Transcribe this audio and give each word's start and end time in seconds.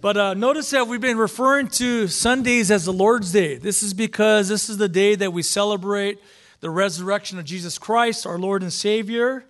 But 0.00 0.16
uh, 0.16 0.32
notice 0.32 0.70
that 0.70 0.88
we've 0.88 0.98
been 0.98 1.18
referring 1.18 1.68
to 1.68 2.08
Sundays 2.08 2.70
as 2.70 2.86
the 2.86 2.92
Lord's 2.92 3.32
Day. 3.32 3.56
This 3.56 3.82
is 3.82 3.92
because 3.92 4.48
this 4.48 4.70
is 4.70 4.78
the 4.78 4.88
day 4.88 5.14
that 5.14 5.34
we 5.34 5.42
celebrate 5.42 6.18
the 6.60 6.70
resurrection 6.70 7.38
of 7.38 7.44
Jesus 7.44 7.76
Christ, 7.76 8.26
our 8.26 8.38
Lord 8.38 8.62
and 8.62 8.72
Savior. 8.72 9.44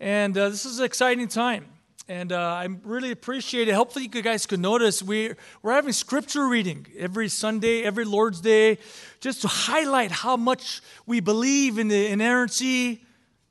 And 0.00 0.38
uh, 0.38 0.48
this 0.48 0.64
is 0.64 0.78
an 0.78 0.86
exciting 0.86 1.28
time. 1.28 1.66
And 2.08 2.32
uh, 2.32 2.38
I 2.38 2.66
really 2.82 3.10
appreciate 3.10 3.68
it. 3.68 3.74
Hopefully, 3.74 4.08
you 4.10 4.22
guys 4.22 4.46
could 4.46 4.60
notice 4.60 5.02
we, 5.02 5.32
we're 5.60 5.74
having 5.74 5.92
scripture 5.92 6.48
reading 6.48 6.86
every 6.96 7.28
Sunday, 7.28 7.82
every 7.82 8.06
Lord's 8.06 8.40
Day, 8.40 8.78
just 9.20 9.42
to 9.42 9.48
highlight 9.48 10.10
how 10.10 10.38
much 10.38 10.80
we 11.04 11.20
believe 11.20 11.78
in 11.78 11.88
the 11.88 12.06
inerrancy, 12.06 13.02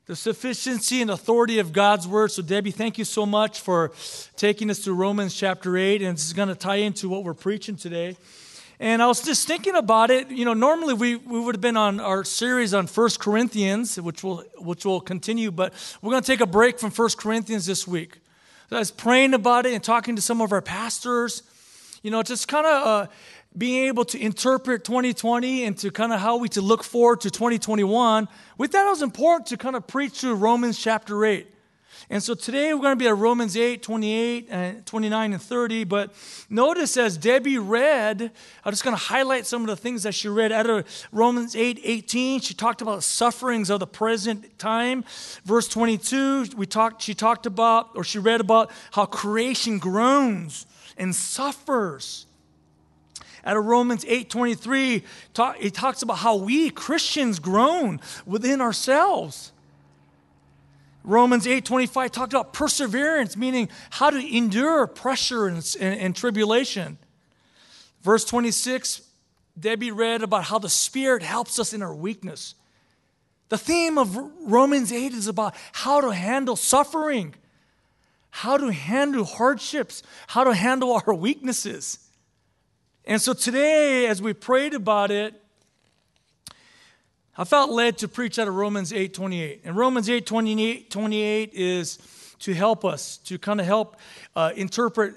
the 0.06 0.16
sufficiency 0.16 1.02
and 1.02 1.10
authority 1.10 1.60
of 1.60 1.72
God's 1.72 2.08
word. 2.08 2.32
So, 2.32 2.42
Debbie, 2.42 2.72
thank 2.72 2.98
you 2.98 3.06
so 3.06 3.26
much 3.26 3.62
for 3.62 3.94
taking 4.36 4.70
us 4.70 4.80
to 4.80 4.94
Romans 4.94 5.34
chapter 5.34 5.78
8. 5.78 6.02
And 6.02 6.18
this 6.18 6.26
is 6.26 6.34
going 6.34 6.50
to 6.50 6.56
tie 6.56 6.76
into 6.78 7.08
what 7.08 7.24
we're 7.24 7.34
preaching 7.34 7.78
today. 7.78 8.18
And 8.82 9.02
I 9.02 9.08
was 9.08 9.22
just 9.22 9.48
thinking 9.48 9.76
about 9.76 10.12
it. 10.12 10.30
You 10.30 10.44
know, 10.44 10.54
normally 10.54 10.94
we, 10.94 11.16
we 11.16 11.40
would 11.40 11.56
have 11.56 11.62
been 11.62 11.78
on 11.78 12.02
our 12.02 12.26
series 12.26 12.74
on 12.74 12.88
First 12.88 13.22
Corinthians, 13.22 14.00
which 14.02 14.24
will, 14.24 14.44
which 14.58 14.84
will 14.84 15.00
continue, 15.00 15.52
but 15.52 15.74
we're 16.02 16.12
going 16.12 16.24
to 16.24 16.28
take 16.28 16.42
a 16.42 16.46
break 16.46 16.80
from 16.80 16.92
First 16.92 17.18
Corinthians 17.18 17.66
this 17.66 17.88
week. 17.88 18.18
So 18.70 18.76
I 18.76 18.80
was 18.80 18.92
praying 18.92 19.34
about 19.34 19.66
it 19.66 19.74
and 19.74 19.82
talking 19.82 20.18
to 20.18 20.22
some 20.22 20.42
of 20.42 20.52
our 20.52 20.62
pastors. 20.62 21.44
You 22.02 22.12
know, 22.12 22.22
just 22.24 22.50
kind 22.50 22.66
of 22.66 22.88
uh, 22.88 23.08
being 23.58 23.86
able 23.86 24.06
to 24.06 24.20
interpret 24.20 24.84
2020 24.84 25.66
and 25.66 25.78
to 25.78 25.92
kind 25.92 26.12
of 26.12 26.20
how 26.20 26.38
we 26.38 26.50
to 26.50 26.62
look 26.62 26.84
forward 26.84 27.22
to 27.22 27.30
2021, 27.30 28.28
we 28.58 28.68
thought 28.68 28.88
it 28.88 28.90
was 28.90 29.02
important 29.02 29.48
to 29.48 29.58
kind 29.58 29.76
of 29.76 29.86
preach 29.88 30.22
through 30.22 30.36
Romans 30.36 30.78
chapter 30.78 31.26
8. 31.26 31.48
And 32.10 32.22
so 32.22 32.34
today 32.34 32.74
we're 32.74 32.82
going 32.82 32.98
to 32.98 33.04
be 33.04 33.08
at 33.08 33.16
Romans 33.16 33.56
8, 33.56 33.82
28, 33.82 34.48
and 34.50 34.86
29, 34.86 35.34
and 35.34 35.42
30. 35.42 35.84
But 35.86 36.14
notice 36.50 36.98
as 36.98 37.18
Debbie 37.18 37.58
read, 37.58 38.32
I'm 38.64 38.72
just 38.72 38.84
going 38.84 38.96
to 38.96 39.02
highlight 39.02 39.46
some 39.46 39.62
of 39.62 39.68
the 39.68 39.76
things 39.76 40.04
that 40.04 40.14
she 40.14 40.28
read 40.28 40.52
out 40.52 40.70
of 40.70 41.08
Romans 41.12 41.56
8, 41.56 41.80
18. 41.82 42.42
She 42.42 42.54
talked 42.54 42.82
about 42.82 43.04
sufferings 43.04 43.70
of 43.70 43.80
the 43.80 43.88
present 43.88 44.60
time. 44.60 45.06
Verse 45.46 45.68
22, 45.68 46.48
we 46.58 46.66
talked, 46.66 47.02
she 47.02 47.14
talked 47.14 47.46
about, 47.46 47.92
or 47.96 48.04
she 48.04 48.20
read 48.20 48.42
about 48.42 48.72
how 48.92 49.06
creation 49.06 49.80
groans 49.80 50.66
and 50.98 51.16
suffers 51.16 52.26
out 53.46 53.58
of 53.58 53.66
Romans 53.66 54.06
8:23, 54.06 55.04
talk, 55.34 55.58
it 55.60 55.74
talks 55.74 56.02
about 56.02 56.20
how 56.20 56.36
we 56.36 56.70
Christians 56.70 57.40
groan 57.40 58.00
within 58.26 58.62
ourselves. 58.62 59.52
Romans 61.04 61.46
8:25 61.46 62.12
talked 62.12 62.34
about 62.34 62.54
perseverance, 62.54 63.36
meaning 63.36 63.70
how 63.90 64.10
to 64.10 64.36
endure 64.36 64.88
pressure 64.88 65.48
and, 65.48 65.76
and, 65.80 66.00
and 66.00 66.16
tribulation. 66.16 66.98
Verse 68.02 68.26
26, 68.26 69.02
Debbie 69.60 69.92
read 69.92 70.24
about 70.24 70.46
how 70.46 70.60
the 70.60 70.70
Spirit 70.70 71.24
helps 71.24 71.60
us 71.60 71.74
in 71.74 71.82
our 71.82 71.94
weakness. 71.94 72.56
The 73.50 73.58
theme 73.58 73.98
of 73.98 74.18
Romans 74.42 74.92
8 74.92 75.14
is 75.14 75.28
about 75.28 75.54
how 75.74 76.02
to 76.02 76.10
handle 76.10 76.56
suffering, 76.56 77.36
how 78.32 78.58
to 78.58 78.72
handle 78.72 79.26
hardships, 79.26 80.02
how 80.28 80.44
to 80.44 80.54
handle 80.54 80.94
our 80.94 81.14
weaknesses. 81.14 82.00
And 83.06 83.22
so 83.22 83.34
today, 83.34 84.08
as 84.08 84.22
we 84.22 84.34
prayed 84.34 84.74
about 84.74 85.12
it, 85.12 85.34
I 87.36 87.44
felt 87.44 87.72
led 87.72 87.98
to 87.98 88.08
preach 88.08 88.40
out 88.40 88.48
of 88.48 88.56
Romans 88.56 88.94
8 88.94 89.14
28. 89.14 89.62
And 89.66 89.76
Romans 89.76 90.10
8 90.10 90.26
28, 90.26 90.90
28 90.90 91.54
is 91.54 92.00
to 92.40 92.54
help 92.54 92.86
us, 92.86 93.18
to 93.18 93.38
kind 93.38 93.60
of 93.60 93.66
help 93.66 93.98
uh, 94.36 94.52
interpret 94.56 95.16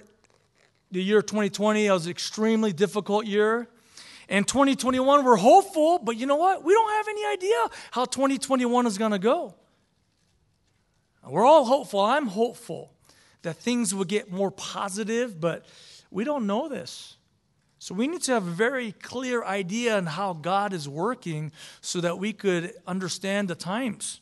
the 0.91 1.03
year 1.03 1.23
2020. 1.23 1.87
It 1.87 1.93
was 1.93 2.07
an 2.07 2.11
extremely 2.11 2.73
difficult 2.73 3.27
year. 3.27 3.69
And 4.29 4.47
2021, 4.49 5.25
we're 5.25 5.37
hopeful, 5.37 6.01
but 6.01 6.17
you 6.17 6.27
know 6.27 6.37
what? 6.37 6.65
We 6.65 6.73
don't 6.73 6.93
have 6.93 7.07
any 7.09 7.25
idea 7.27 7.57
how 7.93 8.07
2021 8.07 8.87
is 8.87 8.99
going 8.99 9.13
to 9.13 9.21
go. 9.21 9.55
We're 11.25 11.45
all 11.45 11.65
hopeful. 11.65 12.01
I'm 12.01 12.27
hopeful 12.27 12.93
that 13.43 13.57
things 13.57 13.95
will 13.95 14.05
get 14.05 14.33
more 14.33 14.51
positive, 14.51 15.41
but 15.41 15.67
we 16.11 16.25
don't 16.25 16.47
know 16.47 16.69
this. 16.69 17.17
So 17.87 17.95
we 17.95 18.09
need 18.09 18.23
to 18.23 18.33
have 18.33 18.49
a 18.49 18.51
very 18.51 18.91
clear 18.91 19.45
idea 19.45 19.97
on 19.97 20.07
how 20.07 20.33
God 20.33 20.73
is 20.73 20.89
working 20.89 21.53
so 21.81 22.01
that 22.01 22.19
we 22.19 22.33
could 22.33 22.73
understand 22.85 23.47
the 23.47 23.55
times. 23.55 24.21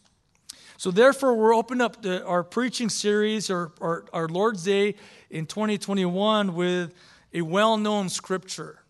So 0.77 0.91
therefore, 0.91 1.33
we're 1.33 1.55
opening 1.55 1.81
up 1.81 2.03
the, 2.03 2.23
our 2.27 2.45
preaching 2.45 2.91
series 2.91 3.49
or 3.49 3.73
our, 3.81 4.05
our 4.13 4.29
Lord's 4.29 4.65
Day 4.65 4.97
in 5.31 5.47
2021 5.47 6.55
with 6.55 6.93
a 7.33 7.41
well-known 7.41 8.11
scripture. 8.11 8.83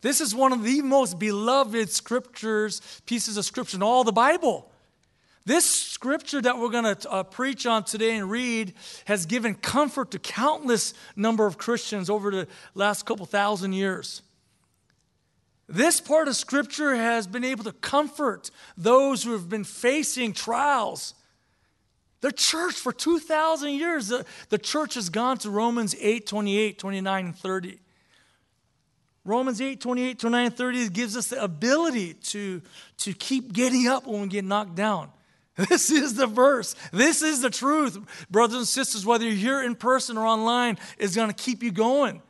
This 0.00 0.22
is 0.22 0.34
one 0.34 0.54
of 0.54 0.64
the 0.64 0.80
most 0.80 1.18
beloved 1.18 1.90
scriptures, 1.90 2.80
pieces 3.04 3.36
of 3.36 3.44
scripture 3.44 3.76
in 3.76 3.82
all 3.82 4.02
the 4.02 4.12
Bible. 4.12 4.72
This 5.46 5.70
scripture 5.70 6.40
that 6.40 6.58
we're 6.58 6.70
going 6.70 6.96
to 6.96 7.10
uh, 7.10 7.22
preach 7.22 7.66
on 7.66 7.84
today 7.84 8.16
and 8.16 8.30
read 8.30 8.72
has 9.04 9.26
given 9.26 9.54
comfort 9.54 10.12
to 10.12 10.18
countless 10.18 10.94
number 11.16 11.46
of 11.46 11.58
Christians 11.58 12.08
over 12.08 12.30
the 12.30 12.48
last 12.74 13.04
couple 13.04 13.26
thousand 13.26 13.74
years. 13.74 14.22
This 15.68 16.00
part 16.00 16.28
of 16.28 16.36
scripture 16.36 16.94
has 16.94 17.26
been 17.26 17.44
able 17.44 17.64
to 17.64 17.72
comfort 17.72 18.50
those 18.76 19.22
who 19.22 19.32
have 19.32 19.48
been 19.48 19.64
facing 19.64 20.32
trials. 20.32 21.14
The 22.22 22.32
church 22.32 22.74
for 22.74 22.92
2,000 22.92 23.70
years, 23.70 24.08
the, 24.08 24.24
the 24.48 24.58
church 24.58 24.94
has 24.94 25.10
gone 25.10 25.36
to 25.38 25.50
Romans 25.50 25.94
8, 26.00 26.26
28, 26.26 26.78
29, 26.78 27.24
and 27.26 27.36
30. 27.36 27.78
Romans 29.26 29.60
8, 29.60 29.78
28, 29.78 30.18
29, 30.18 30.46
and 30.46 30.56
30 30.56 30.88
gives 30.88 31.16
us 31.18 31.28
the 31.28 31.42
ability 31.42 32.14
to, 32.14 32.62
to 32.98 33.12
keep 33.12 33.52
getting 33.52 33.88
up 33.88 34.06
when 34.06 34.22
we 34.22 34.28
get 34.28 34.44
knocked 34.44 34.74
down. 34.74 35.10
This 35.56 35.90
is 35.90 36.14
the 36.14 36.26
verse. 36.26 36.74
This 36.92 37.22
is 37.22 37.40
the 37.40 37.50
truth. 37.50 37.98
Brothers 38.28 38.56
and 38.56 38.68
sisters, 38.68 39.06
whether 39.06 39.24
you're 39.24 39.34
here 39.34 39.62
in 39.62 39.76
person 39.76 40.18
or 40.18 40.26
online, 40.26 40.78
is 40.98 41.14
going 41.14 41.28
to 41.28 41.34
keep 41.34 41.62
you 41.62 41.70
going 41.70 42.22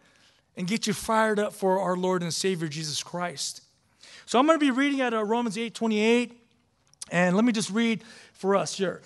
and 0.56 0.66
get 0.66 0.86
you 0.86 0.92
fired 0.92 1.38
up 1.38 1.52
for 1.52 1.80
our 1.80 1.96
Lord 1.96 2.22
and 2.22 2.32
Savior 2.32 2.68
Jesus 2.68 3.02
Christ. 3.02 3.62
So 4.26 4.38
I'm 4.38 4.46
going 4.46 4.58
to 4.58 4.64
be 4.64 4.70
reading 4.70 5.00
out 5.00 5.14
of 5.14 5.28
Romans 5.28 5.56
8 5.56 5.74
28. 5.74 6.40
And 7.10 7.36
let 7.36 7.44
me 7.44 7.52
just 7.52 7.70
read 7.70 8.02
for 8.32 8.56
us 8.56 8.76
here. 8.76 9.02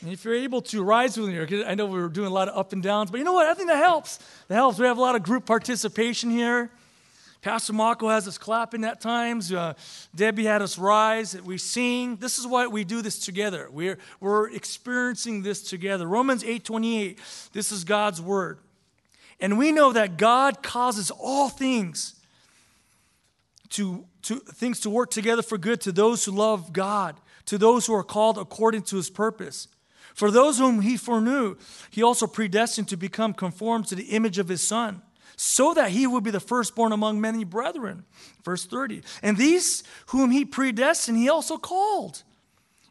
And 0.00 0.12
if 0.12 0.24
you're 0.24 0.34
able 0.34 0.62
to 0.62 0.82
rise 0.82 1.16
with 1.18 1.28
me, 1.28 1.64
I 1.64 1.74
know 1.74 1.86
we 1.86 1.98
were 1.98 2.08
doing 2.08 2.28
a 2.28 2.32
lot 2.32 2.48
of 2.48 2.56
up 2.56 2.72
and 2.72 2.82
downs, 2.82 3.10
but 3.10 3.18
you 3.18 3.24
know 3.24 3.32
what? 3.32 3.46
I 3.46 3.54
think 3.54 3.68
that 3.68 3.78
helps. 3.78 4.18
That 4.46 4.54
helps. 4.54 4.78
We 4.78 4.86
have 4.86 4.98
a 4.98 5.00
lot 5.00 5.16
of 5.16 5.24
group 5.24 5.44
participation 5.44 6.30
here. 6.30 6.70
Pastor 7.48 7.72
Marco 7.72 8.10
has 8.10 8.28
us 8.28 8.36
clapping 8.36 8.84
at 8.84 9.00
times. 9.00 9.50
Uh, 9.50 9.72
Debbie 10.14 10.44
had 10.44 10.60
us 10.60 10.76
rise. 10.76 11.34
We 11.40 11.56
sing. 11.56 12.16
This 12.16 12.38
is 12.38 12.46
why 12.46 12.66
we 12.66 12.84
do 12.84 13.00
this 13.00 13.18
together. 13.18 13.70
We're, 13.72 13.96
we're 14.20 14.50
experiencing 14.50 15.44
this 15.44 15.62
together. 15.62 16.06
Romans 16.06 16.44
8 16.44 16.62
28, 16.62 17.18
this 17.54 17.72
is 17.72 17.84
God's 17.84 18.20
word. 18.20 18.58
And 19.40 19.56
we 19.56 19.72
know 19.72 19.94
that 19.94 20.18
God 20.18 20.62
causes 20.62 21.10
all 21.10 21.48
things 21.48 22.16
to, 23.70 24.04
to 24.24 24.40
things 24.40 24.80
to 24.80 24.90
work 24.90 25.10
together 25.10 25.40
for 25.40 25.56
good 25.56 25.80
to 25.80 25.90
those 25.90 26.26
who 26.26 26.32
love 26.32 26.74
God, 26.74 27.16
to 27.46 27.56
those 27.56 27.86
who 27.86 27.94
are 27.94 28.04
called 28.04 28.36
according 28.36 28.82
to 28.82 28.96
his 28.96 29.08
purpose. 29.08 29.68
For 30.12 30.30
those 30.30 30.58
whom 30.58 30.82
he 30.82 30.98
foreknew, 30.98 31.56
he 31.88 32.02
also 32.02 32.26
predestined 32.26 32.88
to 32.88 32.98
become 32.98 33.32
conformed 33.32 33.86
to 33.86 33.94
the 33.94 34.10
image 34.10 34.36
of 34.38 34.48
his 34.48 34.62
son 34.62 35.00
so 35.40 35.72
that 35.72 35.92
he 35.92 36.04
would 36.04 36.24
be 36.24 36.32
the 36.32 36.40
firstborn 36.40 36.90
among 36.90 37.20
many 37.20 37.44
brethren. 37.44 38.04
Verse 38.44 38.66
30. 38.66 39.02
And 39.22 39.36
these 39.36 39.84
whom 40.06 40.32
he 40.32 40.44
predestined, 40.44 41.16
he 41.16 41.28
also 41.28 41.56
called. 41.56 42.24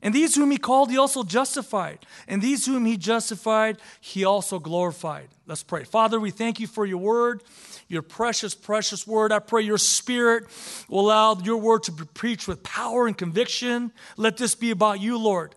And 0.02 0.16
these 0.16 0.36
whom 0.36 0.52
he 0.52 0.58
called, 0.58 0.90
he 0.90 0.98
also 0.98 1.24
justified. 1.24 2.06
And 2.26 2.42
these 2.42 2.66
whom 2.66 2.86
he 2.86 2.96
justified, 2.96 3.80
he 4.00 4.24
also 4.24 4.60
glorified. 4.60 5.28
Let's 5.46 5.62
pray. 5.62 5.84
Father, 5.84 6.22
we 6.22 6.32
thank 6.32 6.62
you 6.62 6.68
for 6.68 6.86
your 6.86 7.00
word, 7.00 7.44
your 7.90 8.02
precious, 8.02 8.56
precious 8.56 9.06
word. 9.06 9.34
I 9.34 9.40
pray 9.40 9.64
your 9.64 9.78
spirit 9.78 10.46
will 10.88 11.02
allow 11.02 11.38
your 11.40 11.58
word 11.58 11.84
to 11.84 11.92
be 11.92 12.06
preached 12.14 12.48
with 12.48 12.64
power 12.64 13.08
and 13.08 13.18
conviction. 13.18 13.92
Let 14.16 14.38
this 14.38 14.56
be 14.56 14.72
about 14.72 15.02
you, 15.02 15.18
Lord. 15.18 15.54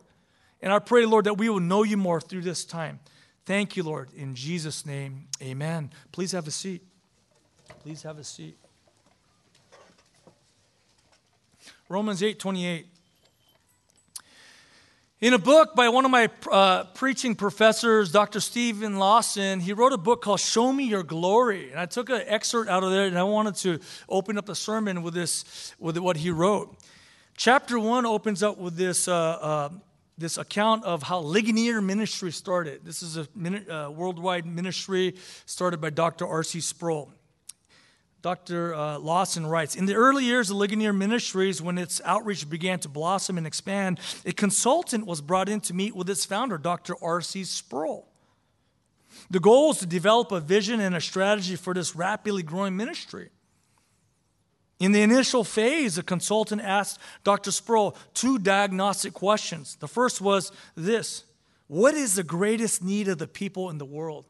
And 0.61 0.73
I 0.73 0.81
pray, 0.81 1.07
Lord, 1.07 1.27
that 1.27 1.39
we 1.39 1.49
will 1.49 1.61
know 1.61 1.85
you 1.85 1.97
more 1.97 2.21
through 2.21 2.43
this 2.43 2.65
time. 2.65 2.99
Thank 3.47 3.77
you, 3.77 3.83
Lord. 3.83 4.11
In 4.15 4.35
Jesus' 4.35 4.85
name, 4.87 5.29
amen. 5.43 5.91
Please 6.13 6.33
have 6.33 6.47
a 6.47 6.51
seat. 6.51 6.83
Please 7.83 8.03
have 8.03 8.19
a 8.19 8.25
seat. 8.25 8.57
Romans 11.89 12.23
8 12.23 12.39
28. 12.39 12.87
In 15.21 15.35
a 15.35 15.39
book 15.39 15.75
by 15.75 15.91
one 15.91 16.07
of 16.07 16.11
my 16.11 16.31
uh, 16.51 16.85
preaching 16.95 17.35
professors, 17.35 18.11
Dr. 18.11 18.41
Steven 18.41 18.99
Lawson, 18.99 19.61
he 19.61 19.75
wrote 19.75 19.93
a 19.93 19.99
book 19.99 20.23
called 20.23 20.41
Show 20.41 20.73
Me 20.73 20.85
Your 20.85 21.03
Glory. 21.03 21.71
And 21.71 21.79
I 21.79 21.85
took 21.85 22.09
an 22.09 22.23
excerpt 22.27 22.71
out 22.71 22.83
of 22.83 22.91
there 22.91 23.07
and 23.07 23.19
I 23.19 23.25
wanted 23.25 23.57
to 23.57 23.81
open 24.09 24.39
up 24.39 24.47
the 24.47 24.55
sermon 24.55 25.03
with 25.03 25.13
this, 25.13 25.75
with 25.79 25.99
what 25.99 26.17
he 26.17 26.31
wrote. 26.31 26.75
Chapter 27.37 27.79
one 27.79 28.07
opens 28.07 28.43
up 28.43 28.57
with 28.57 28.77
this 28.77 29.09
uh, 29.09 29.15
uh, 29.15 29.69
this 30.21 30.37
account 30.37 30.85
of 30.85 31.03
how 31.03 31.19
Ligonier 31.19 31.81
Ministry 31.81 32.31
started. 32.31 32.85
This 32.85 33.03
is 33.03 33.17
a 33.17 33.27
uh, 33.27 33.91
worldwide 33.91 34.45
ministry 34.45 35.15
started 35.47 35.81
by 35.81 35.89
Dr. 35.89 36.27
R.C. 36.27 36.61
Sproul. 36.61 37.11
Dr. 38.21 38.75
Uh, 38.75 38.99
Lawson 38.99 39.47
writes 39.47 39.75
In 39.75 39.87
the 39.87 39.95
early 39.95 40.27
years 40.27 40.51
of 40.51 40.59
Ligonier 40.59 40.93
Ministries, 40.93 41.63
when 41.63 41.79
its 41.79 42.03
outreach 42.05 42.49
began 42.51 42.79
to 42.81 42.89
blossom 42.89 43.39
and 43.39 43.47
expand, 43.47 43.99
a 44.27 44.33
consultant 44.33 45.07
was 45.07 45.23
brought 45.23 45.49
in 45.49 45.59
to 45.63 45.75
meet 45.75 45.97
with 45.97 46.11
its 46.11 46.27
founder, 46.27 46.59
Dr. 46.59 46.95
R.C. 47.03 47.45
Sproul. 47.45 48.07
The 49.31 49.41
goal 49.41 49.69
was 49.69 49.79
to 49.79 49.87
develop 49.87 50.33
a 50.33 50.41
vision 50.41 50.81
and 50.81 50.95
a 50.95 51.01
strategy 51.01 51.57
for 51.57 51.73
this 51.73 51.97
rapidly 51.97 52.43
growing 52.43 52.77
ministry. 52.77 53.31
In 54.81 54.93
the 54.93 55.03
initial 55.03 55.45
phase, 55.45 55.99
a 55.99 56.03
consultant 56.03 56.63
asked 56.63 56.99
Dr. 57.23 57.53
Sproul 57.53 57.95
two 58.15 58.39
diagnostic 58.39 59.13
questions. 59.13 59.77
The 59.77 59.87
first 59.87 60.23
was 60.23 60.51
this 60.75 61.25
What 61.69 61.95
is 61.95 62.15
the 62.15 62.25
greatest 62.25 62.83
need 62.83 63.07
of 63.09 63.19
the 63.19 63.29
people 63.29 63.69
in 63.69 63.77
the 63.77 63.85
world? 63.85 64.25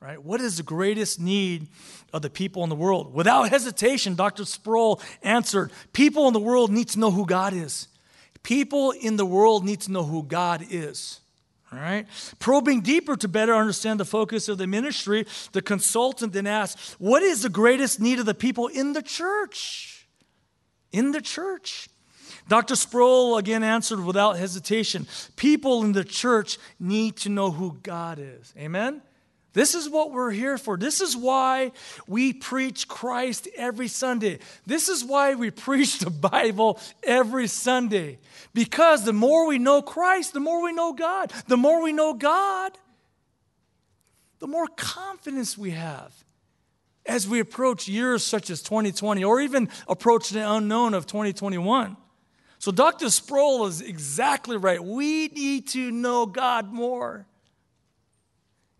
Right? 0.00 0.22
What 0.22 0.40
is 0.40 0.58
the 0.58 0.62
greatest 0.62 1.20
need 1.20 1.68
of 2.12 2.20
the 2.20 2.28
people 2.28 2.64
in 2.64 2.68
the 2.68 2.76
world? 2.76 3.14
Without 3.14 3.48
hesitation, 3.48 4.16
Dr. 4.16 4.44
Sproul 4.44 5.00
answered 5.22 5.70
People 5.92 6.26
in 6.26 6.34
the 6.34 6.40
world 6.40 6.72
need 6.72 6.88
to 6.88 6.98
know 6.98 7.12
who 7.12 7.24
God 7.24 7.54
is. 7.54 7.86
People 8.42 8.90
in 8.90 9.16
the 9.16 9.26
world 9.26 9.64
need 9.64 9.80
to 9.82 9.92
know 9.92 10.04
who 10.04 10.22
God 10.22 10.66
is. 10.68 11.20
All 11.72 11.78
right? 11.78 12.06
Probing 12.38 12.80
deeper 12.80 13.16
to 13.16 13.28
better 13.28 13.54
understand 13.54 13.98
the 13.98 14.04
focus 14.04 14.48
of 14.48 14.58
the 14.58 14.66
ministry, 14.66 15.26
the 15.52 15.62
consultant 15.62 16.32
then 16.32 16.46
asked, 16.46 16.96
What 16.98 17.22
is 17.22 17.42
the 17.42 17.48
greatest 17.48 18.00
need 18.00 18.18
of 18.18 18.26
the 18.26 18.34
people 18.34 18.68
in 18.68 18.92
the 18.92 19.02
church? 19.02 20.06
In 20.92 21.10
the 21.10 21.20
church. 21.20 21.88
Dr. 22.48 22.76
Sproul 22.76 23.38
again 23.38 23.64
answered 23.64 24.04
without 24.04 24.38
hesitation 24.38 25.06
People 25.34 25.82
in 25.82 25.92
the 25.92 26.04
church 26.04 26.58
need 26.78 27.16
to 27.16 27.28
know 27.28 27.50
who 27.50 27.78
God 27.82 28.18
is. 28.20 28.54
Amen? 28.56 29.02
This 29.56 29.74
is 29.74 29.88
what 29.88 30.12
we're 30.12 30.32
here 30.32 30.58
for. 30.58 30.76
This 30.76 31.00
is 31.00 31.16
why 31.16 31.72
we 32.06 32.34
preach 32.34 32.88
Christ 32.88 33.48
every 33.56 33.88
Sunday. 33.88 34.40
This 34.66 34.90
is 34.90 35.02
why 35.02 35.34
we 35.34 35.50
preach 35.50 35.98
the 35.98 36.10
Bible 36.10 36.78
every 37.02 37.46
Sunday. 37.46 38.18
Because 38.52 39.06
the 39.06 39.14
more 39.14 39.46
we 39.46 39.58
know 39.58 39.80
Christ, 39.80 40.34
the 40.34 40.40
more 40.40 40.62
we 40.62 40.74
know 40.74 40.92
God. 40.92 41.32
The 41.46 41.56
more 41.56 41.82
we 41.82 41.94
know 41.94 42.12
God, 42.12 42.72
the 44.40 44.46
more 44.46 44.66
confidence 44.76 45.56
we 45.56 45.70
have 45.70 46.12
as 47.06 47.26
we 47.26 47.40
approach 47.40 47.88
years 47.88 48.22
such 48.22 48.50
as 48.50 48.60
2020 48.60 49.24
or 49.24 49.40
even 49.40 49.70
approach 49.88 50.28
the 50.28 50.52
unknown 50.52 50.92
of 50.92 51.06
2021. 51.06 51.96
So, 52.58 52.72
Dr. 52.72 53.08
Sproul 53.08 53.64
is 53.64 53.80
exactly 53.80 54.58
right. 54.58 54.84
We 54.84 55.28
need 55.28 55.68
to 55.68 55.90
know 55.90 56.26
God 56.26 56.74
more. 56.74 57.26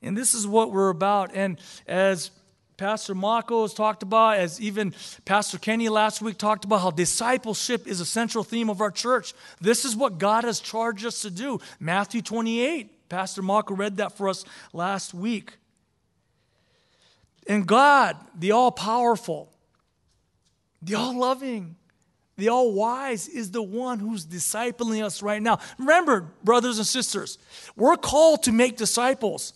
And 0.07 0.17
this 0.17 0.35
is 0.35 0.47
what 0.47 0.73
we're 0.73 0.91
about. 0.91 1.35
And 1.35 1.59
as 1.87 2.31
Pastor 2.77 3.15
Mako 3.15 3.63
has 3.63 3.75
talked 3.75 4.03
about, 4.03 4.37
as 4.37 4.61
even 4.61 4.95
Pastor 5.25 5.59
Kenny 5.59 5.89
last 5.89 6.21
week 6.21 6.37
talked 6.37 6.65
about, 6.65 6.83
how 6.83 6.91
discipleship 6.91 7.87
is 7.87 8.01
a 8.01 8.07
central 8.07 8.45
theme 8.45 8.69
of 8.69 8.81
our 8.81 8.91
church. 8.91 9.35
This 9.61 9.85
is 9.85 9.97
what 9.97 10.19
God 10.19 10.45
has 10.45 10.61
charged 10.61 11.07
us 11.07 11.23
to 11.23 11.31
do. 11.31 11.59
Matthew 11.81 12.23
28. 12.23 13.09
Pastor 13.09 13.43
Mako 13.43 13.75
read 13.75 13.97
that 13.99 14.17
for 14.17 14.29
us 14.29 14.45
last 14.73 15.15
week. 15.15 15.57
And 17.49 17.67
God, 17.67 18.17
the 18.37 18.53
all 18.53 18.73
powerful, 18.73 19.53
the 20.83 20.97
all 20.97 21.17
loving, 21.17 21.77
the 22.37 22.49
all 22.49 22.73
wise, 22.73 23.29
is 23.29 23.53
the 23.53 23.63
one 23.63 24.01
who's 24.01 24.27
discipling 24.27 25.05
us 25.05 25.23
right 25.23 25.41
now. 25.41 25.61
Remember, 25.79 26.33
brothers 26.43 26.79
and 26.79 26.87
sisters, 26.87 27.39
we're 27.77 27.97
called 27.97 28.43
to 28.43 28.53
make 28.53 28.77
disciples. 28.77 29.53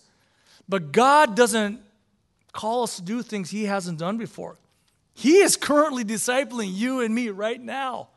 But 0.70 0.92
God 0.92 1.34
doesn't 1.34 1.80
call 2.52 2.84
us 2.84 2.96
to 2.96 3.02
do 3.02 3.22
things 3.22 3.50
He 3.50 3.64
hasn't 3.64 3.98
done 3.98 4.16
before. 4.16 4.56
He 5.14 5.38
is 5.38 5.56
currently 5.56 6.04
discipling 6.04 6.72
you 6.72 7.00
and 7.00 7.12
me 7.12 7.28
right 7.28 7.60
now 7.60 8.10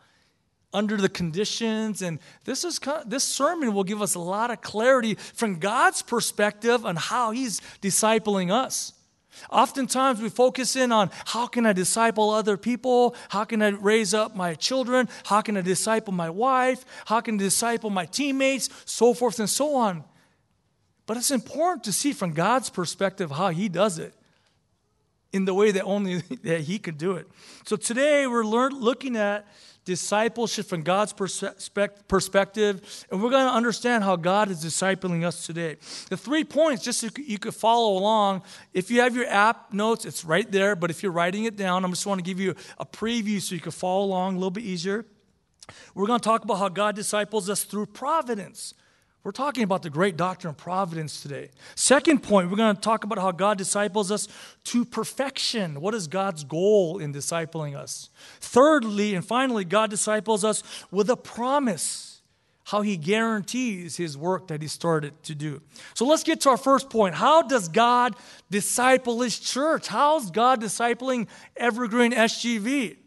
under 0.71 0.95
the 0.95 1.09
conditions. 1.09 2.03
And 2.03 2.19
this, 2.45 2.63
is, 2.63 2.79
this 3.07 3.23
sermon 3.23 3.73
will 3.73 3.83
give 3.83 4.03
us 4.03 4.13
a 4.13 4.19
lot 4.19 4.51
of 4.51 4.61
clarity 4.61 5.15
from 5.15 5.57
God's 5.57 6.03
perspective 6.03 6.85
on 6.85 6.95
how 6.95 7.31
He's 7.31 7.59
discipling 7.81 8.51
us. 8.51 8.93
Oftentimes 9.49 10.21
we 10.21 10.29
focus 10.29 10.75
in 10.75 10.91
on 10.91 11.09
how 11.25 11.47
can 11.47 11.65
I 11.65 11.73
disciple 11.73 12.29
other 12.29 12.55
people? 12.55 13.15
How 13.29 13.45
can 13.45 13.63
I 13.63 13.69
raise 13.69 14.13
up 14.13 14.35
my 14.35 14.53
children? 14.53 15.09
How 15.25 15.41
can 15.41 15.57
I 15.57 15.61
disciple 15.61 16.13
my 16.13 16.29
wife? 16.29 16.85
How 17.05 17.19
can 17.19 17.35
I 17.35 17.37
disciple 17.39 17.89
my 17.89 18.05
teammates? 18.05 18.69
So 18.85 19.15
forth 19.15 19.39
and 19.39 19.49
so 19.49 19.73
on. 19.73 20.03
But 21.05 21.17
it's 21.17 21.31
important 21.31 21.83
to 21.85 21.93
see 21.93 22.13
from 22.13 22.33
God's 22.33 22.69
perspective 22.69 23.31
how 23.31 23.49
He 23.49 23.69
does 23.69 23.99
it 23.99 24.13
in 25.31 25.45
the 25.45 25.53
way 25.53 25.71
that 25.71 25.83
only 25.83 26.17
that 26.43 26.61
He 26.61 26.79
could 26.79 26.97
do 26.97 27.13
it. 27.13 27.27
So 27.65 27.75
today 27.75 28.27
we're 28.27 28.45
learn, 28.45 28.79
looking 28.79 29.15
at 29.15 29.45
discipleship 29.85 30.65
from 30.65 30.81
God's 30.81 31.13
perspective, 31.13 33.05
and 33.11 33.21
we're 33.21 33.29
going 33.29 33.45
to 33.45 33.53
understand 33.53 34.03
how 34.03 34.15
God 34.15 34.49
is 34.49 34.63
discipling 34.63 35.25
us 35.25 35.45
today. 35.45 35.75
The 36.09 36.17
three 36.17 36.43
points, 36.43 36.83
just 36.83 37.01
so 37.01 37.09
you 37.17 37.37
could 37.37 37.53
follow 37.53 37.97
along. 37.97 38.43
If 38.73 38.89
you 38.89 39.01
have 39.01 39.15
your 39.15 39.27
app 39.27 39.73
notes, 39.73 40.05
it's 40.05 40.23
right 40.23 40.49
there, 40.49 40.75
but 40.75 40.89
if 40.89 41.03
you're 41.03 41.11
writing 41.11 41.45
it 41.45 41.57
down, 41.57 41.83
I 41.83 41.89
just 41.89 42.05
want 42.05 42.19
to 42.19 42.23
give 42.23 42.39
you 42.39 42.55
a 42.77 42.85
preview 42.85 43.41
so 43.41 43.55
you 43.55 43.61
can 43.61 43.73
follow 43.73 44.05
along 44.05 44.35
a 44.35 44.37
little 44.37 44.51
bit 44.51 44.63
easier. 44.63 45.05
We're 45.95 46.07
going 46.07 46.19
to 46.19 46.23
talk 46.23 46.43
about 46.43 46.59
how 46.59 46.69
God 46.69 46.95
disciples 46.95 47.49
us 47.49 47.63
through 47.63 47.87
providence. 47.87 48.73
We're 49.23 49.31
talking 49.31 49.63
about 49.63 49.83
the 49.83 49.89
great 49.89 50.17
doctrine 50.17 50.49
of 50.49 50.57
providence 50.57 51.21
today. 51.21 51.49
Second 51.75 52.23
point, 52.23 52.49
we're 52.49 52.57
going 52.57 52.75
to 52.75 52.81
talk 52.81 53.05
about 53.05 53.19
how 53.19 53.31
God 53.31 53.57
disciples 53.57 54.11
us 54.11 54.27
to 54.65 54.83
perfection. 54.83 55.79
What 55.79 55.93
is 55.93 56.07
God's 56.07 56.43
goal 56.43 56.97
in 56.97 57.13
discipling 57.13 57.73
us? 57.73 58.09
Thirdly, 58.41 59.15
and 59.15 59.25
finally, 59.25 59.63
God 59.63 59.89
disciples 59.89 60.43
us 60.43 60.61
with 60.91 61.09
a 61.09 61.15
promise, 61.15 62.21
how 62.65 62.81
he 62.81 62.97
guarantees 62.97 63.95
his 63.95 64.17
work 64.17 64.47
that 64.47 64.61
he 64.61 64.67
started 64.67 65.23
to 65.23 65.33
do. 65.33 65.61
So 65.93 66.05
let's 66.05 66.23
get 66.23 66.41
to 66.41 66.49
our 66.49 66.57
first 66.57 66.89
point. 66.89 67.15
How 67.15 67.43
does 67.43 67.69
God 67.69 68.17
disciple 68.51 69.21
his 69.21 69.39
church? 69.39 69.87
How's 69.87 70.31
God 70.31 70.61
discipling 70.61 71.27
Evergreen 71.55 72.11
SGV? 72.11 72.97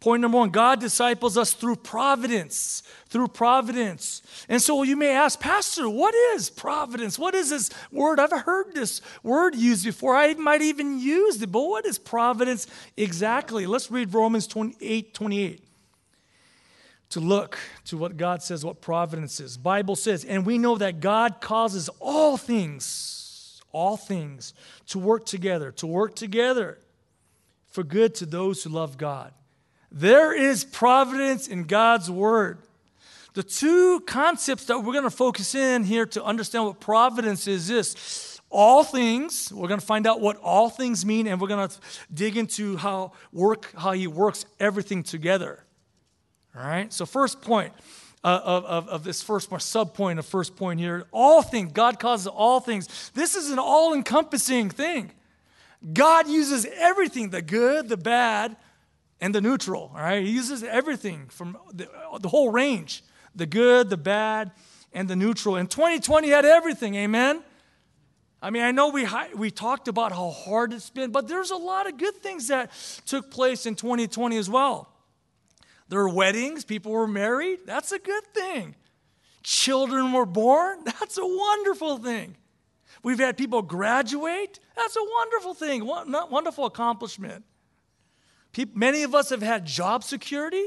Point 0.00 0.22
number 0.22 0.38
one 0.38 0.50
God 0.50 0.78
disciples 0.78 1.36
us 1.36 1.54
through 1.54 1.76
providence. 1.76 2.84
Through 3.08 3.28
providence. 3.28 4.22
And 4.48 4.62
so 4.62 4.84
you 4.84 4.96
may 4.96 5.10
ask, 5.10 5.40
Pastor, 5.40 5.88
what 5.88 6.14
is 6.14 6.50
providence? 6.50 7.18
What 7.18 7.34
is 7.34 7.50
this 7.50 7.70
word? 7.90 8.20
I've 8.20 8.30
heard 8.30 8.74
this 8.74 9.00
word 9.24 9.56
used 9.56 9.84
before. 9.84 10.14
I 10.14 10.34
might 10.34 10.62
even 10.62 11.00
use 11.00 11.42
it, 11.42 11.50
but 11.50 11.62
what 11.62 11.84
is 11.84 11.98
providence 11.98 12.68
exactly? 12.96 13.66
Let's 13.66 13.90
read 13.90 14.14
Romans 14.14 14.46
28 14.46 15.14
28 15.14 15.64
to 17.10 17.20
look 17.20 17.58
to 17.86 17.96
what 17.96 18.16
God 18.16 18.42
says, 18.42 18.64
what 18.64 18.82
providence 18.82 19.40
is. 19.40 19.56
Bible 19.56 19.96
says, 19.96 20.24
and 20.24 20.44
we 20.44 20.58
know 20.58 20.76
that 20.76 21.00
God 21.00 21.40
causes 21.40 21.88
all 22.00 22.36
things, 22.36 23.62
all 23.72 23.96
things 23.96 24.52
to 24.88 24.98
work 24.98 25.24
together, 25.24 25.72
to 25.72 25.86
work 25.86 26.14
together 26.14 26.78
for 27.66 27.82
good 27.82 28.14
to 28.16 28.26
those 28.26 28.62
who 28.62 28.70
love 28.70 28.98
God 28.98 29.32
there 29.90 30.36
is 30.36 30.64
providence 30.64 31.48
in 31.48 31.64
God's 31.64 32.10
word. 32.10 32.58
The 33.34 33.42
two 33.42 34.00
concepts 34.00 34.64
that 34.64 34.78
we're 34.78 34.92
going 34.92 35.04
to 35.04 35.10
focus 35.10 35.54
in 35.54 35.84
here 35.84 36.06
to 36.06 36.24
understand 36.24 36.64
what 36.64 36.80
providence 36.80 37.46
is 37.46 37.68
this 37.68 38.40
all 38.50 38.82
things 38.82 39.52
we're 39.52 39.68
going 39.68 39.80
to 39.80 39.84
find 39.84 40.06
out 40.06 40.20
what 40.20 40.36
all 40.38 40.70
things 40.70 41.04
mean 41.04 41.26
and 41.26 41.40
we're 41.40 41.48
going 41.48 41.68
to 41.68 41.76
dig 42.12 42.36
into 42.36 42.76
how 42.78 43.12
work 43.32 43.72
how 43.76 43.92
he 43.92 44.06
works 44.06 44.46
everything 44.58 45.02
together. 45.02 45.62
All 46.56 46.62
right 46.62 46.92
so 46.92 47.04
first 47.04 47.42
point 47.42 47.72
uh, 48.24 48.40
of, 48.42 48.64
of, 48.64 48.88
of, 48.88 49.04
this 49.04 49.22
first 49.22 49.48
point 49.50 49.62
sub 49.62 49.94
point 49.94 50.18
of 50.18 50.26
first 50.26 50.56
point 50.56 50.80
here 50.80 51.06
all 51.12 51.42
things 51.42 51.72
god 51.72 52.00
causes 52.00 52.26
all 52.26 52.60
things. 52.60 53.10
This 53.14 53.36
is 53.36 53.50
an 53.50 53.58
all-encompassing 53.58 54.70
thing. 54.70 55.12
God 55.92 56.26
uses 56.26 56.66
everything 56.76 57.30
the 57.30 57.42
good 57.42 57.88
the 57.88 57.98
bad 57.98 58.56
and 59.20 59.34
the 59.34 59.40
neutral. 59.40 59.90
All 59.94 60.00
right, 60.00 60.24
he 60.24 60.30
uses 60.30 60.62
everything 60.62 61.26
from 61.28 61.56
the, 61.72 61.88
the 62.20 62.28
whole 62.28 62.50
range 62.50 63.02
the 63.34 63.46
good, 63.46 63.88
the 63.88 63.96
bad, 63.96 64.50
and 64.92 65.08
the 65.08 65.14
neutral. 65.16 65.56
And 65.56 65.70
2020 65.70 66.28
had 66.28 66.44
everything, 66.44 66.96
amen? 66.96 67.42
I 68.40 68.50
mean, 68.50 68.62
I 68.62 68.70
know 68.70 68.88
we, 68.88 69.06
we 69.34 69.50
talked 69.50 69.88
about 69.88 70.12
how 70.12 70.30
hard 70.30 70.72
it's 70.72 70.90
been, 70.90 71.10
but 71.10 71.28
there's 71.28 71.50
a 71.50 71.56
lot 71.56 71.88
of 71.88 71.96
good 71.96 72.16
things 72.16 72.48
that 72.48 72.70
took 73.06 73.30
place 73.30 73.66
in 73.66 73.74
2020 73.74 74.36
as 74.36 74.48
well. 74.48 74.88
There 75.88 76.00
were 76.00 76.08
weddings, 76.08 76.64
people 76.64 76.92
were 76.92 77.08
married, 77.08 77.60
that's 77.64 77.92
a 77.92 77.98
good 77.98 78.24
thing. 78.34 78.74
Children 79.42 80.12
were 80.12 80.26
born, 80.26 80.80
that's 80.84 81.18
a 81.18 81.26
wonderful 81.26 81.98
thing. 81.98 82.36
We've 83.02 83.18
had 83.18 83.36
people 83.36 83.62
graduate, 83.62 84.58
that's 84.76 84.96
a 84.96 85.04
wonderful 85.04 85.54
thing, 85.54 85.84
wonderful 85.84 86.66
accomplishment. 86.66 87.44
People, 88.58 88.76
many 88.76 89.04
of 89.04 89.14
us 89.14 89.30
have 89.30 89.40
had 89.40 89.64
job 89.64 90.02
security. 90.02 90.64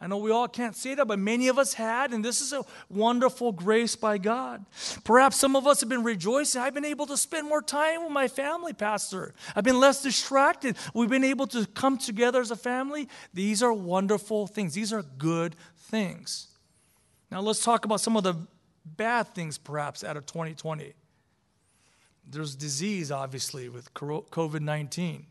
I 0.00 0.08
know 0.08 0.16
we 0.16 0.32
all 0.32 0.48
can't 0.48 0.74
say 0.74 0.96
that, 0.96 1.06
but 1.06 1.20
many 1.20 1.46
of 1.46 1.56
us 1.56 1.72
had, 1.72 2.12
and 2.12 2.24
this 2.24 2.40
is 2.40 2.52
a 2.52 2.64
wonderful 2.90 3.52
grace 3.52 3.94
by 3.94 4.18
God. 4.18 4.66
Perhaps 5.04 5.36
some 5.36 5.54
of 5.54 5.64
us 5.64 5.78
have 5.78 5.88
been 5.88 6.02
rejoicing. 6.02 6.60
I've 6.60 6.74
been 6.74 6.84
able 6.84 7.06
to 7.06 7.16
spend 7.16 7.48
more 7.48 7.62
time 7.62 8.02
with 8.02 8.10
my 8.10 8.26
family, 8.26 8.72
Pastor. 8.72 9.36
I've 9.54 9.62
been 9.62 9.78
less 9.78 10.02
distracted. 10.02 10.76
We've 10.94 11.08
been 11.08 11.22
able 11.22 11.46
to 11.46 11.64
come 11.64 11.96
together 11.96 12.40
as 12.40 12.50
a 12.50 12.56
family. 12.56 13.08
These 13.32 13.62
are 13.62 13.72
wonderful 13.72 14.48
things, 14.48 14.74
these 14.74 14.92
are 14.92 15.04
good 15.04 15.54
things. 15.76 16.48
Now, 17.30 17.40
let's 17.40 17.62
talk 17.62 17.84
about 17.84 18.00
some 18.00 18.16
of 18.16 18.24
the 18.24 18.34
bad 18.84 19.28
things, 19.28 19.58
perhaps, 19.58 20.02
out 20.02 20.16
of 20.16 20.26
2020. 20.26 20.92
There's 22.28 22.56
disease, 22.56 23.12
obviously, 23.12 23.68
with 23.68 23.94
COVID 23.94 24.60
19. 24.60 25.26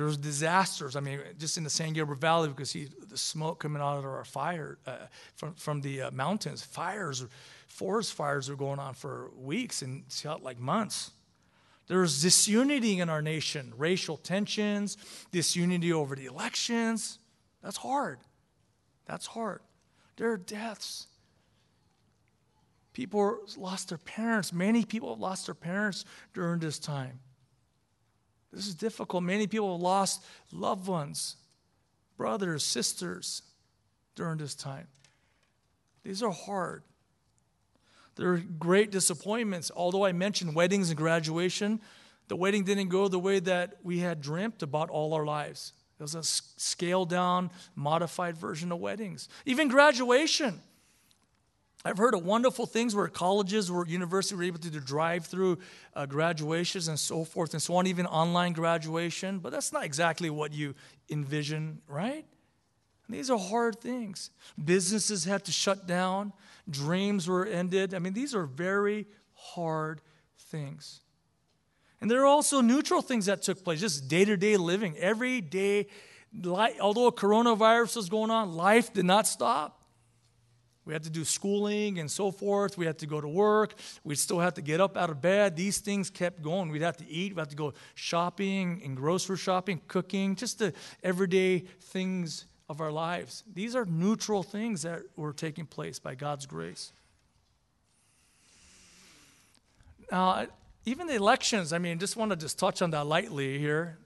There 0.00 0.06
was 0.06 0.16
disasters. 0.16 0.96
I 0.96 1.00
mean, 1.00 1.20
just 1.36 1.58
in 1.58 1.64
the 1.64 1.68
San 1.68 1.92
Gabriel 1.92 2.18
Valley, 2.18 2.48
we 2.48 2.54
because 2.54 2.70
see 2.70 2.88
the 3.06 3.18
smoke 3.18 3.60
coming 3.60 3.82
out 3.82 3.98
of 3.98 4.06
our 4.06 4.24
fire 4.24 4.78
uh, 4.86 4.96
from 5.34 5.52
from 5.56 5.82
the 5.82 6.00
uh, 6.00 6.10
mountains. 6.10 6.62
Fires, 6.62 7.26
forest 7.66 8.14
fires, 8.14 8.48
were 8.48 8.56
going 8.56 8.78
on 8.78 8.94
for 8.94 9.30
weeks 9.36 9.82
and 9.82 10.10
felt 10.10 10.42
like 10.42 10.58
months. 10.58 11.10
There's 11.86 12.22
disunity 12.22 12.98
in 12.98 13.10
our 13.10 13.20
nation, 13.20 13.74
racial 13.76 14.16
tensions, 14.16 14.96
disunity 15.32 15.92
over 15.92 16.16
the 16.16 16.24
elections. 16.24 17.18
That's 17.62 17.76
hard. 17.76 18.20
That's 19.04 19.26
hard. 19.26 19.60
There 20.16 20.30
are 20.30 20.38
deaths. 20.38 21.08
People 22.94 23.40
lost 23.58 23.90
their 23.90 23.98
parents. 23.98 24.50
Many 24.50 24.86
people 24.86 25.10
have 25.10 25.20
lost 25.20 25.44
their 25.44 25.54
parents 25.54 26.06
during 26.32 26.58
this 26.58 26.78
time. 26.78 27.20
This 28.52 28.66
is 28.66 28.74
difficult. 28.74 29.22
Many 29.22 29.46
people 29.46 29.72
have 29.72 29.80
lost 29.80 30.24
loved 30.52 30.86
ones, 30.88 31.36
brothers, 32.16 32.64
sisters 32.64 33.42
during 34.16 34.38
this 34.38 34.54
time. 34.54 34.86
These 36.02 36.22
are 36.22 36.32
hard. 36.32 36.82
There 38.16 38.32
are 38.32 38.42
great 38.58 38.90
disappointments. 38.90 39.70
Although 39.74 40.04
I 40.04 40.12
mentioned 40.12 40.54
weddings 40.54 40.90
and 40.90 40.96
graduation, 40.96 41.80
the 42.28 42.36
wedding 42.36 42.64
didn't 42.64 42.88
go 42.88 43.08
the 43.08 43.18
way 43.18 43.40
that 43.40 43.76
we 43.82 43.98
had 43.98 44.20
dreamt 44.20 44.62
about 44.62 44.90
all 44.90 45.14
our 45.14 45.24
lives. 45.24 45.72
It 45.98 46.02
was 46.02 46.14
a 46.14 46.22
scaled 46.22 47.10
down, 47.10 47.50
modified 47.74 48.36
version 48.36 48.72
of 48.72 48.78
weddings. 48.78 49.28
Even 49.44 49.68
graduation. 49.68 50.60
I've 51.82 51.96
heard 51.96 52.14
of 52.14 52.24
wonderful 52.24 52.66
things 52.66 52.94
where 52.94 53.08
colleges 53.08 53.70
or 53.70 53.86
universities 53.86 54.36
were 54.36 54.44
able 54.44 54.58
to 54.58 54.70
do 54.70 54.80
drive 54.80 55.24
through 55.24 55.58
uh, 55.94 56.04
graduations 56.04 56.88
and 56.88 56.98
so 56.98 57.24
forth 57.24 57.54
and 57.54 57.62
so 57.62 57.76
on, 57.76 57.86
even 57.86 58.06
online 58.06 58.52
graduation, 58.52 59.38
but 59.38 59.50
that's 59.50 59.72
not 59.72 59.84
exactly 59.84 60.28
what 60.28 60.52
you 60.52 60.74
envision, 61.10 61.80
right? 61.88 62.26
these 63.08 63.28
are 63.28 63.38
hard 63.38 63.80
things. 63.80 64.30
Businesses 64.62 65.24
had 65.24 65.44
to 65.46 65.52
shut 65.52 65.86
down, 65.86 66.32
dreams 66.68 67.26
were 67.26 67.44
ended. 67.44 67.92
I 67.92 67.98
mean, 67.98 68.12
these 68.12 68.36
are 68.36 68.44
very 68.44 69.06
hard 69.34 70.00
things. 70.38 71.00
And 72.00 72.10
there 72.10 72.20
are 72.20 72.26
also 72.26 72.60
neutral 72.60 73.02
things 73.02 73.26
that 73.26 73.42
took 73.42 73.64
place, 73.64 73.80
just 73.80 74.08
day 74.08 74.24
to 74.24 74.36
day 74.36 74.56
living, 74.56 74.96
every 74.96 75.40
day. 75.40 75.88
Although 76.44 77.10
coronavirus 77.10 77.96
was 77.96 78.08
going 78.08 78.30
on, 78.30 78.52
life 78.52 78.92
did 78.92 79.04
not 79.04 79.26
stop. 79.26 79.79
We 80.86 80.92
had 80.92 81.02
to 81.04 81.10
do 81.10 81.24
schooling 81.24 81.98
and 81.98 82.10
so 82.10 82.30
forth. 82.30 82.78
We 82.78 82.86
had 82.86 82.98
to 82.98 83.06
go 83.06 83.20
to 83.20 83.28
work. 83.28 83.74
We 84.02 84.14
still 84.14 84.40
had 84.40 84.54
to 84.56 84.62
get 84.62 84.80
up 84.80 84.96
out 84.96 85.10
of 85.10 85.20
bed. 85.20 85.54
These 85.54 85.78
things 85.78 86.10
kept 86.10 86.42
going. 86.42 86.70
We'd 86.70 86.82
have 86.82 86.96
to 86.96 87.08
eat. 87.08 87.34
We'd 87.34 87.40
have 87.40 87.48
to 87.48 87.56
go 87.56 87.74
shopping 87.94 88.80
and 88.84 88.96
grocery 88.96 89.36
shopping, 89.36 89.80
cooking, 89.88 90.36
just 90.36 90.58
the 90.58 90.72
everyday 91.02 91.60
things 91.60 92.46
of 92.68 92.80
our 92.80 92.90
lives. 92.90 93.44
These 93.52 93.76
are 93.76 93.84
neutral 93.84 94.42
things 94.42 94.82
that 94.82 95.02
were 95.16 95.32
taking 95.32 95.66
place 95.66 95.98
by 95.98 96.14
God's 96.14 96.46
grace. 96.46 96.92
Now, 100.10 100.46
even 100.86 101.06
the 101.06 101.14
elections, 101.14 101.72
I 101.72 101.78
mean, 101.78 101.98
just 101.98 102.16
want 102.16 102.30
to 102.30 102.36
just 102.36 102.58
touch 102.58 102.80
on 102.80 102.90
that 102.92 103.06
lightly 103.06 103.58
here. 103.58 103.98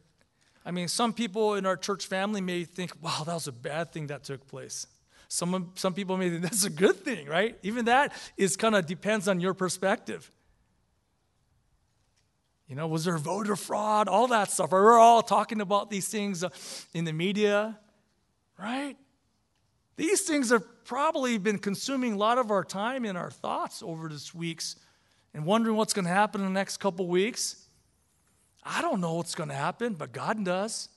I 0.67 0.71
mean, 0.71 0.89
some 0.89 1.13
people 1.13 1.55
in 1.55 1.67
our 1.67 1.77
church 1.77 2.07
family 2.07 2.41
may 2.41 2.65
think, 2.65 2.93
wow, 3.01 3.23
that 3.25 3.35
was 3.35 3.47
a 3.47 3.53
bad 3.53 3.93
thing 3.93 4.09
that 4.09 4.25
took 4.25 4.47
place. 4.49 4.87
Some, 5.35 5.73
some 5.75 5.95
people 5.95 6.17
may 6.17 6.31
think 6.31 6.43
that's 6.43 6.65
a 6.65 6.71
good 6.71 6.95
thing, 6.95 7.27
right? 7.27 7.59
Even 7.65 7.87
that 7.87 8.13
is 8.37 8.57
kind 8.57 8.77
of 8.77 8.87
depends 8.87 9.27
on 9.27 9.41
your 9.41 9.53
perspective. 9.53 10.31
You 12.69 12.77
know, 12.77 12.87
was 12.87 13.05
there 13.05 13.19
voter 13.19 13.57
fraud? 13.57 14.07
All 14.07 14.29
that 14.29 14.53
stuff. 14.53 14.71
We're 14.71 14.97
all 14.97 15.23
talking 15.23 15.61
about 15.61 15.91
these 15.91 16.07
things 16.07 16.45
uh, 16.45 16.51
in 16.95 17.05
the 17.05 17.13
media, 17.13 17.77
right? 18.61 18.97
These 19.97 20.23
things 20.23 20.51
have 20.51 20.63
probably 20.85 21.37
been 21.39 21.59
consuming 21.59 22.13
a 22.13 22.17
lot 22.17 22.39
of 22.39 22.53
our 22.53 22.63
time 22.63 23.05
and 23.05 23.19
our 23.19 23.33
thoughts 23.33 23.83
over 23.83 24.09
these 24.09 24.33
weeks 24.37 24.77
and 25.35 25.45
wondering 25.45 25.77
what's 25.77 25.93
going 25.93 26.05
to 26.05 26.13
happen 26.13 26.43
in 26.43 26.47
the 26.47 26.53
next 26.53 26.77
couple 26.77 27.09
weeks. 27.09 27.67
I 28.63 28.83
don't 28.83 29.01
know 29.01 29.15
what's 29.15 29.35
going 29.35 29.49
to 29.49 29.57
happen, 29.57 29.95
but 29.95 30.13
God 30.13 30.45
does 30.45 30.91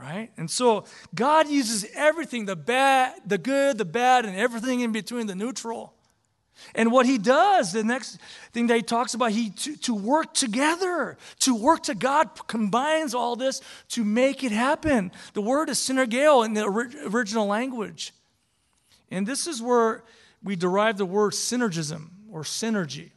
right? 0.00 0.30
And 0.36 0.50
so 0.50 0.84
God 1.14 1.48
uses 1.48 1.86
everything 1.94 2.46
the 2.46 2.56
bad, 2.56 3.14
the 3.26 3.38
good, 3.38 3.78
the 3.78 3.84
bad, 3.84 4.24
and 4.24 4.36
everything 4.36 4.80
in 4.80 4.92
between, 4.92 5.26
the 5.26 5.34
neutral. 5.34 5.94
And 6.74 6.92
what 6.92 7.06
he 7.06 7.18
does, 7.18 7.72
the 7.72 7.84
next 7.84 8.18
thing 8.52 8.66
that 8.66 8.76
he 8.76 8.82
talks 8.82 9.14
about, 9.14 9.32
he 9.32 9.50
to, 9.50 9.76
to 9.78 9.94
work 9.94 10.34
together, 10.34 11.16
to 11.40 11.54
work 11.54 11.84
to 11.84 11.94
God 11.94 12.46
combines 12.46 13.14
all 13.14 13.36
this 13.36 13.60
to 13.90 14.04
make 14.04 14.44
it 14.44 14.52
happen. 14.52 15.10
The 15.32 15.42
word 15.42 15.70
is 15.70 15.78
synergeo 15.78 16.44
in 16.44 16.54
the 16.54 16.66
original 16.66 17.46
language. 17.46 18.12
And 19.10 19.26
this 19.26 19.46
is 19.46 19.62
where 19.62 20.04
we 20.42 20.56
derive 20.56 20.98
the 20.98 21.06
word 21.06 21.32
synergism 21.32 22.10
or 22.30 22.42
synergy. 22.42 23.12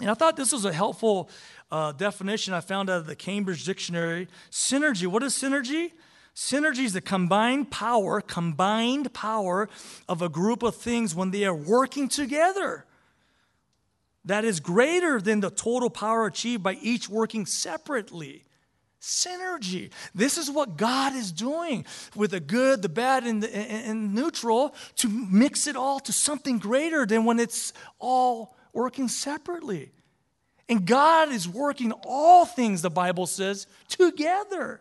And 0.00 0.10
I 0.10 0.14
thought 0.14 0.36
this 0.36 0.52
was 0.52 0.64
a 0.64 0.72
helpful 0.72 1.30
uh, 1.70 1.92
definition 1.92 2.52
I 2.52 2.60
found 2.60 2.90
out 2.90 3.00
of 3.00 3.06
the 3.06 3.16
Cambridge 3.16 3.64
Dictionary. 3.64 4.28
Synergy. 4.50 5.06
What 5.06 5.22
is 5.22 5.34
synergy? 5.34 5.92
Synergy 6.34 6.84
is 6.84 6.92
the 6.92 7.00
combined 7.00 7.70
power, 7.70 8.20
combined 8.20 9.12
power 9.12 9.68
of 10.08 10.20
a 10.20 10.28
group 10.28 10.64
of 10.64 10.74
things 10.74 11.14
when 11.14 11.30
they 11.30 11.44
are 11.44 11.54
working 11.54 12.08
together. 12.08 12.86
That 14.24 14.44
is 14.44 14.58
greater 14.58 15.20
than 15.20 15.40
the 15.40 15.50
total 15.50 15.90
power 15.90 16.26
achieved 16.26 16.62
by 16.62 16.74
each 16.82 17.08
working 17.08 17.46
separately. 17.46 18.44
Synergy. 19.00 19.90
This 20.14 20.38
is 20.38 20.50
what 20.50 20.76
God 20.76 21.14
is 21.14 21.30
doing 21.30 21.84
with 22.16 22.30
the 22.30 22.40
good, 22.40 22.80
the 22.80 22.88
bad, 22.88 23.24
and 23.24 23.42
the 23.42 23.54
and 23.54 24.14
neutral 24.14 24.74
to 24.96 25.08
mix 25.08 25.66
it 25.66 25.76
all 25.76 26.00
to 26.00 26.12
something 26.12 26.58
greater 26.58 27.04
than 27.04 27.26
when 27.26 27.38
it's 27.38 27.74
all 28.00 28.53
working 28.74 29.08
separately. 29.08 29.92
And 30.68 30.86
God 30.86 31.30
is 31.30 31.48
working 31.48 31.92
all 32.04 32.46
things, 32.46 32.82
the 32.82 32.90
Bible 32.90 33.26
says, 33.26 33.66
together. 33.88 34.80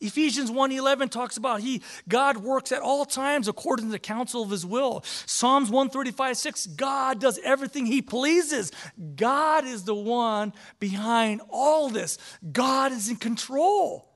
Ephesians 0.00 0.50
1:11 0.50 1.10
talks 1.10 1.36
about 1.36 1.60
he 1.60 1.82
God 2.08 2.38
works 2.38 2.72
at 2.72 2.80
all 2.80 3.04
times 3.04 3.48
according 3.48 3.86
to 3.86 3.92
the 3.92 3.98
counsel 3.98 4.42
of 4.42 4.50
his 4.50 4.64
will. 4.64 5.02
Psalms 5.26 5.70
135, 5.70 6.38
6, 6.38 6.66
God 6.68 7.20
does 7.20 7.38
everything 7.44 7.84
he 7.84 8.00
pleases. 8.00 8.72
God 9.16 9.66
is 9.66 9.84
the 9.84 9.94
one 9.94 10.54
behind 10.78 11.42
all 11.50 11.90
this. 11.90 12.16
God 12.50 12.92
is 12.92 13.10
in 13.10 13.16
control. 13.16 14.06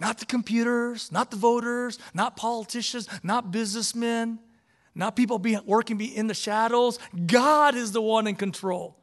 Not 0.00 0.18
the 0.18 0.26
computers, 0.26 1.12
not 1.12 1.30
the 1.30 1.36
voters, 1.36 2.00
not 2.12 2.36
politicians, 2.36 3.08
not 3.22 3.52
businessmen 3.52 4.40
not 4.94 5.16
people 5.16 5.38
be 5.38 5.58
working 5.64 6.00
in 6.00 6.26
the 6.26 6.34
shadows. 6.34 6.98
God 7.26 7.74
is 7.74 7.92
the 7.92 8.02
one 8.02 8.26
in 8.26 8.36
control. 8.36 8.96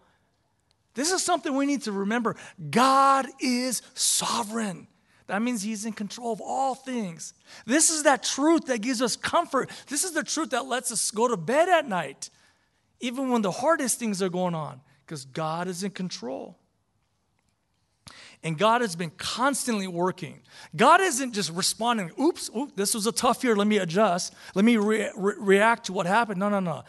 This 0.94 1.12
is 1.12 1.24
something 1.24 1.56
we 1.56 1.66
need 1.66 1.84
to 1.84 1.92
remember. 1.92 2.36
God 2.70 3.28
is 3.40 3.82
sovereign. 3.94 4.88
That 5.28 5.42
means 5.42 5.62
He's 5.62 5.86
in 5.86 5.94
control 5.94 6.34
of 6.34 6.42
all 6.42 6.76
things. 6.76 7.34
This 7.66 7.90
is 7.90 8.04
that 8.04 8.24
truth 8.24 8.66
that 8.66 8.82
gives 8.82 9.02
us 9.02 9.16
comfort. 9.16 9.70
This 9.88 10.04
is 10.04 10.12
the 10.12 10.24
truth 10.24 10.50
that 10.50 10.66
lets 10.66 10.92
us 10.92 11.12
go 11.12 11.28
to 11.28 11.38
bed 11.38 11.70
at 11.70 11.88
night, 11.88 12.30
even 13.00 13.30
when 13.30 13.42
the 13.42 13.52
hardest 13.52 14.00
things 14.00 14.22
are 14.22 14.30
going 14.30 14.56
on, 14.56 14.82
because 15.06 15.26
God 15.26 15.68
is 15.68 15.84
in 15.84 15.92
control. 15.92 16.58
And 18.44 18.58
God 18.58 18.82
has 18.82 18.96
been 18.96 19.12
constantly 19.12 19.88
working. 19.88 20.42
God 20.76 21.00
isn't 21.00 21.34
just 21.34 21.52
responding, 21.52 22.12
oops, 22.20 22.50
oops 22.56 22.74
this 22.76 22.96
was 22.96 23.06
a 23.06 23.12
tough 23.12 23.44
year, 23.44 23.56
let 23.56 23.68
me 23.68 23.78
adjust, 23.78 24.34
let 24.56 24.66
me 24.66 24.78
re- 24.78 25.12
re- 25.16 25.36
react 25.38 25.86
to 25.86 25.94
what 25.94 26.08
happened. 26.08 26.40
No, 26.40 26.50
no, 26.50 26.60
no. 26.60 26.84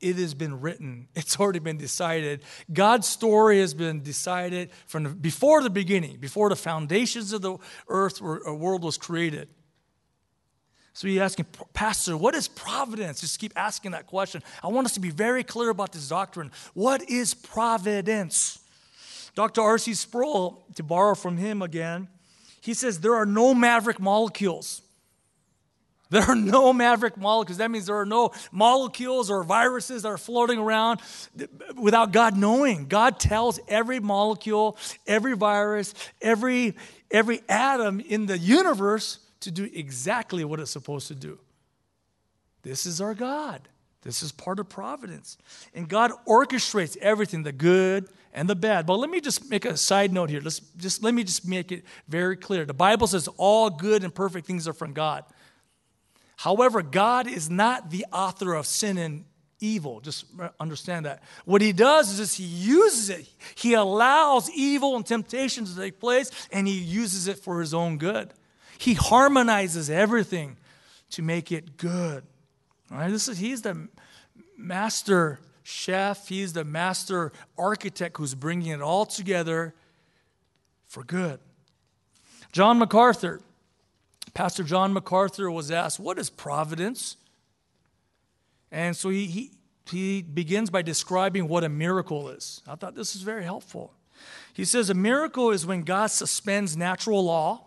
It 0.00 0.14
has 0.16 0.34
been 0.34 0.60
written. 0.60 1.08
It's 1.16 1.40
already 1.40 1.58
been 1.58 1.78
decided. 1.78 2.44
God's 2.72 3.08
story 3.08 3.58
has 3.58 3.74
been 3.74 4.02
decided 4.02 4.70
from 4.86 5.02
the, 5.02 5.08
before 5.10 5.60
the 5.62 5.70
beginning, 5.70 6.18
before 6.18 6.48
the 6.48 6.56
foundations 6.56 7.32
of 7.32 7.42
the 7.42 7.58
earth 7.88 8.22
or, 8.22 8.38
or 8.38 8.50
uh, 8.50 8.54
world 8.54 8.84
was 8.84 8.96
created. 8.96 9.48
So 10.92 11.08
you're 11.08 11.24
asking, 11.24 11.46
Pastor, 11.74 12.16
what 12.16 12.36
is 12.36 12.46
providence? 12.46 13.20
Just 13.20 13.38
keep 13.40 13.52
asking 13.56 13.92
that 13.92 14.06
question. 14.06 14.42
I 14.62 14.68
want 14.68 14.86
us 14.86 14.94
to 14.94 15.00
be 15.00 15.10
very 15.10 15.42
clear 15.42 15.70
about 15.70 15.92
this 15.92 16.08
doctrine. 16.08 16.52
What 16.74 17.08
is 17.08 17.34
providence? 17.34 18.60
Dr. 19.38 19.60
R.C. 19.60 19.94
Sproul, 19.94 20.66
to 20.74 20.82
borrow 20.82 21.14
from 21.14 21.36
him 21.36 21.62
again, 21.62 22.08
He 22.60 22.74
says 22.74 22.98
there 22.98 23.14
are 23.14 23.24
no 23.24 23.54
maverick 23.54 24.00
molecules. 24.00 24.82
There 26.10 26.22
are 26.22 26.34
no 26.34 26.72
maverick 26.72 27.16
molecules. 27.16 27.58
That 27.58 27.70
means 27.70 27.86
there 27.86 28.00
are 28.00 28.04
no 28.04 28.32
molecules 28.50 29.30
or 29.30 29.44
viruses 29.44 30.02
that 30.02 30.08
are 30.08 30.18
floating 30.18 30.58
around 30.58 30.98
without 31.76 32.10
God 32.10 32.36
knowing. 32.36 32.86
God 32.88 33.20
tells 33.20 33.60
every 33.68 34.00
molecule, 34.00 34.76
every 35.06 35.36
virus, 35.36 35.94
every, 36.20 36.74
every 37.08 37.40
atom 37.48 38.00
in 38.00 38.26
the 38.26 38.38
universe 38.38 39.20
to 39.42 39.52
do 39.52 39.70
exactly 39.72 40.44
what 40.44 40.58
it's 40.58 40.72
supposed 40.72 41.06
to 41.08 41.14
do. 41.14 41.38
This 42.62 42.86
is 42.86 43.00
our 43.00 43.14
God. 43.14 43.68
This 44.02 44.20
is 44.20 44.32
part 44.32 44.58
of 44.58 44.68
providence. 44.68 45.38
And 45.74 45.88
God 45.88 46.10
orchestrates 46.26 46.96
everything, 46.96 47.44
the 47.44 47.52
good 47.52 48.08
and 48.32 48.48
the 48.48 48.54
bad. 48.54 48.86
But 48.86 48.96
let 48.98 49.10
me 49.10 49.20
just 49.20 49.48
make 49.50 49.64
a 49.64 49.76
side 49.76 50.12
note 50.12 50.30
here. 50.30 50.40
Let's 50.40 50.60
just 50.76 51.02
let 51.02 51.14
me 51.14 51.24
just 51.24 51.46
make 51.46 51.72
it 51.72 51.84
very 52.08 52.36
clear. 52.36 52.64
The 52.64 52.74
Bible 52.74 53.06
says 53.06 53.28
all 53.36 53.70
good 53.70 54.04
and 54.04 54.14
perfect 54.14 54.46
things 54.46 54.68
are 54.68 54.72
from 54.72 54.92
God. 54.92 55.24
However, 56.36 56.82
God 56.82 57.26
is 57.26 57.50
not 57.50 57.90
the 57.90 58.06
author 58.12 58.54
of 58.54 58.66
sin 58.66 58.96
and 58.96 59.24
evil. 59.60 60.00
Just 60.00 60.24
understand 60.60 61.06
that. 61.06 61.22
What 61.44 61.62
he 61.62 61.72
does 61.72 62.18
is 62.18 62.34
he 62.34 62.44
uses 62.44 63.10
it. 63.10 63.28
He 63.56 63.74
allows 63.74 64.50
evil 64.50 64.94
and 64.96 65.04
temptation 65.04 65.64
to 65.64 65.74
take 65.74 65.98
place 65.98 66.30
and 66.52 66.68
he 66.68 66.78
uses 66.78 67.26
it 67.26 67.38
for 67.38 67.60
his 67.60 67.74
own 67.74 67.98
good. 67.98 68.32
He 68.78 68.94
harmonizes 68.94 69.90
everything 69.90 70.56
to 71.10 71.22
make 71.22 71.50
it 71.50 71.76
good. 71.76 72.22
All 72.92 72.98
right? 72.98 73.10
This 73.10 73.26
is 73.26 73.38
he's 73.38 73.62
the 73.62 73.88
master 74.56 75.40
chef, 75.68 76.28
he's 76.28 76.54
the 76.54 76.64
master 76.64 77.30
architect 77.58 78.16
who's 78.16 78.34
bringing 78.34 78.72
it 78.72 78.80
all 78.80 79.04
together 79.04 79.74
for 80.86 81.04
good. 81.04 81.38
John 82.52 82.78
MacArthur, 82.78 83.42
Pastor 84.32 84.62
John 84.62 84.92
MacArthur 84.92 85.50
was 85.50 85.70
asked, 85.70 86.00
What 86.00 86.18
is 86.18 86.30
providence? 86.30 87.16
And 88.70 88.96
so 88.96 89.10
he, 89.10 89.26
he, 89.26 89.50
he 89.90 90.22
begins 90.22 90.70
by 90.70 90.82
describing 90.82 91.48
what 91.48 91.64
a 91.64 91.68
miracle 91.68 92.30
is. 92.30 92.62
I 92.66 92.74
thought 92.74 92.94
this 92.94 93.14
is 93.14 93.22
very 93.22 93.44
helpful. 93.44 93.92
He 94.54 94.64
says, 94.64 94.88
A 94.88 94.94
miracle 94.94 95.50
is 95.50 95.66
when 95.66 95.82
God 95.82 96.06
suspends 96.06 96.76
natural 96.76 97.24
law, 97.24 97.64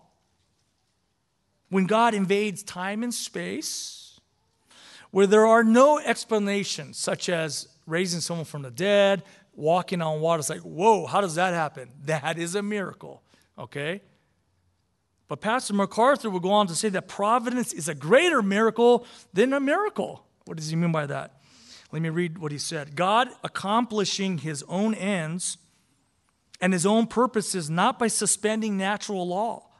when 1.69 1.85
God 1.85 2.13
invades 2.13 2.63
time 2.63 3.03
and 3.03 3.13
space, 3.13 4.19
where 5.11 5.27
there 5.27 5.45
are 5.45 5.63
no 5.63 5.99
explanations, 5.99 6.97
such 6.97 7.29
as 7.29 7.67
raising 7.91 8.21
someone 8.21 8.45
from 8.45 8.61
the 8.63 8.71
dead, 8.71 9.23
walking 9.53 10.01
on 10.01 10.21
water. 10.21 10.39
It's 10.39 10.49
like, 10.49 10.61
whoa, 10.61 11.05
how 11.05 11.21
does 11.21 11.35
that 11.35 11.53
happen? 11.53 11.89
That 12.05 12.37
is 12.37 12.55
a 12.55 12.61
miracle, 12.61 13.21
okay? 13.57 14.01
But 15.27 15.41
Pastor 15.41 15.73
MacArthur 15.73 16.29
will 16.29 16.39
go 16.39 16.51
on 16.51 16.67
to 16.67 16.75
say 16.75 16.89
that 16.89 17.07
providence 17.07 17.71
is 17.71 17.87
a 17.87 17.95
greater 17.95 18.41
miracle 18.41 19.05
than 19.33 19.53
a 19.53 19.59
miracle. 19.59 20.25
What 20.45 20.57
does 20.57 20.69
he 20.69 20.75
mean 20.75 20.91
by 20.91 21.05
that? 21.05 21.41
Let 21.91 22.01
me 22.01 22.09
read 22.09 22.37
what 22.37 22.51
he 22.51 22.57
said 22.57 22.95
God 22.95 23.29
accomplishing 23.43 24.39
his 24.39 24.63
own 24.67 24.93
ends 24.93 25.57
and 26.59 26.73
his 26.73 26.85
own 26.85 27.07
purposes 27.07 27.69
not 27.69 27.99
by 27.99 28.07
suspending 28.07 28.77
natural 28.77 29.27
law 29.27 29.70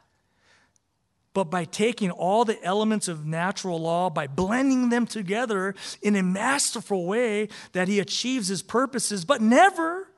but 1.34 1.44
by 1.44 1.64
taking 1.64 2.10
all 2.10 2.44
the 2.44 2.62
elements 2.62 3.08
of 3.08 3.24
natural 3.24 3.80
law, 3.80 4.10
by 4.10 4.26
blending 4.26 4.90
them 4.90 5.06
together 5.06 5.74
in 6.02 6.16
a 6.16 6.22
masterful 6.22 7.06
way 7.06 7.48
that 7.72 7.88
he 7.88 8.00
achieves 8.00 8.48
his 8.48 8.62
purposes, 8.62 9.24
but 9.24 9.40
never 9.40 10.08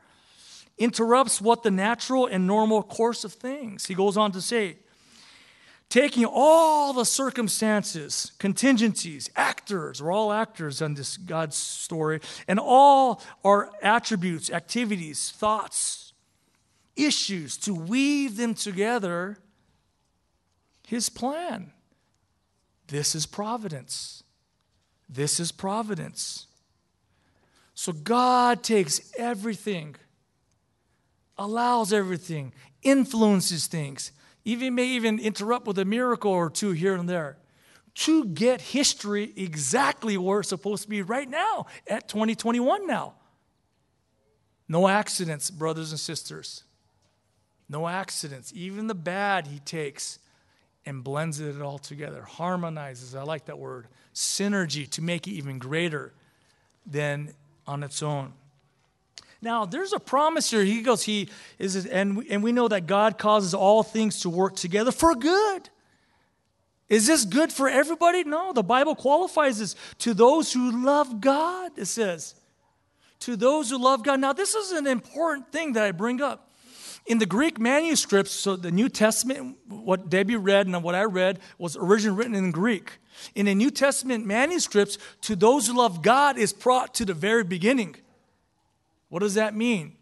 interrupts 0.77 1.41
what 1.41 1.63
the 1.63 1.71
natural 1.71 2.27
and 2.27 2.47
normal 2.47 2.83
course 2.83 3.25
of 3.25 3.33
things. 3.33 3.87
He 3.87 3.95
goes 3.95 4.17
on 4.17 4.33
to 4.33 4.41
say, 4.41 4.77
taking 5.89 6.25
all 6.25 6.93
the 6.93 7.05
circumstances, 7.05 8.33
contingencies, 8.39 9.31
actors, 9.37 10.03
we're 10.03 10.11
all 10.11 10.33
actors 10.33 10.83
in 10.83 10.95
this 10.95 11.17
God's 11.17 11.57
story, 11.57 12.21
and 12.49 12.59
all 12.59 13.23
our 13.45 13.71
attributes, 13.83 14.51
activities, 14.51 15.31
thoughts, 15.31 16.13
issues, 16.97 17.57
to 17.59 17.73
weave 17.73 18.37
them 18.37 18.55
together 18.55 19.39
his 20.87 21.09
plan. 21.09 21.73
This 22.89 23.15
is 23.15 23.27
providence. 23.27 24.23
This 25.09 25.41
is 25.41 25.53
providence. 25.53 26.47
So 27.75 27.93
God 27.93 28.63
takes 28.63 29.13
everything, 29.19 29.97
allows 31.37 31.93
everything, 31.93 32.53
influences 32.83 33.67
things, 33.67 34.13
even 34.45 34.75
may 34.75 34.87
even 34.87 35.19
interrupt 35.19 35.67
with 35.67 35.79
a 35.79 35.85
miracle 35.85 36.31
or 36.31 36.51
two 36.51 36.73
here 36.73 36.95
and 36.95 37.09
there 37.09 37.39
to 37.95 38.25
get 38.27 38.61
history 38.61 39.33
exactly 39.37 40.17
where 40.17 40.41
it's 40.41 40.49
supposed 40.49 40.83
to 40.83 40.89
be 40.89 41.03
right 41.03 41.29
now 41.29 41.67
at 41.87 42.09
2021 42.09 42.87
now. 42.87 43.15
No 44.69 44.89
accidents, 44.89 45.51
brothers 45.51 45.91
and 45.91 46.01
sisters. 46.01 46.65
No 47.69 47.87
accidents. 47.87 48.53
Even 48.55 48.89
the 48.89 48.95
bad 48.95 49.47
he 49.47 49.59
takes 49.61 50.19
and 50.87 51.03
blends 51.03 51.41
it 51.41 51.61
all 51.61 51.79
together, 51.79 52.23
harmonizes. 52.23 53.15
I 53.15 53.23
like 53.23 53.47
that 53.47 53.59
word. 53.59 53.89
Synergy 54.15 54.89
to 54.91 55.03
make 55.03 55.27
it 55.27 55.33
even 55.33 55.59
greater 55.59 56.13
than 56.87 57.35
on 57.67 57.83
its 57.83 58.03
own. 58.03 58.33
Now, 59.41 59.67
there's 59.67 59.93
a 59.93 60.01
promise 60.01 60.51
here. 60.51 60.65
He 60.65 60.81
goes, 60.81 61.03
He 61.03 61.29
is, 61.59 61.87
and 61.87 62.17
we, 62.17 62.29
and 62.31 62.43
we 62.43 62.53
know 62.53 62.69
that 62.69 62.87
God 62.87 63.19
causes 63.19 63.53
all 63.53 63.83
things 63.83 64.21
to 64.21 64.31
work 64.31 64.57
together 64.57 64.91
for 64.91 65.15
good. 65.15 65.69
Is 66.89 67.07
this 67.07 67.25
good 67.25 67.53
for 67.53 67.69
everybody? 67.69 68.25
No, 68.25 68.53
the 68.53 68.63
Bible 68.63 68.95
qualifies 68.95 69.59
this 69.59 69.77
to 69.99 70.15
those 70.15 70.53
who 70.53 70.85
love 70.85 71.21
God, 71.21 71.73
it 71.77 71.87
says. 71.87 72.35
To 73.21 73.37
those 73.37 73.71
who 73.71 73.79
love 73.79 74.03
God. 74.03 74.21
Now, 74.21 74.33
this 74.33 74.55
is 74.55 74.73
an 74.73 74.87
important 74.87 75.51
thing 75.51 75.75
that 75.75 75.85
I 75.85 75.93
bring 75.93 76.21
up. 76.21 76.54
In 77.07 77.19
the 77.19 77.27
Greek 77.27 77.61
manuscripts, 77.61 78.33
so 78.33 78.57
the 78.57 78.71
New 78.71 78.89
Testament, 78.89 79.59
what 79.69 80.09
Debbie 80.09 80.37
read 80.37 80.67
and 80.67 80.83
what 80.83 80.95
I 80.95 81.05
read 81.05 81.39
was 81.59 81.77
originally 81.77 82.17
written 82.17 82.35
in 82.35 82.51
Greek. 82.51 82.93
In 83.35 83.47
the 83.47 83.55
New 83.55 83.71
Testament 83.71 84.25
manuscripts, 84.25 84.97
to 85.23 85.37
those 85.37 85.67
who 85.67 85.77
love 85.77 86.01
God 86.03 86.39
is 86.39 86.53
brought 86.53 86.95
to 86.95 87.05
the 87.05 87.13
very 87.13 87.45
beginning. 87.45 87.97
What 89.11 89.21
does 89.21 89.35
that 89.35 89.55
mean? 89.55 89.97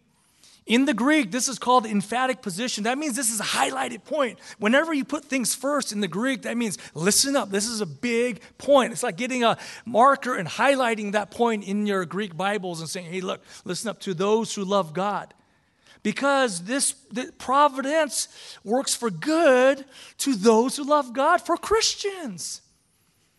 In 0.64 0.84
the 0.84 0.94
Greek, 0.94 1.32
this 1.32 1.48
is 1.48 1.58
called 1.58 1.86
emphatic 1.86 2.40
position. 2.40 2.84
That 2.84 2.96
means 2.96 3.16
this 3.16 3.32
is 3.32 3.40
a 3.40 3.44
highlighted 3.44 4.04
point. 4.04 4.38
Whenever 4.58 4.94
you 4.94 5.04
put 5.04 5.24
things 5.24 5.56
first 5.56 5.90
in 5.90 6.00
the 6.00 6.06
Greek, 6.06 6.42
that 6.42 6.56
means 6.56 6.78
listen 6.94 7.34
up. 7.34 7.50
This 7.50 7.66
is 7.66 7.80
a 7.80 7.86
big 7.86 8.40
point. 8.58 8.92
It's 8.92 9.02
like 9.02 9.16
getting 9.16 9.42
a 9.42 9.58
marker 9.84 10.36
and 10.36 10.46
highlighting 10.48 11.12
that 11.12 11.32
point 11.32 11.64
in 11.64 11.84
your 11.84 12.04
Greek 12.04 12.36
Bibles 12.36 12.78
and 12.78 12.88
saying, 12.88 13.10
hey, 13.10 13.20
look, 13.20 13.42
listen 13.64 13.90
up 13.90 13.98
to 14.00 14.14
those 14.14 14.54
who 14.54 14.64
love 14.64 14.92
God 14.92 15.34
because 16.02 16.64
this 16.64 16.94
providence 17.38 18.28
works 18.64 18.94
for 18.94 19.10
good 19.10 19.84
to 20.18 20.34
those 20.34 20.76
who 20.76 20.84
love 20.84 21.12
God, 21.12 21.38
for 21.38 21.56
Christians. 21.56 22.62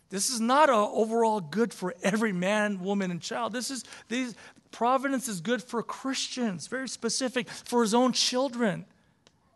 This 0.09 0.29
is 0.29 0.39
not 0.39 0.69
a 0.69 0.75
overall 0.75 1.41
good 1.41 1.73
for 1.73 1.95
every 2.03 2.31
man, 2.31 2.79
woman, 2.79 3.11
and 3.11 3.21
child. 3.21 3.51
This 3.51 3.71
is 3.71 3.83
these 4.09 4.35
providence 4.71 5.27
is 5.27 5.41
good 5.41 5.63
for 5.63 5.81
Christians, 5.81 6.67
very 6.67 6.87
specific 6.87 7.49
for 7.49 7.81
his 7.81 7.93
own 7.93 8.11
children, 8.11 8.85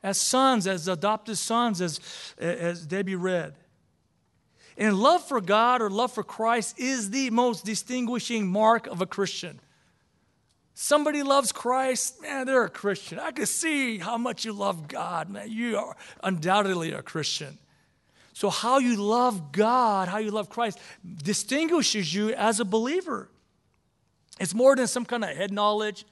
as 0.03 0.19
sons, 0.19 0.67
as 0.67 0.87
adopted 0.87 1.37
sons, 1.37 1.81
as, 1.81 1.99
as 2.39 2.85
Debbie 2.85 3.15
read. 3.15 3.55
And 4.77 4.95
love 4.95 5.27
for 5.27 5.41
God 5.41 5.81
or 5.81 5.89
love 5.89 6.11
for 6.11 6.23
Christ 6.23 6.79
is 6.79 7.09
the 7.09 7.29
most 7.31 7.65
distinguishing 7.65 8.47
mark 8.47 8.85
of 8.87 9.01
a 9.01 9.05
Christian. 9.07 9.59
Somebody 10.79 11.23
loves 11.23 11.51
Christ, 11.51 12.21
man, 12.21 12.45
they're 12.45 12.65
a 12.65 12.69
Christian. 12.69 13.17
I 13.17 13.31
can 13.31 13.47
see 13.47 13.97
how 13.97 14.15
much 14.15 14.45
you 14.45 14.53
love 14.53 14.87
God, 14.87 15.27
man. 15.27 15.49
You 15.49 15.75
are 15.75 15.95
undoubtedly 16.21 16.91
a 16.91 17.01
Christian. 17.01 17.57
So, 18.33 18.51
how 18.51 18.77
you 18.77 18.95
love 18.95 19.51
God, 19.51 20.07
how 20.07 20.19
you 20.19 20.29
love 20.29 20.51
Christ, 20.51 20.77
distinguishes 21.23 22.13
you 22.13 22.29
as 22.29 22.59
a 22.59 22.65
believer. 22.65 23.27
It's 24.39 24.53
more 24.53 24.75
than 24.75 24.85
some 24.85 25.03
kind 25.03 25.23
of 25.23 25.35
head 25.35 25.51
knowledge, 25.51 26.05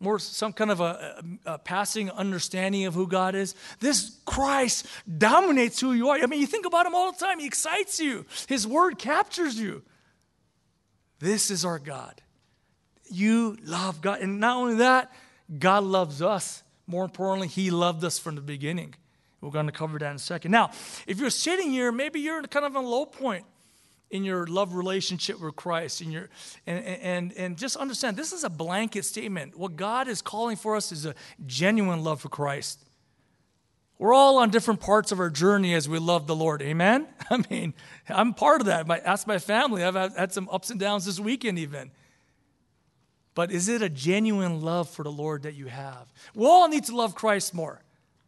more 0.00 0.18
some 0.18 0.52
kind 0.52 0.72
of 0.72 0.80
a, 0.80 1.22
a, 1.46 1.52
a, 1.52 1.58
passing 1.58 2.10
understanding 2.10 2.86
of 2.86 2.94
who 2.94 3.06
God 3.06 3.36
is. 3.36 3.54
This 3.78 4.18
Christ 4.24 4.84
dominates 5.16 5.78
who 5.78 5.92
you 5.92 6.08
are. 6.08 6.18
I 6.18 6.26
mean, 6.26 6.40
you 6.40 6.48
think 6.48 6.66
about 6.66 6.86
him 6.86 6.96
all 6.96 7.12
the 7.12 7.24
time, 7.24 7.38
he 7.38 7.46
excites 7.46 8.00
you, 8.00 8.26
his 8.48 8.66
word 8.66 8.98
captures 8.98 9.56
you. 9.56 9.84
This 11.20 11.52
is 11.52 11.64
our 11.64 11.78
God 11.78 12.20
you 13.12 13.56
love 13.64 14.00
God. 14.00 14.20
And 14.20 14.40
not 14.40 14.56
only 14.56 14.76
that, 14.76 15.12
God 15.58 15.84
loves 15.84 16.22
us. 16.22 16.62
More 16.86 17.04
importantly, 17.04 17.48
He 17.48 17.70
loved 17.70 18.04
us 18.04 18.18
from 18.18 18.34
the 18.34 18.40
beginning. 18.40 18.94
We're 19.40 19.50
going 19.50 19.66
to 19.66 19.72
cover 19.72 19.98
that 19.98 20.10
in 20.10 20.16
a 20.16 20.20
second. 20.20 20.52
Now, 20.52 20.70
if 21.06 21.18
you're 21.18 21.30
sitting 21.30 21.70
here, 21.70 21.90
maybe 21.90 22.20
you're 22.20 22.42
kind 22.42 22.64
of 22.64 22.76
a 22.76 22.80
low 22.80 23.04
point 23.06 23.44
in 24.10 24.24
your 24.24 24.46
love 24.46 24.74
relationship 24.74 25.40
with 25.40 25.56
Christ, 25.56 26.02
and, 26.02 26.12
your, 26.12 26.28
and, 26.66 26.84
and, 26.84 27.32
and 27.32 27.56
just 27.56 27.76
understand 27.76 28.16
this 28.16 28.32
is 28.32 28.44
a 28.44 28.50
blanket 28.50 29.06
statement. 29.06 29.58
What 29.58 29.74
God 29.74 30.06
is 30.06 30.20
calling 30.20 30.56
for 30.56 30.76
us 30.76 30.92
is 30.92 31.06
a 31.06 31.14
genuine 31.46 32.04
love 32.04 32.20
for 32.20 32.28
Christ. 32.28 32.78
We're 33.98 34.12
all 34.12 34.38
on 34.38 34.50
different 34.50 34.80
parts 34.80 35.12
of 35.12 35.20
our 35.20 35.30
journey 35.30 35.74
as 35.74 35.88
we 35.88 35.98
love 35.98 36.26
the 36.26 36.36
Lord. 36.36 36.60
Amen? 36.60 37.06
I 37.30 37.42
mean, 37.48 37.72
I'm 38.08 38.34
part 38.34 38.60
of 38.60 38.66
that. 38.66 38.86
My, 38.86 38.98
ask 38.98 39.26
my 39.26 39.38
family. 39.38 39.82
I've 39.82 39.94
had 39.94 40.32
some 40.32 40.48
ups 40.50 40.70
and 40.70 40.78
downs 40.78 41.06
this 41.06 41.18
weekend, 41.18 41.58
even. 41.58 41.90
But 43.34 43.50
is 43.50 43.68
it 43.68 43.80
a 43.82 43.88
genuine 43.88 44.60
love 44.60 44.88
for 44.88 45.02
the 45.02 45.12
Lord 45.12 45.44
that 45.44 45.54
you 45.54 45.66
have? 45.66 46.12
We 46.34 46.46
all 46.46 46.68
need 46.68 46.84
to 46.84 46.96
love 46.96 47.14
Christ 47.14 47.54
more, 47.54 47.80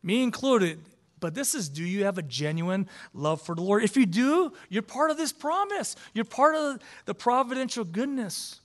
me 0.02 0.22
included. 0.22 0.80
But 1.20 1.34
this 1.34 1.54
is 1.54 1.68
do 1.68 1.82
you 1.82 2.04
have 2.04 2.18
a 2.18 2.22
genuine 2.22 2.88
love 3.14 3.40
for 3.40 3.54
the 3.54 3.62
Lord? 3.62 3.82
If 3.82 3.96
you 3.96 4.04
do, 4.04 4.52
you're 4.68 4.82
part 4.82 5.10
of 5.10 5.16
this 5.16 5.32
promise, 5.32 5.96
you're 6.12 6.24
part 6.24 6.54
of 6.54 6.80
the 7.06 7.14
providential 7.14 7.84
goodness. 7.84 8.60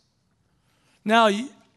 Now, 1.05 1.27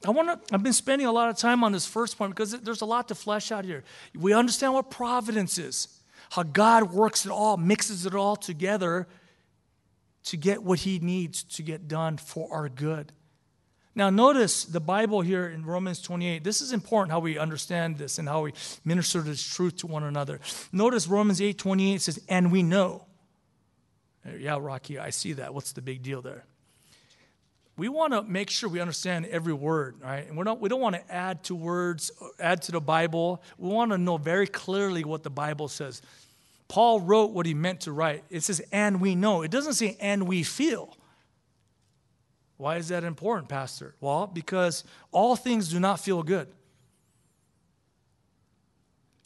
I 0.05 0.11
want 0.11 0.29
to, 0.29 0.55
I've 0.55 0.62
been 0.62 0.72
spending 0.72 1.07
a 1.07 1.12
lot 1.12 1.29
of 1.29 1.37
time 1.37 1.62
on 1.62 1.72
this 1.72 1.87
first 1.87 2.18
point 2.18 2.35
because 2.35 2.53
there's 2.61 2.81
a 2.81 2.87
lot 2.87 3.09
to 3.09 3.14
flesh 3.14 3.53
out 3.53 3.64
here. 3.64 3.85
We 4.14 4.33
understand 4.33 4.75
what 4.75 4.90
providence 4.90 5.59
is, 5.59 6.01
how 6.31 6.42
God 6.42 6.92
works 6.92 7.25
it 7.25 7.31
all, 7.31 7.57
mixes 7.57 8.05
it 8.05 8.14
all 8.14 8.35
together 8.35 9.07
to 10.25 10.37
get 10.37 10.62
what 10.62 10.81
he 10.81 10.98
needs 10.98 11.44
to 11.44 11.62
get 11.62 11.88
done 11.88 12.16
for 12.16 12.53
our 12.53 12.68
good. 12.68 13.12
Now, 13.94 14.09
notice 14.09 14.64
the 14.64 14.81
Bible 14.81 15.20
here 15.20 15.46
in 15.48 15.66
Romans 15.66 16.00
28. 16.00 16.42
This 16.42 16.62
is 16.62 16.72
important 16.72 17.12
how 17.12 17.20
we 17.20 17.37
understand 17.37 17.98
this 17.98 18.18
and 18.18 18.26
how 18.28 18.42
we 18.42 18.55
minister 18.85 19.20
this 19.20 19.42
truth 19.42 19.76
to 19.78 19.87
one 19.87 20.02
another. 20.02 20.40
Notice 20.72 21.07
Romans 21.07 21.42
8 21.42 21.59
28 21.59 22.00
says, 22.00 22.20
And 22.28 22.50
we 22.50 22.62
know. 22.62 23.07
Yeah, 24.38 24.59
Rocky, 24.61 24.98
I 24.98 25.11
see 25.11 25.35
that. 25.35 25.52
What's 25.52 25.72
the 25.72 25.83
big 25.83 26.02
deal 26.02 26.22
there? 26.22 26.44
we 27.76 27.88
want 27.88 28.12
to 28.12 28.22
make 28.22 28.50
sure 28.50 28.68
we 28.68 28.81
understand 28.81 29.26
every 29.26 29.52
word, 29.52 29.96
right? 30.02 30.26
And 30.28 30.37
we 30.37 30.44
don't, 30.44 30.61
we 30.61 30.68
don't 30.68 30.81
want 30.81 30.94
to 30.94 31.12
add 31.12 31.42
to 31.44 31.55
words, 31.55 32.12
add 32.38 32.62
to 32.62 32.72
the 32.72 32.81
Bible. 32.81 33.42
We 33.59 33.70
want 33.70 33.92
to 33.92 33.98
know 33.98 34.18
very 34.18 34.46
clearly 34.46 35.05
what 35.05 35.22
the 35.22 35.31
Bible 35.31 35.68
says. 35.68 36.02
Paul 36.68 37.00
wrote 37.00 37.33
what 37.33 37.46
he 37.46 37.55
meant 37.55 37.81
to 37.83 37.92
write. 37.92 38.24
It 38.31 38.42
says, 38.42 38.61
and 38.72 39.00
we 39.00 39.14
know. 39.14 39.42
It 39.42 39.50
doesn't 39.50 39.74
say, 39.74 39.96
and 40.00 40.28
we 40.28 40.42
feel. 40.42 40.96
Why 42.62 42.77
is 42.77 42.90
that 42.90 43.03
important, 43.03 43.48
Pastor? 43.48 43.96
Well, 44.01 44.29
because 44.29 44.85
all 45.11 45.35
things 45.35 45.68
do 45.68 45.81
not 45.81 45.98
feel 45.98 46.22
good. 46.22 46.46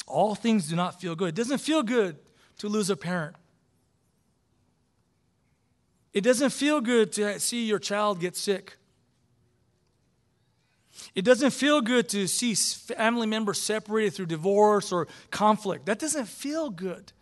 All 0.06 0.34
things 0.34 0.70
do 0.70 0.74
not 0.74 0.98
feel 0.98 1.14
good. 1.14 1.28
It 1.28 1.34
doesn't 1.34 1.58
feel 1.58 1.82
good 1.82 2.16
to 2.60 2.68
lose 2.70 2.88
a 2.88 2.96
parent. 2.96 3.36
It 6.14 6.22
doesn't 6.22 6.48
feel 6.48 6.80
good 6.80 7.12
to 7.12 7.38
see 7.38 7.66
your 7.66 7.78
child 7.78 8.20
get 8.20 8.36
sick. 8.36 8.78
It 11.14 11.26
doesn't 11.26 11.50
feel 11.50 11.82
good 11.82 12.08
to 12.08 12.26
see 12.26 12.54
family 12.54 13.26
members 13.26 13.60
separated 13.60 14.14
through 14.14 14.26
divorce 14.26 14.92
or 14.92 15.08
conflict. 15.30 15.84
That 15.84 15.98
doesn't 15.98 16.24
feel 16.24 16.70
good. 16.70 17.12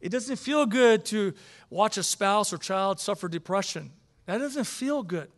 It 0.00 0.10
doesn't 0.10 0.36
feel 0.36 0.66
good 0.66 1.04
to 1.06 1.34
watch 1.68 1.96
a 1.96 2.04
spouse 2.04 2.52
or 2.52 2.58
child 2.58 3.00
suffer 3.00 3.26
depression. 3.26 3.90
That 4.28 4.38
doesn't 4.38 4.64
feel 4.64 5.02
good. 5.02 5.30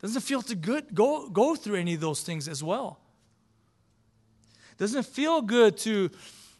Doesn't 0.00 0.20
feel 0.20 0.42
to 0.42 0.54
good 0.54 0.94
go, 0.94 1.28
go 1.28 1.56
through 1.56 1.74
any 1.74 1.94
of 1.94 2.00
those 2.00 2.22
things 2.22 2.46
as 2.46 2.62
well. 2.62 3.00
Doesn't 4.78 5.06
feel 5.06 5.42
good 5.42 5.76
to 5.78 6.08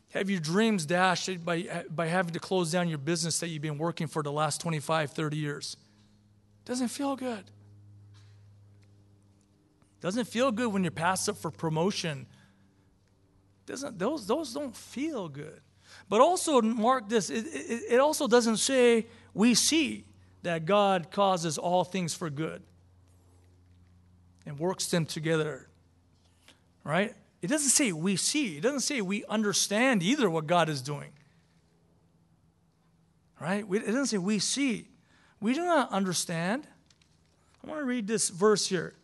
have 0.09 0.29
your 0.29 0.41
dreams 0.41 0.85
dashed 0.85 1.45
by, 1.45 1.85
by 1.89 2.09
having 2.09 2.33
to 2.33 2.41
close 2.41 2.73
down 2.73 2.89
your 2.89 2.99
business 2.99 3.39
that 3.39 3.47
you've 3.47 3.63
been 3.63 3.79
working 3.79 4.09
for 4.09 4.25
the 4.25 4.33
last 4.33 4.61
25, 4.61 5.13
30 5.13 5.37
years. 5.37 5.77
Doesn't 6.65 6.89
feel 6.89 7.15
good. 7.15 7.45
Doesn't 10.01 10.27
feel 10.27 10.51
good 10.51 10.73
when 10.73 10.83
you're 10.83 10.91
passed 10.91 11.29
up 11.29 11.37
for 11.37 11.53
promotion. 11.53 12.27
Doesn't, 13.67 14.01
those, 14.01 14.27
those 14.27 14.53
don't 14.53 14.75
feel 14.75 15.29
good. 15.29 15.61
But 16.09 16.21
also, 16.21 16.61
mark 16.61 17.09
this, 17.09 17.31
it, 17.31 17.47
it, 17.47 17.83
it 17.93 18.01
also 18.01 18.27
doesn't 18.27 18.57
say 18.57 19.07
we 19.33 19.55
see 19.55 20.07
that 20.43 20.65
God 20.65 21.11
causes 21.11 21.59
all 21.59 21.85
things 21.85 22.15
for 22.15 22.31
good 22.31 22.63
and 24.47 24.59
works 24.59 24.87
them 24.89 25.07
together. 25.07 25.69
Right? 26.85 27.15
It 27.43 27.49
doesn't 27.49 27.71
say 27.71 27.93
we 27.93 28.17
see, 28.17 28.57
it 28.57 28.63
doesn't 28.63 28.81
say 28.81 29.01
we 29.01 29.25
understand 29.27 30.03
either 30.03 30.29
what 30.29 30.47
God 30.47 30.69
is 30.69 30.83
doing. 30.83 31.11
Right? 33.41 33.65
It 33.71 33.87
doesn't 33.87 34.07
say 34.07 34.19
we 34.19 34.39
see. 34.39 34.89
We 35.41 35.55
do 35.55 35.65
not 35.65 35.91
understand. 35.91 36.67
I 37.65 37.69
want 37.69 37.81
to 37.81 37.85
read 37.85 38.07
this 38.07 38.29
verse 38.29 38.67
here 38.67 38.95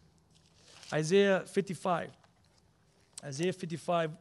Isaiah 0.93 1.41
55. 1.47 2.11
Isaiah 3.25 3.53
55, 3.53 4.13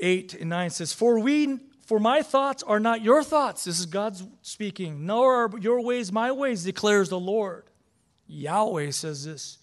8 0.00 0.34
and 0.34 0.50
9 0.50 0.70
says, 0.70 0.92
For 0.92 1.18
we 1.18 1.60
for 1.86 1.98
my 1.98 2.22
thoughts 2.22 2.62
are 2.62 2.80
not 2.80 3.02
your 3.02 3.22
thoughts. 3.22 3.64
This 3.64 3.78
is 3.78 3.86
God 3.86 4.16
speaking. 4.42 5.06
Nor 5.06 5.44
are 5.44 5.58
your 5.58 5.82
ways 5.82 6.10
my 6.10 6.32
ways, 6.32 6.64
declares 6.64 7.08
the 7.10 7.20
Lord. 7.20 7.64
Yahweh 8.26 8.90
says 8.90 9.24
this. 9.24 9.58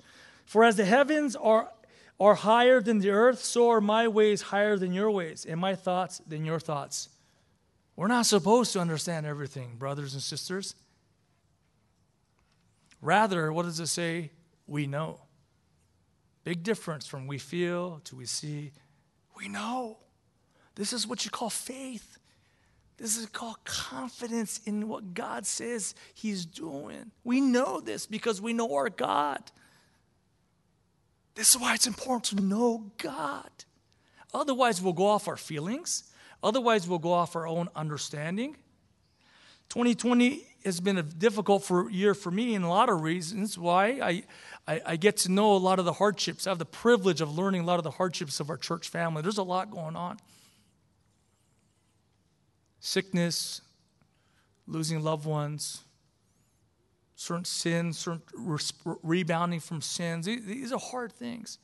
For 0.45 0.63
as 0.63 0.75
the 0.75 0.85
heavens 0.85 1.35
are 1.35 1.71
are 2.19 2.35
higher 2.35 2.79
than 2.79 2.99
the 2.99 3.09
earth, 3.09 3.43
so 3.43 3.71
are 3.71 3.81
my 3.81 4.07
ways 4.07 4.43
higher 4.43 4.77
than 4.77 4.93
your 4.93 5.09
ways, 5.09 5.43
and 5.43 5.59
my 5.59 5.73
thoughts 5.73 6.21
than 6.27 6.45
your 6.45 6.59
thoughts. 6.59 7.09
We're 7.95 8.07
not 8.07 8.27
supposed 8.27 8.73
to 8.73 8.79
understand 8.79 9.25
everything, 9.25 9.75
brothers 9.77 10.13
and 10.13 10.21
sisters. 10.21 10.75
Rather, 13.01 13.51
what 13.51 13.63
does 13.63 13.79
it 13.79 13.87
say? 13.87 14.29
We 14.67 14.85
know. 14.85 15.21
Big 16.43 16.61
difference 16.61 17.07
from 17.07 17.25
we 17.25 17.39
feel 17.39 18.01
to 18.03 18.15
we 18.15 18.25
see. 18.25 18.71
We 19.35 19.47
know. 19.47 19.97
This 20.75 20.93
is 20.93 21.07
what 21.07 21.25
you 21.25 21.31
call 21.31 21.49
faith. 21.49 22.10
This 23.01 23.17
is 23.17 23.25
called 23.25 23.57
confidence 23.63 24.61
in 24.65 24.87
what 24.87 25.15
God 25.15 25.47
says 25.47 25.95
He's 26.13 26.45
doing. 26.45 27.09
We 27.23 27.41
know 27.41 27.81
this 27.81 28.05
because 28.05 28.39
we 28.39 28.53
know 28.53 28.75
our 28.75 28.91
God. 28.91 29.41
This 31.33 31.55
is 31.55 31.59
why 31.59 31.73
it's 31.73 31.87
important 31.87 32.25
to 32.37 32.43
know 32.43 32.91
God. 32.99 33.49
Otherwise, 34.35 34.83
we'll 34.83 34.93
go 34.93 35.07
off 35.07 35.27
our 35.27 35.35
feelings. 35.35 36.11
Otherwise, 36.43 36.87
we'll 36.87 36.99
go 36.99 37.11
off 37.11 37.35
our 37.35 37.47
own 37.47 37.69
understanding. 37.75 38.55
2020 39.69 40.45
has 40.63 40.79
been 40.79 40.99
a 40.99 41.03
difficult 41.03 41.63
for, 41.63 41.89
year 41.89 42.13
for 42.13 42.29
me 42.29 42.53
in 42.53 42.61
a 42.61 42.69
lot 42.69 42.87
of 42.87 43.01
reasons. 43.01 43.57
Why? 43.57 43.99
I, 43.99 44.23
I, 44.67 44.81
I, 44.85 44.95
get 44.95 45.17
to 45.17 45.31
know 45.31 45.55
a 45.55 45.57
lot 45.57 45.79
of 45.79 45.85
the 45.85 45.93
hardships. 45.93 46.45
I 46.45 46.51
have 46.51 46.59
the 46.59 46.65
privilege 46.65 47.19
of 47.19 47.35
learning 47.35 47.61
a 47.61 47.65
lot 47.65 47.79
of 47.79 47.83
the 47.83 47.91
hardships 47.91 48.39
of 48.39 48.51
our 48.51 48.57
church 48.57 48.89
family. 48.89 49.23
There's 49.23 49.39
a 49.39 49.43
lot 49.43 49.71
going 49.71 49.95
on 49.95 50.19
sickness, 52.81 53.61
losing 54.67 55.01
loved 55.01 55.25
ones, 55.25 55.83
certain 57.15 57.45
sins, 57.45 57.97
certain 57.99 58.21
re- 58.35 58.59
rebounding 59.03 59.61
from 59.61 59.81
sins. 59.81 60.25
These 60.25 60.73
are 60.73 60.79
hard 60.79 61.13
things. 61.13 61.59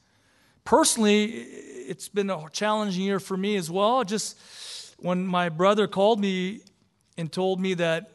Personally, 0.64 1.26
it's 1.26 2.08
been 2.08 2.30
a 2.30 2.50
challenging 2.52 3.04
year 3.04 3.20
for 3.20 3.36
me 3.36 3.56
as 3.58 3.70
well. 3.70 4.04
Just 4.04 4.38
when 5.00 5.26
my 5.26 5.50
brother 5.50 5.88
called 5.88 6.20
me 6.20 6.62
and 7.18 7.32
told 7.32 7.60
me 7.60 7.74
that 7.74 8.12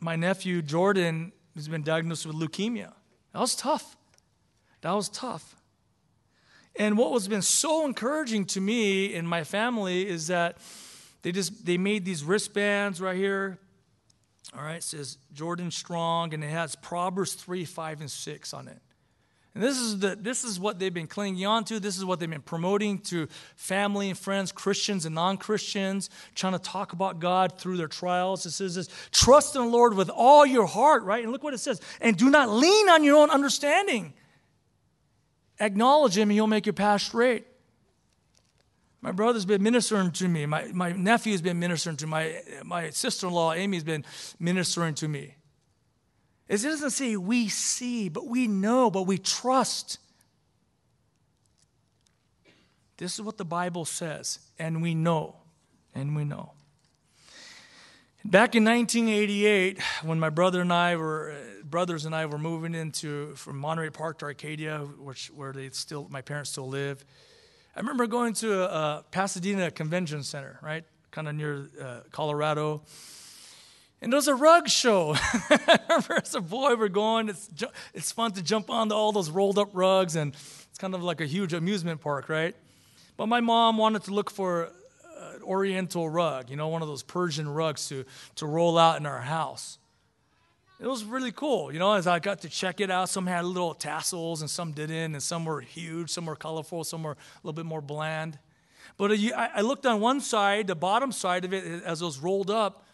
my 0.00 0.16
nephew 0.16 0.62
Jordan 0.62 1.32
has 1.54 1.68
been 1.68 1.82
diagnosed 1.82 2.26
with 2.26 2.36
leukemia, 2.36 2.92
that 3.32 3.40
was 3.40 3.54
tough. 3.54 3.96
That 4.80 4.92
was 4.92 5.08
tough. 5.10 5.56
And 6.76 6.96
what 6.96 7.10
was 7.10 7.28
been 7.28 7.42
so 7.42 7.84
encouraging 7.84 8.46
to 8.46 8.60
me 8.60 9.14
and 9.14 9.28
my 9.28 9.44
family 9.44 10.08
is 10.08 10.28
that 10.28 10.58
they 11.22 11.32
just 11.32 11.64
they 11.64 11.78
made 11.78 12.04
these 12.04 12.24
wristbands 12.24 13.00
right 13.00 13.16
here 13.16 13.58
all 14.56 14.64
right, 14.64 14.82
says 14.82 15.18
Jordan 15.32 15.70
Strong, 15.70 16.34
and 16.34 16.42
it 16.42 16.48
has 16.48 16.74
Proverbs 16.74 17.34
3, 17.34 17.64
5, 17.64 18.00
and 18.00 18.10
6 18.10 18.54
on 18.54 18.68
it. 18.68 18.78
And 19.54 19.62
this 19.62 19.78
is, 19.78 19.98
the, 19.98 20.16
this 20.16 20.44
is 20.44 20.60
what 20.60 20.78
they've 20.78 20.94
been 20.94 21.08
clinging 21.08 21.44
on 21.44 21.64
to. 21.64 21.80
This 21.80 21.96
is 21.96 22.04
what 22.04 22.20
they've 22.20 22.30
been 22.30 22.40
promoting 22.40 22.98
to 23.00 23.26
family 23.56 24.08
and 24.08 24.18
friends, 24.18 24.52
Christians 24.52 25.06
and 25.06 25.14
non 25.14 25.36
Christians, 25.36 26.08
trying 26.34 26.52
to 26.52 26.58
talk 26.60 26.92
about 26.92 27.18
God 27.18 27.58
through 27.58 27.76
their 27.76 27.88
trials. 27.88 28.46
It 28.46 28.52
says 28.52 28.76
this 28.76 28.88
trust 29.10 29.56
in 29.56 29.62
the 29.62 29.68
Lord 29.68 29.94
with 29.94 30.08
all 30.08 30.46
your 30.46 30.66
heart, 30.66 31.02
right? 31.02 31.22
And 31.22 31.32
look 31.32 31.42
what 31.42 31.54
it 31.54 31.58
says. 31.58 31.80
And 32.00 32.16
do 32.16 32.30
not 32.30 32.48
lean 32.48 32.88
on 32.88 33.02
your 33.02 33.16
own 33.16 33.30
understanding. 33.30 34.14
Acknowledge 35.58 36.16
Him, 36.16 36.30
and 36.30 36.32
He'll 36.32 36.46
make 36.46 36.66
your 36.66 36.72
path 36.72 37.02
straight. 37.02 37.44
My 39.02 39.12
brother's 39.12 39.46
been 39.46 39.62
ministering 39.62 40.10
to 40.12 40.28
me. 40.28 40.44
My, 40.46 40.66
my 40.72 40.92
nephew's 40.92 41.40
been 41.40 41.58
ministering 41.58 41.96
to 41.98 42.06
me. 42.06 42.10
My, 42.10 42.42
my 42.64 42.90
sister 42.90 43.26
in 43.26 43.32
law, 43.32 43.52
Amy's 43.52 43.84
been 43.84 44.04
ministering 44.38 44.94
to 44.96 45.08
me. 45.08 45.36
It 46.48 46.62
doesn't 46.62 46.90
say 46.90 47.16
we 47.16 47.48
see, 47.48 48.08
but 48.08 48.26
we 48.26 48.46
know, 48.46 48.90
but 48.90 49.02
we 49.04 49.18
trust. 49.18 49.98
This 52.98 53.14
is 53.14 53.22
what 53.22 53.38
the 53.38 53.44
Bible 53.44 53.84
says, 53.84 54.40
and 54.58 54.82
we 54.82 54.94
know, 54.94 55.36
and 55.94 56.14
we 56.14 56.24
know. 56.24 56.52
Back 58.22 58.54
in 58.54 58.64
1988, 58.64 59.80
when 60.02 60.20
my 60.20 60.28
brother 60.28 60.60
and 60.60 60.70
I 60.70 60.96
were 60.96 61.34
brothers 61.64 62.04
and 62.04 62.14
I 62.14 62.26
were 62.26 62.36
moving 62.36 62.74
into 62.74 63.34
from 63.36 63.56
Monterey 63.56 63.88
Park 63.88 64.18
to 64.18 64.26
Arcadia, 64.26 64.80
which 64.98 65.28
where 65.28 65.52
they 65.54 65.70
still 65.70 66.06
my 66.10 66.20
parents 66.20 66.50
still 66.50 66.68
live, 66.68 67.02
I 67.74 67.80
remember 67.80 68.06
going 68.06 68.34
to 68.34 68.62
a, 68.62 69.04
Pasadena 69.10 69.70
Convention 69.70 70.22
Center, 70.22 70.58
right? 70.62 70.84
Kind 71.10 71.28
of 71.28 71.34
near 71.34 71.68
uh, 71.80 72.00
Colorado. 72.10 72.82
And 74.02 74.12
there 74.12 74.16
was 74.16 74.28
a 74.28 74.34
rug 74.34 74.68
show. 74.68 75.14
I 75.50 75.78
remember 75.88 76.14
as 76.22 76.34
a 76.34 76.40
boy, 76.40 76.74
we're 76.74 76.88
going, 76.88 77.28
it's, 77.28 77.48
it's 77.94 78.12
fun 78.12 78.32
to 78.32 78.42
jump 78.42 78.70
onto 78.70 78.94
all 78.94 79.12
those 79.12 79.30
rolled 79.30 79.58
up 79.58 79.70
rugs, 79.72 80.16
and 80.16 80.34
it's 80.34 80.78
kind 80.78 80.94
of 80.94 81.02
like 81.02 81.20
a 81.20 81.26
huge 81.26 81.52
amusement 81.52 82.00
park, 82.00 82.28
right? 82.28 82.56
But 83.16 83.26
my 83.26 83.40
mom 83.40 83.76
wanted 83.76 84.04
to 84.04 84.14
look 84.14 84.30
for 84.30 84.70
an 85.18 85.42
oriental 85.42 86.08
rug, 86.08 86.50
you 86.50 86.56
know, 86.56 86.68
one 86.68 86.82
of 86.82 86.88
those 86.88 87.02
Persian 87.02 87.48
rugs 87.48 87.88
to, 87.90 88.04
to 88.36 88.46
roll 88.46 88.78
out 88.78 88.98
in 88.98 89.06
our 89.06 89.20
house. 89.20 89.78
It 90.80 90.86
was 90.86 91.04
really 91.04 91.30
cool, 91.30 91.70
you 91.70 91.78
know, 91.78 91.92
as 91.92 92.06
I 92.06 92.20
got 92.20 92.40
to 92.40 92.48
check 92.48 92.80
it 92.80 92.90
out. 92.90 93.10
Some 93.10 93.26
had 93.26 93.44
little 93.44 93.74
tassels 93.74 94.40
and 94.40 94.48
some 94.48 94.72
didn't, 94.72 95.14
and 95.14 95.22
some 95.22 95.44
were 95.44 95.60
huge, 95.60 96.08
some 96.08 96.24
were 96.24 96.36
colorful, 96.36 96.84
some 96.84 97.02
were 97.02 97.12
a 97.12 97.16
little 97.42 97.52
bit 97.52 97.66
more 97.66 97.82
bland. 97.82 98.38
But 98.96 99.12
I 99.12 99.60
looked 99.60 99.84
on 99.84 100.00
one 100.00 100.22
side, 100.22 100.66
the 100.66 100.74
bottom 100.74 101.12
side 101.12 101.44
of 101.44 101.52
it, 101.52 101.82
as 101.84 102.00
it 102.00 102.04
was 102.06 102.18
rolled 102.18 102.50
up, 102.50 102.86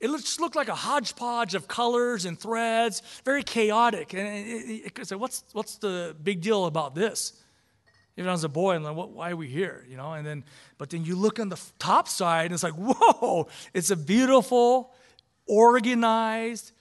it 0.00 0.08
just 0.08 0.38
looked 0.38 0.54
like 0.54 0.68
a 0.68 0.74
hodgepodge 0.74 1.54
of 1.54 1.66
colors 1.66 2.26
and 2.26 2.38
threads, 2.38 3.00
very 3.24 3.42
chaotic. 3.42 4.12
And 4.12 4.28
it, 4.46 4.92
it, 4.98 5.18
what's, 5.18 5.44
what's 5.52 5.76
the 5.76 6.14
big 6.22 6.42
deal 6.42 6.66
about 6.66 6.94
this? 6.94 7.32
Even 8.18 8.30
as 8.30 8.44
a 8.44 8.50
boy, 8.50 8.74
I'm 8.74 8.82
like, 8.82 8.94
what, 8.94 9.10
why 9.12 9.30
are 9.30 9.36
we 9.36 9.48
here? 9.48 9.86
You 9.88 9.96
know, 9.96 10.12
and 10.12 10.26
then, 10.26 10.44
but 10.76 10.90
then 10.90 11.06
you 11.06 11.16
look 11.16 11.40
on 11.40 11.48
the 11.48 11.60
top 11.78 12.06
side, 12.06 12.46
and 12.46 12.54
it's 12.54 12.62
like, 12.62 12.74
whoa, 12.76 13.48
it's 13.72 13.90
a 13.90 13.96
beautiful, 13.96 14.92
organized, 15.46 16.72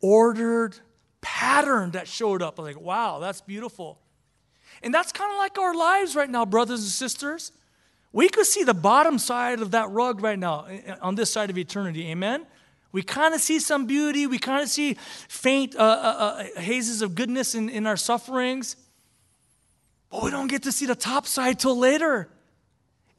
ordered 0.00 0.78
pattern 1.20 1.92
that 1.92 2.08
showed 2.08 2.42
up. 2.42 2.58
Like, 2.58 2.80
wow, 2.80 3.18
that's 3.18 3.40
beautiful. 3.40 3.98
And 4.82 4.92
that's 4.92 5.12
kind 5.12 5.30
of 5.32 5.38
like 5.38 5.58
our 5.58 5.74
lives 5.74 6.14
right 6.14 6.30
now, 6.30 6.44
brothers 6.44 6.80
and 6.80 6.90
sisters. 6.90 7.52
We 8.12 8.28
could 8.28 8.46
see 8.46 8.62
the 8.62 8.74
bottom 8.74 9.18
side 9.18 9.60
of 9.60 9.72
that 9.72 9.90
rug 9.90 10.22
right 10.22 10.38
now 10.38 10.66
eh, 10.66 10.80
eh, 10.86 10.94
on 11.02 11.16
this 11.16 11.32
side 11.32 11.50
of 11.50 11.58
eternity. 11.58 12.08
Amen? 12.10 12.46
We 12.92 13.02
kind 13.02 13.34
of 13.34 13.40
see 13.40 13.60
some 13.60 13.86
beauty. 13.86 14.26
We 14.26 14.38
kind 14.38 14.62
of 14.62 14.68
see 14.68 14.94
faint 15.28 15.76
uh, 15.76 15.80
uh, 15.80 16.44
uh, 16.56 16.60
hazes 16.60 17.02
of 17.02 17.14
goodness 17.14 17.54
in, 17.54 17.68
in 17.68 17.86
our 17.86 17.96
sufferings. 17.96 18.76
But 20.10 20.22
we 20.22 20.30
don't 20.30 20.46
get 20.46 20.62
to 20.62 20.72
see 20.72 20.86
the 20.86 20.94
top 20.94 21.26
side 21.26 21.58
till 21.58 21.76
later. 21.76 22.30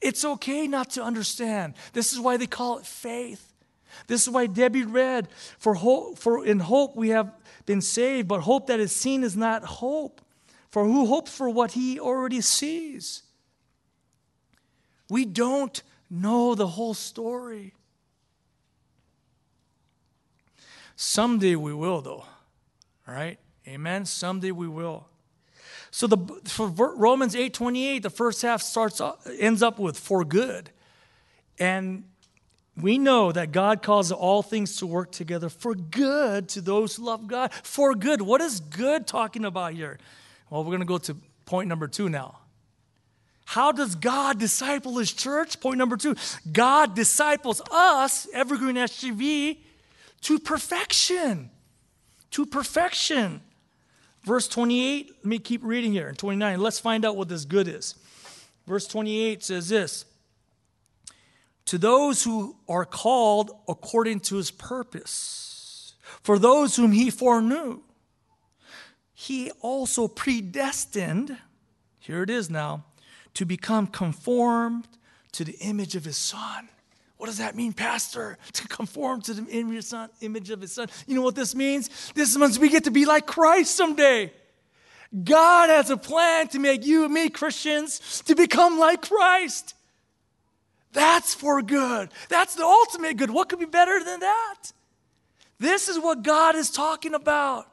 It's 0.00 0.24
okay 0.24 0.66
not 0.66 0.90
to 0.90 1.02
understand. 1.02 1.74
This 1.92 2.12
is 2.12 2.18
why 2.20 2.36
they 2.36 2.46
call 2.46 2.78
it 2.78 2.86
faith. 2.86 3.47
This 4.06 4.22
is 4.22 4.30
why 4.30 4.46
Debbie 4.46 4.84
read, 4.84 5.28
for, 5.58 5.74
hope, 5.74 6.18
for 6.18 6.44
in 6.44 6.60
hope 6.60 6.96
we 6.96 7.10
have 7.10 7.32
been 7.66 7.80
saved, 7.80 8.28
but 8.28 8.40
hope 8.40 8.68
that 8.68 8.80
is 8.80 8.94
seen 8.94 9.22
is 9.24 9.36
not 9.36 9.64
hope. 9.64 10.20
For 10.70 10.84
who 10.84 11.06
hopes 11.06 11.34
for 11.34 11.48
what 11.48 11.72
he 11.72 11.98
already 11.98 12.40
sees? 12.40 13.22
We 15.10 15.24
don't 15.24 15.82
know 16.10 16.54
the 16.54 16.66
whole 16.66 16.94
story. 16.94 17.74
Someday 20.96 21.54
we 21.56 21.72
will, 21.72 22.00
though. 22.00 22.24
All 23.06 23.14
right? 23.14 23.38
Amen. 23.66 24.04
Someday 24.04 24.50
we 24.50 24.68
will. 24.68 25.06
So 25.90 26.06
the 26.06 26.18
for 26.44 26.68
Romans 26.68 27.34
8:28, 27.34 28.02
the 28.02 28.10
first 28.10 28.42
half 28.42 28.62
starts 28.62 29.00
uh, 29.00 29.14
ends 29.38 29.62
up 29.62 29.78
with 29.78 29.98
for 29.98 30.24
good. 30.24 30.70
And 31.58 32.04
we 32.80 32.98
know 32.98 33.32
that 33.32 33.52
God 33.52 33.82
causes 33.82 34.12
all 34.12 34.42
things 34.42 34.76
to 34.76 34.86
work 34.86 35.12
together 35.12 35.48
for 35.48 35.74
good 35.74 36.48
to 36.50 36.60
those 36.60 36.96
who 36.96 37.04
love 37.04 37.26
God. 37.26 37.52
For 37.52 37.94
good. 37.94 38.22
What 38.22 38.40
is 38.40 38.60
good 38.60 39.06
talking 39.06 39.44
about 39.44 39.72
here? 39.72 39.98
Well, 40.50 40.62
we're 40.62 40.70
going 40.70 40.80
to 40.80 40.86
go 40.86 40.98
to 40.98 41.16
point 41.44 41.68
number 41.68 41.88
2 41.88 42.08
now. 42.08 42.38
How 43.48 43.72
does 43.72 43.94
God 43.94 44.38
disciple 44.38 44.98
his 44.98 45.10
church? 45.10 45.58
Point 45.58 45.78
number 45.78 45.96
two 45.96 46.16
God 46.52 46.94
disciples 46.94 47.62
us, 47.70 48.28
Evergreen 48.34 48.76
SGV, 48.76 49.56
to 50.20 50.38
perfection. 50.38 51.48
To 52.32 52.44
perfection. 52.44 53.40
Verse 54.22 54.48
28, 54.48 55.08
let 55.08 55.24
me 55.24 55.38
keep 55.38 55.64
reading 55.64 55.92
here. 55.92 56.10
In 56.10 56.14
29, 56.14 56.60
let's 56.60 56.78
find 56.78 57.06
out 57.06 57.16
what 57.16 57.30
this 57.30 57.46
good 57.46 57.68
is. 57.68 57.94
Verse 58.66 58.86
28 58.86 59.42
says 59.42 59.70
this 59.70 60.04
To 61.68 61.76
those 61.76 62.24
who 62.24 62.56
are 62.66 62.86
called 62.86 63.50
according 63.68 64.20
to 64.20 64.36
his 64.36 64.50
purpose, 64.50 65.92
for 66.22 66.38
those 66.38 66.76
whom 66.76 66.92
he 66.92 67.10
foreknew, 67.10 67.82
he 69.12 69.50
also 69.60 70.08
predestined. 70.08 71.36
Here 71.98 72.22
it 72.22 72.30
is 72.30 72.48
now 72.48 72.84
to 73.34 73.44
become 73.44 73.86
conformed 73.86 74.88
to 75.32 75.44
the 75.44 75.58
image 75.60 75.94
of 75.94 76.06
his 76.06 76.16
son. 76.16 76.70
What 77.18 77.26
does 77.26 77.36
that 77.36 77.54
mean, 77.54 77.74
Pastor? 77.74 78.38
To 78.54 78.66
conform 78.66 79.20
to 79.22 79.34
the 79.34 79.50
image 79.52 80.48
of 80.48 80.62
his 80.62 80.72
son. 80.72 80.88
You 81.06 81.16
know 81.16 81.22
what 81.22 81.34
this 81.34 81.54
means? 81.54 81.90
This 82.14 82.34
means 82.34 82.58
we 82.58 82.70
get 82.70 82.84
to 82.84 82.90
be 82.90 83.04
like 83.04 83.26
Christ 83.26 83.76
someday. 83.76 84.32
God 85.22 85.68
has 85.68 85.90
a 85.90 85.98
plan 85.98 86.48
to 86.48 86.58
make 86.58 86.86
you 86.86 87.04
and 87.04 87.12
me, 87.12 87.28
Christians, 87.28 88.22
to 88.22 88.34
become 88.34 88.78
like 88.78 89.02
Christ. 89.02 89.74
That's 90.92 91.34
for 91.34 91.60
good. 91.62 92.10
That's 92.28 92.54
the 92.54 92.64
ultimate 92.64 93.16
good. 93.16 93.30
What 93.30 93.48
could 93.48 93.58
be 93.58 93.66
better 93.66 94.02
than 94.02 94.20
that? 94.20 94.72
This 95.58 95.88
is 95.88 95.98
what 95.98 96.22
God 96.22 96.54
is 96.54 96.70
talking 96.70 97.14
about. 97.14 97.66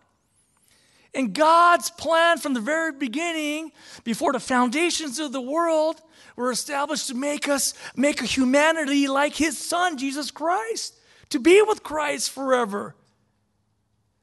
And 1.14 1.34
God's 1.34 1.90
plan 1.92 2.40
from 2.40 2.54
the 2.54 2.60
very 2.60 2.92
beginning, 2.92 3.72
before 4.04 4.34
the 4.34 4.40
foundations 4.40 5.18
of 5.18 5.32
the 5.32 5.40
world 5.40 6.02
were 6.36 6.52
established 6.52 7.08
to 7.08 7.16
make 7.16 7.48
us, 7.48 7.74
make 7.96 8.22
a 8.22 8.26
humanity 8.26 9.08
like 9.08 9.34
his 9.34 9.58
son, 9.58 9.98
Jesus 9.98 10.30
Christ, 10.30 10.94
to 11.30 11.40
be 11.40 11.62
with 11.62 11.84
Christ 11.84 12.32
forever. 12.32 12.96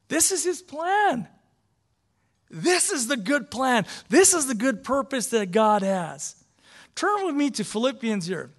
This 0.09 0.33
is 0.33 0.45
his 0.45 0.61
plan. 0.61 1.27
This 2.51 2.91
is 2.91 3.07
the 3.07 3.17
good 3.17 3.51
plan. 3.51 3.87
This 4.11 4.35
is 4.35 4.47
the 4.47 4.55
good 4.55 4.85
purpose 4.85 5.29
that 5.29 5.51
God 5.51 5.81
has. 5.81 6.37
Turn 6.95 7.25
with 7.25 7.35
me 7.35 7.51
to 7.53 7.65
Philippians 7.65 8.27
here. 8.27 8.51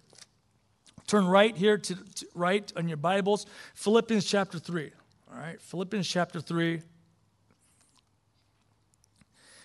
Turn 1.07 1.25
right 1.25 1.55
here 1.55 1.77
to, 1.77 1.95
to 1.95 2.27
right 2.33 2.71
on 2.75 2.87
your 2.87 2.97
Bibles, 2.97 3.45
Philippians 3.75 4.25
chapter 4.25 4.59
3. 4.59 4.91
All 5.31 5.39
right, 5.39 5.61
Philippians 5.61 6.07
chapter 6.07 6.39
3. 6.39 6.81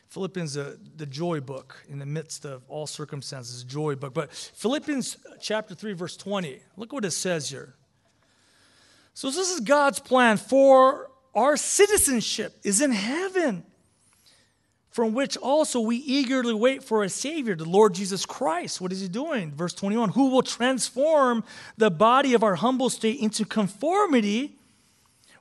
Philippians, 0.09 0.57
uh, 0.57 0.77
the 0.97 1.07
joy 1.07 1.41
book 1.41 1.85
in 1.89 1.99
the 1.99 2.07
midst 2.07 2.47
of 2.47 2.63
all 2.69 2.87
circumstances, 2.87 3.63
joy 3.63 3.95
book. 3.95 4.15
But 4.15 4.33
Philippians 4.33 5.19
chapter 5.41 5.75
3, 5.75 5.93
verse 5.93 6.17
20, 6.17 6.61
look 6.77 6.93
what 6.93 7.05
it 7.05 7.11
says 7.11 7.51
here. 7.51 7.75
So, 9.13 9.31
this 9.31 9.51
is 9.51 9.61
God's 9.61 9.99
plan 9.99 10.37
for 10.37 11.11
our 11.35 11.57
citizenship 11.57 12.59
is 12.65 12.81
in 12.81 12.93
heaven, 12.93 13.65
from 14.99 15.15
which 15.15 15.37
also 15.37 15.79
we 15.79 15.95
eagerly 15.99 16.53
wait 16.53 16.83
for 16.83 17.05
a 17.05 17.09
Savior, 17.09 17.55
the 17.55 17.65
Lord 17.65 17.95
Jesus 17.95 18.27
Christ. 18.27 18.81
What 18.81 18.91
is 18.91 19.01
He 19.01 19.07
doing? 19.07 19.53
Verse 19.53 19.73
21 19.73 20.09
Who 20.09 20.31
will 20.31 20.43
transform 20.43 21.45
the 21.77 21.89
body 21.89 22.35
of 22.35 22.43
our 22.43 22.57
humble 22.57 22.91
state 22.91 23.21
into 23.21 23.45
conformity 23.45 24.57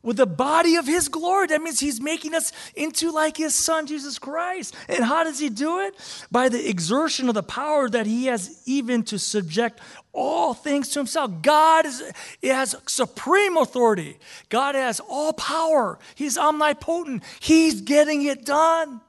with 0.04 0.18
the 0.18 0.28
body 0.28 0.76
of 0.76 0.86
his 0.86 1.10
glory. 1.10 1.48
That 1.48 1.64
means 1.64 1.80
he's 1.80 2.00
making 2.00 2.36
us 2.36 2.54
into 2.76 3.12
like 3.12 3.36
his 3.36 3.56
son, 3.56 3.88
Jesus 3.88 4.20
Christ. 4.20 4.76
And 4.88 5.04
how 5.04 5.24
does 5.24 5.40
he 5.40 5.50
do 5.50 5.80
it? 5.80 5.96
By 6.32 6.50
the 6.50 6.70
exertion 6.70 7.28
of 7.28 7.34
the 7.34 7.42
power 7.42 7.90
that 7.90 8.06
he 8.06 8.28
has 8.28 8.62
even 8.68 9.02
to 9.06 9.18
subject 9.18 9.80
all 10.14 10.54
things 10.54 10.90
to 10.90 11.00
himself. 11.00 11.42
God 11.42 11.88
is, 11.88 12.04
has 12.44 12.76
supreme 12.86 13.58
authority. 13.58 14.20
God 14.50 14.76
has 14.76 15.00
all 15.00 15.34
power. 15.34 15.98
He's 16.14 16.38
omnipotent. 16.38 17.24
He's 17.40 17.82
getting 17.82 18.24
it 18.24 18.46
done. 18.46 19.02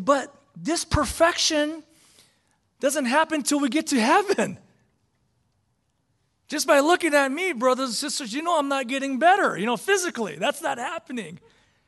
But 0.00 0.34
this 0.56 0.84
perfection 0.84 1.82
doesn't 2.80 3.06
happen 3.06 3.36
until 3.40 3.60
we 3.60 3.68
get 3.68 3.88
to 3.88 4.00
heaven. 4.00 4.58
Just 6.48 6.66
by 6.66 6.80
looking 6.80 7.14
at 7.14 7.30
me, 7.30 7.52
brothers 7.52 7.88
and 7.88 7.94
sisters, 7.94 8.32
you 8.32 8.42
know 8.42 8.58
I'm 8.58 8.68
not 8.68 8.86
getting 8.86 9.18
better, 9.18 9.58
you 9.58 9.66
know, 9.66 9.76
physically. 9.76 10.36
That's 10.36 10.62
not 10.62 10.78
happening. 10.78 11.38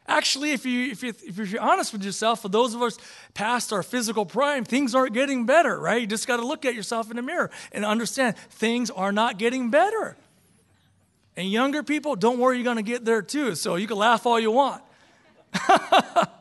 Actually, 0.07 0.51
if, 0.51 0.66
you, 0.66 0.90
if, 0.90 1.03
you, 1.03 1.14
if 1.27 1.51
you're 1.51 1.62
honest 1.62 1.93
with 1.93 2.05
yourself, 2.05 2.43
for 2.43 2.49
those 2.49 2.75
of 2.75 2.83
us 2.83 2.99
past 3.33 3.73
our 3.73 3.83
physical 3.83 4.27
prime, 4.27 4.64
things 4.64 4.95
aren't 4.95 5.14
getting 5.14 5.47
better, 5.47 5.79
right? 5.79 6.01
You 6.01 6.07
just 6.07 6.27
got 6.27 6.38
to 6.38 6.47
look 6.47 6.64
at 6.64 6.75
yourself 6.75 7.11
in 7.11 7.16
the 7.16 7.23
mirror 7.23 7.51
and 7.73 7.85
understand 7.85 8.37
things 8.37 8.90
are 8.90 9.12
not 9.12 9.38
getting 9.38 9.71
better. 9.71 10.16
And 11.37 11.51
younger 11.51 11.83
people, 11.83 12.16
don't 12.16 12.38
worry, 12.38 12.57
you're 12.57 12.64
going 12.64 12.77
to 12.77 12.83
get 12.83 13.05
there 13.05 13.23
too. 13.23 13.55
So 13.55 13.77
you 13.77 13.87
can 13.87 13.97
laugh 13.97 14.27
all 14.27 14.38
you 14.38 14.51
want. 14.51 14.83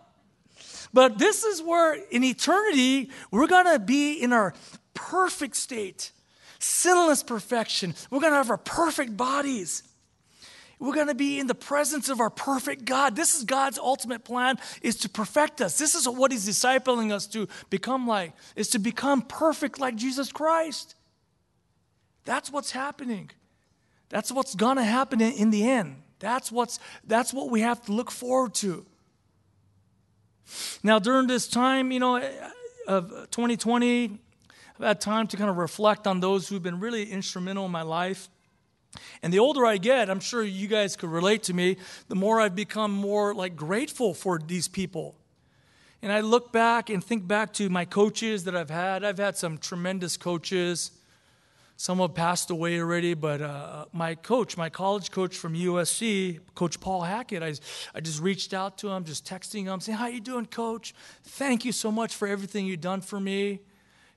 but 0.93 1.17
this 1.17 1.43
is 1.43 1.61
where 1.61 1.93
in 2.09 2.23
eternity, 2.23 3.09
we're 3.31 3.47
going 3.47 3.71
to 3.71 3.79
be 3.79 4.13
in 4.13 4.33
our 4.33 4.53
perfect 4.93 5.55
state 5.55 6.11
sinless 6.59 7.23
perfection. 7.23 7.95
We're 8.11 8.19
going 8.19 8.33
to 8.33 8.37
have 8.37 8.49
our 8.49 8.57
perfect 8.57 9.15
bodies. 9.15 9.83
We're 10.77 10.93
going 10.93 11.07
to 11.07 11.15
be 11.15 11.39
in 11.39 11.47
the 11.47 11.55
presence 11.55 12.09
of 12.09 12.19
our 12.19 12.29
perfect 12.29 12.85
God. 12.85 13.15
This 13.15 13.35
is 13.35 13.43
God's 13.43 13.77
ultimate 13.77 14.23
plan 14.23 14.57
is 14.81 14.95
to 14.97 15.09
perfect 15.09 15.61
us. 15.61 15.77
This 15.77 15.95
is 15.95 16.07
what 16.07 16.31
he's 16.31 16.47
discipling 16.47 17.11
us 17.11 17.27
to 17.27 17.47
become 17.69 18.07
like, 18.07 18.33
is 18.55 18.69
to 18.69 18.79
become 18.79 19.21
perfect 19.21 19.79
like 19.79 19.95
Jesus 19.95 20.31
Christ. 20.31 20.95
That's 22.23 22.51
what's 22.51 22.71
happening. 22.71 23.31
That's 24.09 24.31
what's 24.31 24.55
going 24.55 24.77
to 24.77 24.83
happen 24.83 25.19
in, 25.19 25.33
in 25.33 25.49
the 25.49 25.67
end. 25.67 25.97
That's 26.19 26.51
what's 26.51 26.79
that's 27.05 27.33
what 27.33 27.49
we 27.49 27.61
have 27.61 27.83
to 27.85 27.93
look 27.93 28.11
forward 28.11 28.53
to. 28.55 28.85
Now 30.83 30.99
during 30.99 31.27
this 31.27 31.47
time, 31.47 31.91
you 31.91 31.99
know, 31.99 32.17
of 32.87 33.09
2020, 33.31 34.19
I've 34.79 34.85
had 34.85 35.01
time 35.01 35.27
to 35.27 35.37
kind 35.37 35.49
of 35.49 35.57
reflect 35.57 36.07
on 36.07 36.19
those 36.19 36.47
who've 36.47 36.63
been 36.63 36.79
really 36.79 37.09
instrumental 37.09 37.65
in 37.65 37.71
my 37.71 37.81
life. 37.81 38.29
And 39.21 39.33
the 39.33 39.39
older 39.39 39.65
I 39.65 39.77
get, 39.77 40.09
I'm 40.09 40.19
sure 40.19 40.43
you 40.43 40.67
guys 40.67 40.95
could 40.95 41.09
relate 41.09 41.43
to 41.43 41.53
me, 41.53 41.77
the 42.07 42.15
more 42.15 42.39
I've 42.39 42.55
become 42.55 42.91
more 42.91 43.35
like 43.35 43.55
grateful 43.55 44.13
for 44.13 44.39
these 44.39 44.67
people. 44.67 45.15
And 46.01 46.11
I 46.11 46.21
look 46.21 46.51
back 46.51 46.89
and 46.89 47.03
think 47.03 47.27
back 47.27 47.53
to 47.53 47.69
my 47.69 47.85
coaches 47.85 48.45
that 48.45 48.55
I've 48.55 48.69
had. 48.69 49.03
I've 49.03 49.17
had 49.17 49.37
some 49.37 49.57
tremendous 49.57 50.15
coaches. 50.17 50.91
Some 51.79 51.99
have 51.99 52.13
passed 52.13 52.49
away 52.49 52.77
already, 52.77 53.13
but 53.13 53.41
uh, 53.41 53.85
my 53.93 54.13
coach, 54.13 54.57
my 54.57 54.67
college 54.67 55.11
coach 55.11 55.37
from 55.37 55.53
USC, 55.53 56.41
Coach 56.53 56.77
Paul 56.81 57.03
Hackett, 57.03 57.41
I, 57.41 57.53
I 57.95 58.01
just 58.01 58.21
reached 58.21 58.53
out 58.53 58.77
to 58.79 58.89
him, 58.89 59.05
just 59.05 59.25
texting 59.25 59.63
him, 59.63 59.79
saying, 59.79 59.97
"How 59.97 60.07
you 60.07 60.19
doing, 60.19 60.45
Coach? 60.45 60.93
Thank 61.23 61.63
you 61.63 61.71
so 61.71 61.89
much 61.89 62.15
for 62.15 62.27
everything 62.27 62.65
you've 62.65 62.81
done 62.81 62.99
for 62.99 63.17
me. 63.17 63.61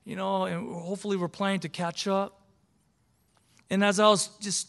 You 0.05 0.17
know, 0.17 0.47
and 0.47 0.75
hopefully 0.75 1.17
we're 1.17 1.29
planning 1.29 1.61
to 1.61 1.69
catch 1.69 2.09
up." 2.09 2.41
And 3.71 3.85
as 3.85 4.01
I 4.01 4.09
was 4.09 4.27
just 4.41 4.67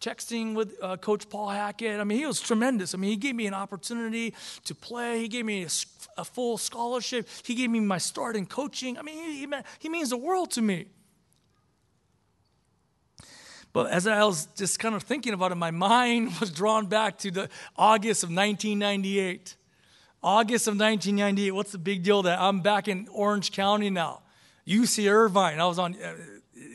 texting 0.00 0.56
with 0.56 0.74
uh, 0.82 0.96
Coach 0.96 1.30
Paul 1.30 1.48
Hackett, 1.48 2.00
I 2.00 2.02
mean, 2.02 2.18
he 2.18 2.26
was 2.26 2.40
tremendous. 2.40 2.92
I 2.92 2.98
mean, 2.98 3.10
he 3.10 3.16
gave 3.16 3.36
me 3.36 3.46
an 3.46 3.54
opportunity 3.54 4.34
to 4.64 4.74
play. 4.74 5.20
He 5.20 5.28
gave 5.28 5.44
me 5.44 5.62
a, 5.62 5.68
a 6.18 6.24
full 6.24 6.58
scholarship. 6.58 7.28
He 7.44 7.54
gave 7.54 7.70
me 7.70 7.78
my 7.78 7.98
start 7.98 8.34
in 8.34 8.46
coaching. 8.46 8.98
I 8.98 9.02
mean, 9.02 9.14
he, 9.14 9.46
he, 9.46 9.48
he 9.78 9.88
means 9.88 10.10
the 10.10 10.16
world 10.16 10.50
to 10.50 10.60
me. 10.60 10.86
But 13.72 13.90
as 13.90 14.06
I 14.06 14.22
was 14.24 14.46
just 14.54 14.78
kind 14.78 14.94
of 14.94 15.02
thinking 15.02 15.32
about 15.32 15.52
it, 15.52 15.56
my 15.56 15.70
mind 15.70 16.32
was 16.40 16.50
drawn 16.50 16.86
back 16.86 17.18
to 17.18 17.30
the 17.30 17.48
August 17.76 18.22
of 18.22 18.28
1998. 18.28 19.56
August 20.22 20.68
of 20.68 20.78
1998. 20.78 21.50
What's 21.52 21.72
the 21.72 21.78
big 21.78 22.02
deal 22.02 22.22
that 22.22 22.40
I'm 22.40 22.60
back 22.60 22.86
in 22.88 23.08
Orange 23.10 23.52
County 23.52 23.90
now? 23.90 24.22
UC 24.66 25.10
Irvine. 25.10 25.58
I 25.58 25.66
was 25.66 25.78
on 25.78 25.96
uh, 25.96 26.14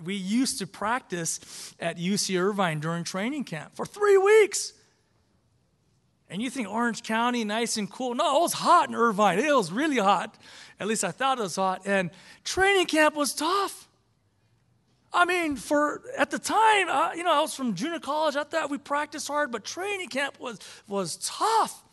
we 0.03 0.15
used 0.15 0.59
to 0.59 0.67
practice 0.67 1.73
at 1.79 1.97
UC 1.97 2.39
Irvine 2.39 2.79
during 2.79 3.03
training 3.03 3.43
camp 3.43 3.75
for 3.75 3.85
three 3.85 4.17
weeks. 4.17 4.73
And 6.29 6.41
you 6.41 6.49
think 6.49 6.67
Orange 6.67 7.03
County, 7.03 7.43
nice 7.45 7.77
and 7.77 7.89
cool. 7.89 8.13
No, 8.13 8.37
it 8.37 8.41
was 8.41 8.53
hot 8.53 8.89
in 8.89 8.95
Irvine. 8.95 9.39
It 9.39 9.55
was 9.55 9.71
really 9.71 9.97
hot. 9.97 10.37
At 10.79 10.87
least 10.87 11.03
I 11.03 11.11
thought 11.11 11.39
it 11.39 11.43
was 11.43 11.55
hot. 11.55 11.83
And 11.85 12.11
training 12.43 12.87
camp 12.87 13.15
was 13.15 13.33
tough. 13.33 13.86
I 15.13 15.25
mean, 15.25 15.55
for 15.55 16.01
at 16.17 16.31
the 16.31 16.39
time, 16.39 16.89
uh, 16.89 17.13
you 17.13 17.23
know, 17.23 17.33
I 17.33 17.41
was 17.41 17.53
from 17.53 17.73
junior 17.75 17.99
college. 17.99 18.35
I 18.35 18.43
thought 18.43 18.69
we 18.69 18.77
practiced 18.77 19.27
hard, 19.27 19.51
but 19.51 19.63
training 19.63 20.09
camp 20.09 20.39
was 20.39 20.59
was 20.87 21.17
tough. 21.17 21.83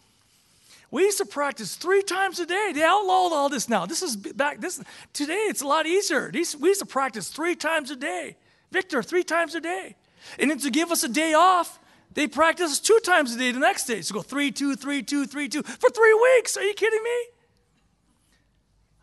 We 0.90 1.02
used 1.02 1.18
to 1.18 1.26
practice 1.26 1.74
three 1.74 2.02
times 2.02 2.38
a 2.38 2.46
day. 2.46 2.72
They 2.72 2.84
outlawed 2.84 3.32
all 3.32 3.48
this 3.48 3.68
now. 3.68 3.86
This 3.86 4.02
is 4.02 4.16
back 4.16 4.60
this 4.60 4.82
today 5.12 5.46
it's 5.48 5.62
a 5.62 5.66
lot 5.66 5.86
easier. 5.86 6.30
These, 6.30 6.56
we 6.56 6.68
used 6.68 6.80
to 6.80 6.86
practice 6.86 7.28
three 7.28 7.56
times 7.56 7.90
a 7.90 7.96
day. 7.96 8.36
Victor, 8.70 9.02
three 9.02 9.24
times 9.24 9.54
a 9.54 9.60
day. 9.60 9.96
And 10.38 10.50
then 10.50 10.58
to 10.58 10.70
give 10.70 10.90
us 10.90 11.02
a 11.04 11.08
day 11.08 11.34
off, 11.34 11.78
they 12.14 12.28
practice 12.28 12.78
two 12.80 13.00
times 13.04 13.34
a 13.34 13.38
day 13.38 13.50
the 13.50 13.58
next 13.58 13.86
day. 13.86 14.02
So 14.02 14.14
go 14.14 14.22
three, 14.22 14.50
two, 14.52 14.76
three, 14.76 15.02
two, 15.02 15.26
three, 15.26 15.48
two 15.48 15.62
for 15.62 15.90
three 15.90 16.14
weeks. 16.14 16.56
Are 16.56 16.62
you 16.62 16.74
kidding 16.74 17.02
me? 17.02 17.33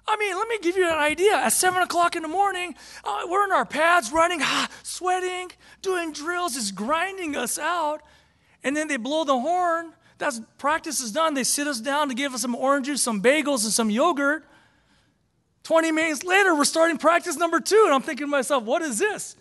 I 0.08 0.18
mean, 0.18 0.36
let 0.36 0.48
me 0.48 0.58
give 0.62 0.76
you 0.76 0.88
an 0.88 0.98
idea. 0.98 1.36
At 1.36 1.54
seven 1.54 1.82
o'clock 1.82 2.16
in 2.16 2.22
the 2.22 2.28
morning, 2.28 2.76
uh, 3.04 3.28
we're 3.30 3.46
in 3.46 3.52
our 3.52 3.66
pads 3.66 4.12
running, 4.12 4.40
ah, 4.44 4.70
sweating, 4.84 5.52
doing 5.82 6.12
drills, 6.12 6.56
is 6.56 6.72
grinding 6.72 7.36
us 7.36 7.58
out. 7.58 8.02
And 8.64 8.76
then 8.76 8.88
they 8.88 8.98
blow 8.98 9.24
the 9.24 9.40
horn 9.40 9.94
that's 10.22 10.40
practice 10.60 11.02
is 11.02 11.12
done. 11.12 11.34
They 11.34 11.44
sit 11.44 11.66
us 11.66 11.82
down 11.82 12.10
to 12.10 12.14
give 12.14 12.36
us 12.36 12.44
some 12.44 12.56
oranges, 12.56 13.02
some 13.02 13.22
bagels, 13.22 13.64
and 13.64 13.74
some 13.74 13.90
yogurt. 13.90 14.46
20 15.64 15.92
minutes 15.92 16.24
later, 16.24 16.56
we're 16.56 16.64
starting 16.64 16.98
practice 16.98 17.38
number 17.38 17.60
two. 17.60 17.82
And 17.86 17.94
I'm 17.94 18.04
thinking 18.04 18.28
to 18.28 18.32
myself, 18.32 18.64
what 18.64 18.84
is 18.84 19.00
this? 19.00 19.36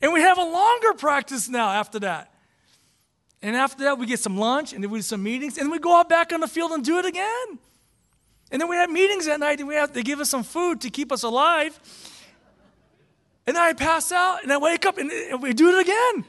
And 0.00 0.12
we 0.12 0.20
have 0.20 0.38
a 0.38 0.42
longer 0.42 0.94
practice 0.94 1.50
now 1.50 1.68
after 1.68 1.98
that. 2.00 2.32
And 3.42 3.54
after 3.54 3.84
that, 3.84 3.98
we 3.98 4.06
get 4.06 4.20
some 4.20 4.38
lunch 4.38 4.72
and 4.72 4.82
then 4.82 4.90
we 4.90 4.98
do 4.98 5.02
some 5.02 5.22
meetings. 5.22 5.58
And 5.58 5.70
we 5.70 5.78
go 5.78 5.94
out 5.94 6.08
back 6.08 6.32
on 6.32 6.40
the 6.40 6.48
field 6.48 6.72
and 6.72 6.82
do 6.82 6.98
it 6.98 7.04
again. 7.04 7.58
And 8.50 8.60
then 8.60 8.68
we 8.68 8.76
have 8.76 8.90
meetings 8.90 9.26
at 9.26 9.40
night 9.40 9.58
and 9.58 9.68
we 9.68 9.74
have 9.74 9.92
to 9.94 10.02
give 10.02 10.20
us 10.20 10.30
some 10.30 10.42
food 10.44 10.80
to 10.82 10.90
keep 10.90 11.10
us 11.10 11.22
alive. 11.22 11.78
And 13.46 13.58
I 13.58 13.72
pass 13.72 14.12
out 14.12 14.42
and 14.42 14.52
I 14.52 14.58
wake 14.58 14.86
up 14.86 14.98
and 14.98 15.10
we 15.42 15.52
do 15.52 15.76
it 15.76 15.80
again. 15.80 16.24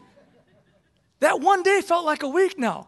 That 1.19 1.39
one 1.39 1.63
day 1.63 1.81
felt 1.81 2.05
like 2.05 2.23
a 2.23 2.27
week 2.27 2.57
now. 2.57 2.87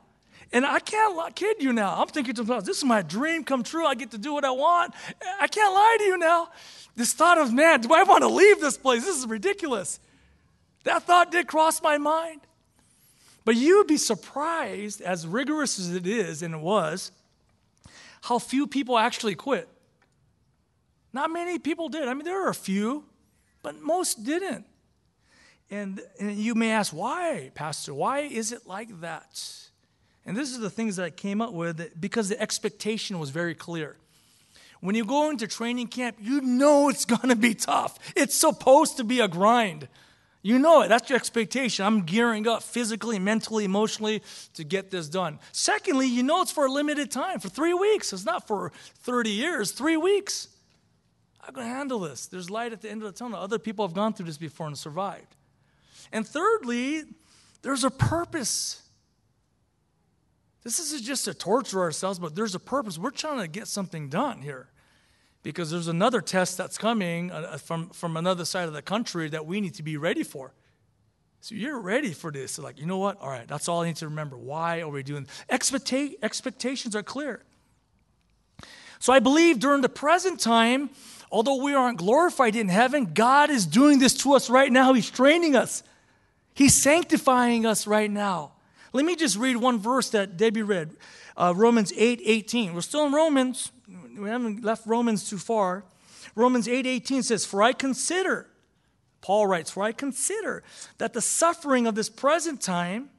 And 0.53 0.65
I 0.65 0.79
can't 0.79 1.35
kid 1.35 1.61
you 1.61 1.73
now. 1.73 2.01
I'm 2.01 2.07
thinking 2.07 2.33
to 2.35 2.43
myself, 2.43 2.63
this 2.65 2.77
is 2.77 2.85
my 2.85 3.01
dream 3.01 3.43
come 3.43 3.63
true. 3.63 3.85
I 3.85 3.95
get 3.95 4.11
to 4.11 4.17
do 4.17 4.33
what 4.33 4.45
I 4.45 4.51
want. 4.51 4.93
I 5.39 5.47
can't 5.47 5.73
lie 5.73 5.97
to 5.99 6.03
you 6.05 6.17
now. 6.17 6.49
This 6.95 7.13
thought 7.13 7.37
of, 7.37 7.53
man, 7.53 7.81
do 7.81 7.93
I 7.93 8.03
want 8.03 8.21
to 8.21 8.29
leave 8.29 8.61
this 8.61 8.77
place? 8.77 9.05
This 9.05 9.17
is 9.17 9.27
ridiculous. 9.27 9.99
That 10.83 11.03
thought 11.03 11.31
did 11.31 11.47
cross 11.47 11.81
my 11.81 11.97
mind. 11.97 12.41
But 13.43 13.55
you 13.55 13.77
would 13.77 13.87
be 13.87 13.97
surprised, 13.97 15.01
as 15.01 15.27
rigorous 15.27 15.79
as 15.79 15.93
it 15.93 16.07
is, 16.07 16.41
and 16.41 16.53
it 16.53 16.61
was, 16.61 17.11
how 18.21 18.39
few 18.39 18.67
people 18.67 18.97
actually 18.97 19.35
quit. 19.35 19.67
Not 21.13 21.31
many 21.31 21.59
people 21.59 21.89
did. 21.89 22.07
I 22.07 22.13
mean, 22.13 22.25
there 22.25 22.45
are 22.45 22.49
a 22.49 22.55
few, 22.55 23.05
but 23.63 23.81
most 23.81 24.23
didn't. 24.23 24.65
And, 25.69 26.01
and 26.19 26.37
you 26.37 26.55
may 26.55 26.71
ask, 26.71 26.93
why, 26.93 27.51
Pastor? 27.53 27.93
Why 27.93 28.19
is 28.19 28.51
it 28.51 28.67
like 28.67 29.01
that? 29.01 29.43
And 30.25 30.35
this 30.35 30.51
is 30.51 30.59
the 30.59 30.69
things 30.69 30.97
that 30.97 31.03
I 31.03 31.09
came 31.09 31.41
up 31.41 31.53
with 31.53 31.99
because 31.99 32.29
the 32.29 32.39
expectation 32.41 33.19
was 33.19 33.29
very 33.29 33.55
clear. 33.55 33.97
When 34.79 34.95
you 34.95 35.05
go 35.05 35.29
into 35.29 35.47
training 35.47 35.87
camp, 35.87 36.17
you 36.19 36.41
know 36.41 36.89
it's 36.89 37.05
going 37.05 37.29
to 37.29 37.35
be 37.35 37.55
tough. 37.55 37.97
It's 38.15 38.35
supposed 38.35 38.97
to 38.97 39.03
be 39.03 39.19
a 39.21 39.27
grind. 39.27 39.87
You 40.47 40.59
know 40.59 40.81
it. 40.81 40.87
That's 40.87 41.09
your 41.09 41.17
expectation. 41.17 41.85
I'm 41.85 42.03
gearing 42.03 42.47
up 42.47 42.63
physically, 42.63 43.19
mentally, 43.19 43.65
emotionally 43.65 44.23
to 44.53 44.63
get 44.63 44.89
this 44.89 45.09
done. 45.09 45.39
Secondly, 45.51 46.07
you 46.07 46.23
know 46.23 46.41
it's 46.41 46.53
for 46.53 46.67
a 46.67 46.71
limited 46.71 47.11
time, 47.11 47.41
for 47.41 47.49
three 47.49 47.73
weeks. 47.73 48.13
It's 48.13 48.23
not 48.23 48.47
for 48.47 48.71
30 48.99 49.29
years, 49.29 49.71
three 49.71 49.97
weeks. 49.97 50.47
I'm 51.45 51.53
going 51.53 51.67
to 51.67 51.73
handle 51.73 51.99
this. 51.99 52.27
There's 52.27 52.49
light 52.49 52.71
at 52.71 52.81
the 52.81 52.89
end 52.89 53.03
of 53.03 53.11
the 53.11 53.19
tunnel. 53.19 53.37
Other 53.37 53.59
people 53.59 53.85
have 53.85 53.93
gone 53.93 54.13
through 54.13 54.27
this 54.27 54.37
before 54.37 54.67
and 54.67 54.77
survived. 54.77 55.35
And 56.13 56.25
thirdly, 56.25 57.03
there's 57.61 57.83
a 57.83 57.91
purpose. 57.91 58.81
This 60.63 60.79
isn't 60.79 61.03
just 61.03 61.25
to 61.25 61.33
torture 61.33 61.81
ourselves, 61.81 62.19
but 62.19 62.35
there's 62.35 62.55
a 62.55 62.59
purpose. 62.59 62.97
We're 62.97 63.09
trying 63.09 63.41
to 63.41 63.49
get 63.49 63.67
something 63.67 64.07
done 64.07 64.41
here 64.41 64.69
because 65.43 65.71
there's 65.71 65.87
another 65.87 66.21
test 66.21 66.57
that's 66.57 66.77
coming 66.77 67.31
uh, 67.31 67.49
uh, 67.51 67.57
from, 67.57 67.89
from 67.89 68.17
another 68.17 68.45
side 68.45 68.67
of 68.67 68.73
the 68.73 68.81
country 68.81 69.29
that 69.29 69.45
we 69.45 69.61
need 69.61 69.75
to 69.75 69.83
be 69.83 69.97
ready 69.97 70.23
for. 70.23 70.53
So 71.41 71.55
you're 71.55 71.79
ready 71.79 72.13
for 72.13 72.31
this. 72.31 72.53
So 72.53 72.63
like, 72.63 72.79
you 72.79 72.85
know 72.85 72.97
what? 72.97 73.21
All 73.21 73.29
right, 73.29 73.47
that's 73.47 73.67
all 73.69 73.81
I 73.81 73.87
need 73.87 73.95
to 73.97 74.07
remember. 74.07 74.37
Why 74.37 74.81
are 74.81 74.89
we 74.89 75.03
doing 75.03 75.27
Expecta- 75.49 76.15
expectations 76.21 76.95
are 76.95 77.03
clear. 77.03 77.43
So 78.99 79.13
I 79.13 79.19
believe 79.19 79.59
during 79.59 79.81
the 79.81 79.89
present 79.89 80.39
time, 80.39 80.89
although 81.31 81.63
we 81.63 81.73
aren't 81.73 81.99
glorified 81.99 82.55
in 82.55 82.67
heaven, 82.67 83.11
God 83.13 83.49
is 83.49 83.65
doing 83.65 83.99
this 83.99 84.15
to 84.15 84.33
us 84.33 84.49
right 84.49 84.71
now. 84.71 84.93
He's 84.93 85.09
training 85.09 85.55
us. 85.55 85.83
He's 86.53 86.73
sanctifying 86.73 87.65
us 87.65 87.85
right 87.85 88.09
now. 88.09 88.53
Let 88.91 89.05
me 89.05 89.15
just 89.15 89.37
read 89.37 89.57
one 89.57 89.77
verse 89.77 90.09
that 90.09 90.37
Debbie 90.37 90.63
read 90.63 90.95
uh, 91.35 91.53
Romans 91.55 91.93
8 91.95 92.19
18. 92.23 92.73
We're 92.73 92.81
still 92.81 93.05
in 93.05 93.13
Romans. 93.13 93.71
We 94.17 94.29
haven't 94.29 94.63
left 94.63 94.85
Romans 94.85 95.29
too 95.29 95.37
far. 95.37 95.83
Romans 96.35 96.67
8 96.67 96.85
18 96.85 97.23
says, 97.23 97.45
For 97.45 97.61
I 97.61 97.73
consider, 97.73 98.47
Paul 99.21 99.47
writes, 99.47 99.71
For 99.71 99.83
I 99.83 99.91
consider 99.91 100.63
that 100.97 101.13
the 101.13 101.21
suffering 101.21 101.87
of 101.87 101.95
this 101.95 102.09
present 102.09 102.61
time 102.61 103.09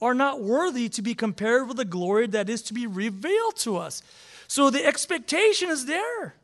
are 0.00 0.14
not 0.14 0.40
worthy 0.40 0.88
to 0.90 1.02
be 1.02 1.14
compared 1.14 1.68
with 1.68 1.76
the 1.76 1.84
glory 1.84 2.26
that 2.28 2.48
is 2.48 2.62
to 2.62 2.74
be 2.74 2.86
revealed 2.86 3.56
to 3.56 3.76
us. 3.76 4.02
So 4.48 4.70
the 4.70 4.84
expectation 4.84 5.70
is 5.70 5.86
there 5.86 6.34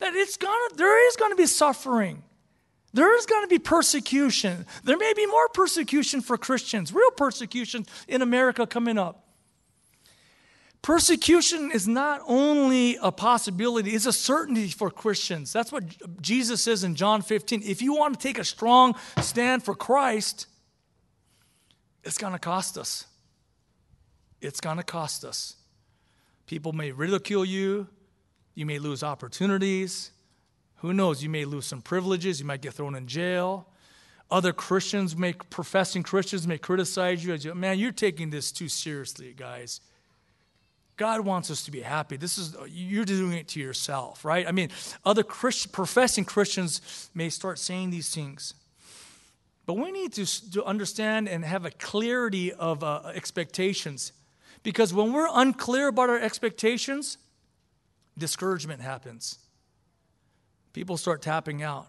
that 0.00 0.14
it's 0.14 0.36
gonna, 0.36 0.74
there 0.76 1.08
is 1.08 1.16
to 1.16 1.36
be 1.36 1.46
suffering. 1.46 2.22
There 2.92 3.16
is 3.16 3.26
going 3.26 3.42
to 3.42 3.48
be 3.48 3.58
persecution. 3.58 4.66
There 4.84 4.96
may 4.96 5.12
be 5.14 5.26
more 5.26 5.48
persecution 5.48 6.20
for 6.20 6.38
Christians, 6.38 6.92
real 6.92 7.10
persecution 7.10 7.86
in 8.06 8.22
America 8.22 8.66
coming 8.66 8.98
up. 8.98 9.23
Persecution 10.84 11.72
is 11.72 11.88
not 11.88 12.20
only 12.26 12.98
a 13.00 13.10
possibility, 13.10 13.92
it's 13.92 14.04
a 14.04 14.12
certainty 14.12 14.68
for 14.68 14.90
Christians. 14.90 15.50
That's 15.50 15.72
what 15.72 15.82
Jesus 16.20 16.62
says 16.62 16.84
in 16.84 16.94
John 16.94 17.22
15. 17.22 17.62
If 17.64 17.80
you 17.80 17.94
want 17.94 18.20
to 18.20 18.22
take 18.22 18.38
a 18.38 18.44
strong 18.44 18.94
stand 19.22 19.62
for 19.62 19.74
Christ, 19.74 20.46
it's 22.02 22.18
going 22.18 22.34
to 22.34 22.38
cost 22.38 22.76
us. 22.76 23.06
it's 24.42 24.60
going 24.60 24.76
to 24.76 24.82
cost 24.82 25.24
us. 25.24 25.56
People 26.46 26.74
may 26.74 26.92
ridicule 26.92 27.46
you, 27.46 27.88
you 28.54 28.66
may 28.66 28.78
lose 28.78 29.02
opportunities. 29.02 30.10
Who 30.80 30.92
knows? 30.92 31.22
You 31.22 31.30
may 31.30 31.46
lose 31.46 31.64
some 31.64 31.80
privileges, 31.80 32.40
you 32.40 32.44
might 32.44 32.60
get 32.60 32.74
thrown 32.74 32.94
in 32.94 33.06
jail. 33.06 33.68
Other 34.30 34.52
Christians, 34.52 35.16
may, 35.16 35.32
professing 35.32 36.02
Christians, 36.02 36.46
may 36.46 36.58
criticize 36.58 37.24
you 37.24 37.32
as 37.32 37.42
you, 37.42 37.54
man, 37.54 37.78
you're 37.78 37.90
taking 37.90 38.28
this 38.28 38.52
too 38.52 38.68
seriously, 38.68 39.32
guys. 39.34 39.80
God 40.96 41.22
wants 41.22 41.50
us 41.50 41.64
to 41.64 41.70
be 41.70 41.80
happy. 41.80 42.16
This 42.16 42.38
is 42.38 42.56
you're 42.68 43.04
doing 43.04 43.32
it 43.32 43.48
to 43.48 43.60
yourself, 43.60 44.24
right? 44.24 44.46
I 44.46 44.52
mean, 44.52 44.70
other 45.04 45.22
Christ, 45.22 45.72
professing 45.72 46.24
Christians 46.24 47.10
may 47.14 47.30
start 47.30 47.58
saying 47.58 47.90
these 47.90 48.14
things. 48.14 48.54
But 49.66 49.74
we 49.74 49.90
need 49.90 50.12
to, 50.14 50.50
to 50.52 50.64
understand 50.64 51.28
and 51.28 51.44
have 51.44 51.64
a 51.64 51.70
clarity 51.70 52.52
of 52.52 52.84
uh, 52.84 53.12
expectations. 53.14 54.12
Because 54.62 54.92
when 54.92 55.12
we're 55.12 55.28
unclear 55.32 55.88
about 55.88 56.10
our 56.10 56.18
expectations, 56.18 57.18
discouragement 58.16 58.82
happens. 58.82 59.38
People 60.72 60.96
start 60.96 61.22
tapping 61.22 61.62
out. 61.62 61.88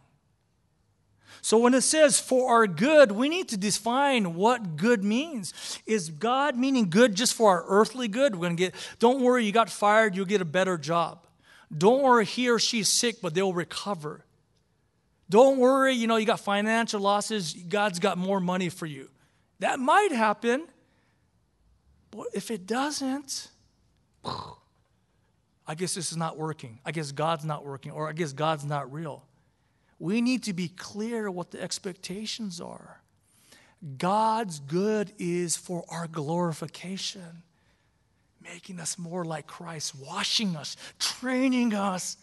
So 1.41 1.57
when 1.57 1.73
it 1.73 1.81
says 1.81 2.19
for 2.19 2.49
our 2.49 2.67
good, 2.67 3.11
we 3.11 3.29
need 3.29 3.49
to 3.49 3.57
define 3.57 4.33
what 4.33 4.77
good 4.77 5.03
means. 5.03 5.79
Is 5.85 6.09
God 6.09 6.55
meaning 6.55 6.89
good 6.89 7.15
just 7.15 7.33
for 7.33 7.51
our 7.51 7.65
earthly 7.67 8.07
good? 8.07 8.35
We're 8.35 8.47
going 8.47 8.57
to 8.57 8.63
get 8.63 8.75
don't 8.99 9.21
worry, 9.21 9.45
you 9.45 9.51
got 9.51 9.69
fired, 9.69 10.15
you'll 10.15 10.25
get 10.25 10.41
a 10.41 10.45
better 10.45 10.77
job. 10.77 11.27
Don't 11.75 12.03
worry, 12.03 12.25
he 12.25 12.49
or 12.49 12.59
she's 12.59 12.89
sick, 12.89 13.17
but 13.21 13.33
they'll 13.33 13.53
recover. 13.53 14.25
Don't 15.29 15.57
worry, 15.57 15.93
you 15.93 16.07
know, 16.07 16.17
you 16.17 16.25
got 16.25 16.39
financial 16.39 17.01
losses, 17.01 17.53
God's 17.53 17.99
got 17.99 18.17
more 18.17 18.39
money 18.39 18.69
for 18.69 18.85
you. 18.85 19.09
That 19.59 19.79
might 19.79 20.11
happen. 20.11 20.67
But 22.11 22.27
if 22.33 22.51
it 22.51 22.65
doesn't, 22.65 23.49
I 25.67 25.75
guess 25.75 25.95
this 25.95 26.11
is 26.11 26.17
not 26.17 26.37
working. 26.37 26.79
I 26.85 26.91
guess 26.91 27.11
God's 27.11 27.45
not 27.45 27.65
working, 27.65 27.91
or 27.91 28.07
I 28.07 28.13
guess 28.13 28.33
God's 28.33 28.65
not 28.65 28.91
real. 28.91 29.25
We 29.99 30.21
need 30.21 30.43
to 30.43 30.53
be 30.53 30.67
clear 30.67 31.31
what 31.31 31.51
the 31.51 31.61
expectations 31.61 32.59
are. 32.59 33.01
God's 33.97 34.59
good 34.59 35.13
is 35.19 35.55
for 35.55 35.83
our 35.89 36.07
glorification, 36.07 37.43
making 38.41 38.79
us 38.79 38.97
more 38.97 39.23
like 39.23 39.47
Christ, 39.47 39.95
washing 39.95 40.55
us, 40.55 40.75
training 40.99 41.73
us, 41.73 42.17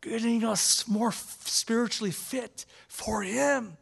getting 0.00 0.44
us 0.44 0.86
more 0.88 1.12
spiritually 1.12 2.10
fit 2.10 2.66
for 2.88 3.22
Him. 3.22 3.76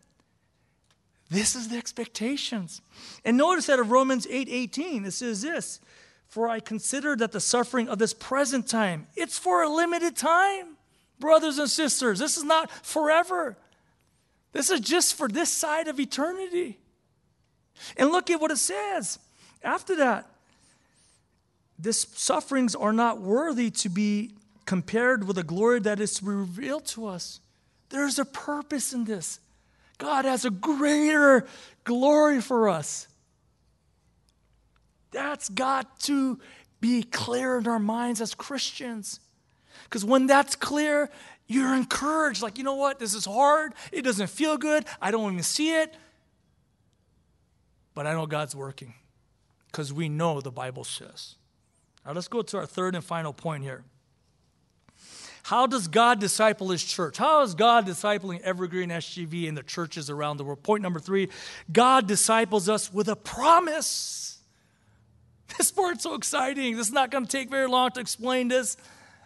This 1.30 1.55
is 1.57 1.68
the 1.68 1.78
expectations. 1.78 2.82
And 3.24 3.38
notice 3.38 3.66
that 3.66 3.80
of 3.80 3.90
Romans 3.90 4.26
8 4.28 4.49
18, 4.51 5.07
it 5.07 5.12
says 5.12 5.43
this 5.43 5.80
For 6.28 6.49
I 6.49 6.61
consider 6.61 7.16
that 7.16 7.32
the 7.32 7.40
suffering 7.40 7.88
of 7.88 7.99
this 7.99 8.12
present 8.12 8.68
time, 8.68 9.07
it's 9.16 9.38
for 9.38 9.62
a 9.62 9.68
limited 9.68 10.16
time, 10.16 10.76
brothers 11.23 11.59
and 11.59 11.70
sisters. 11.70 12.18
This 12.18 12.37
is 12.37 12.43
not 12.43 12.68
forever. 12.85 13.57
This 14.51 14.70
is 14.70 14.81
just 14.81 15.14
for 15.14 15.29
this 15.29 15.51
side 15.51 15.87
of 15.87 16.01
eternity. 16.01 16.79
And 17.97 18.11
look 18.11 18.29
at 18.29 18.41
what 18.41 18.51
it 18.51 18.59
says 18.59 19.20
after 19.62 19.97
that. 19.97 20.29
This 21.79 22.07
sufferings 22.14 22.75
are 22.75 22.93
not 22.93 23.20
worthy 23.20 23.70
to 23.70 23.89
be 23.89 24.33
compared 24.66 25.27
with 25.27 25.37
the 25.37 25.45
glory 25.45 25.79
that 25.81 26.01
is 26.01 26.14
to 26.14 26.25
be 26.25 26.31
revealed 26.31 26.87
to 26.87 27.07
us. 27.07 27.39
There's 27.89 28.18
a 28.18 28.25
purpose 28.25 28.93
in 28.93 29.05
this. 29.05 29.39
God 29.99 30.25
has 30.25 30.45
a 30.45 30.51
greater 30.51 31.47
glory 31.85 32.41
for 32.41 32.68
us. 32.68 33.07
That's 35.12 35.49
got 35.49 36.01
to 36.01 36.41
be 36.81 37.05
clear 37.05 37.59
in 37.59 37.68
our 37.68 37.79
minds 37.79 38.20
as 38.20 38.35
Christians. 38.35 39.20
Because 39.93 40.07
when 40.07 40.26
that's 40.26 40.57
clear, 40.57 41.11
you're 41.47 41.74
encouraged. 41.74 42.40
Like, 42.40 42.57
you 42.57 42.64
know 42.64 42.76
what? 42.76 42.99
This 42.99 43.12
is 43.12 43.26
hard. 43.26 43.74
It 43.93 44.01
doesn't 44.01 44.28
feel 44.28 44.57
good. 44.57 44.86
I 45.03 45.11
don't 45.11 45.30
even 45.30 45.43
see 45.43 45.74
it. 45.74 45.95
But 47.93 48.07
I 48.07 48.14
know 48.14 48.24
God's 48.24 48.57
working 48.57 48.95
because 49.66 49.93
we 49.93 50.09
know 50.09 50.40
the 50.40 50.51
Bible 50.51 50.84
says. 50.84 51.34
Now, 52.07 52.12
let's 52.12 52.26
go 52.26 52.40
to 52.40 52.57
our 52.57 52.64
third 52.64 52.95
and 52.95 53.05
final 53.05 53.34
point 53.34 53.64
here. 53.64 53.84
How 55.43 55.66
does 55.66 55.88
God 55.88 56.20
disciple 56.20 56.70
his 56.70 56.82
church? 56.82 57.18
How 57.18 57.43
is 57.43 57.55
God 57.55 57.86
discipling 57.86 58.40
Evergreen 58.40 58.88
SGV 58.88 59.47
and 59.47 59.59
the 59.59 59.62
churches 59.62 60.09
around 60.09 60.38
the 60.38 60.45
world? 60.45 60.62
Point 60.62 60.82
number 60.82 61.01
three 61.01 61.28
God 61.70 62.07
disciples 62.07 62.70
us 62.70 62.90
with 62.90 63.09
a 63.09 63.16
promise. 63.16 64.30
This 65.59 65.70
part's 65.70 66.05
so 66.05 66.14
exciting. 66.14 66.78
This 66.78 66.86
is 66.86 66.95
not 66.95 67.11
going 67.11 67.26
to 67.26 67.30
take 67.30 67.51
very 67.51 67.68
long 67.68 67.90
to 67.90 68.01
explain 68.01 68.49
this, 68.49 68.78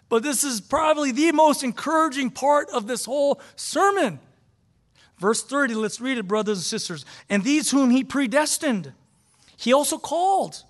but 0.09 0.23
this 0.23 0.45
is 0.45 0.61
probably 0.61 1.13
the 1.13 1.33
most 1.33 1.65
encouraging 1.65 2.31
part 2.31 2.71
of 2.71 2.87
this 2.87 3.05
whole 3.05 3.41
sermon. 3.57 4.21
Verse 5.19 5.43
30, 5.43 5.75
let's 5.75 6.01
read 6.01 6.19
it, 6.19 6.29
brothers 6.29 6.59
and 6.59 6.65
sisters. 6.65 7.05
And 7.29 7.43
these 7.43 7.71
whom 7.71 7.91
he 7.91 8.05
predestined, 8.05 8.93
he 9.57 9.73
also 9.73 9.99
called. 9.99 10.63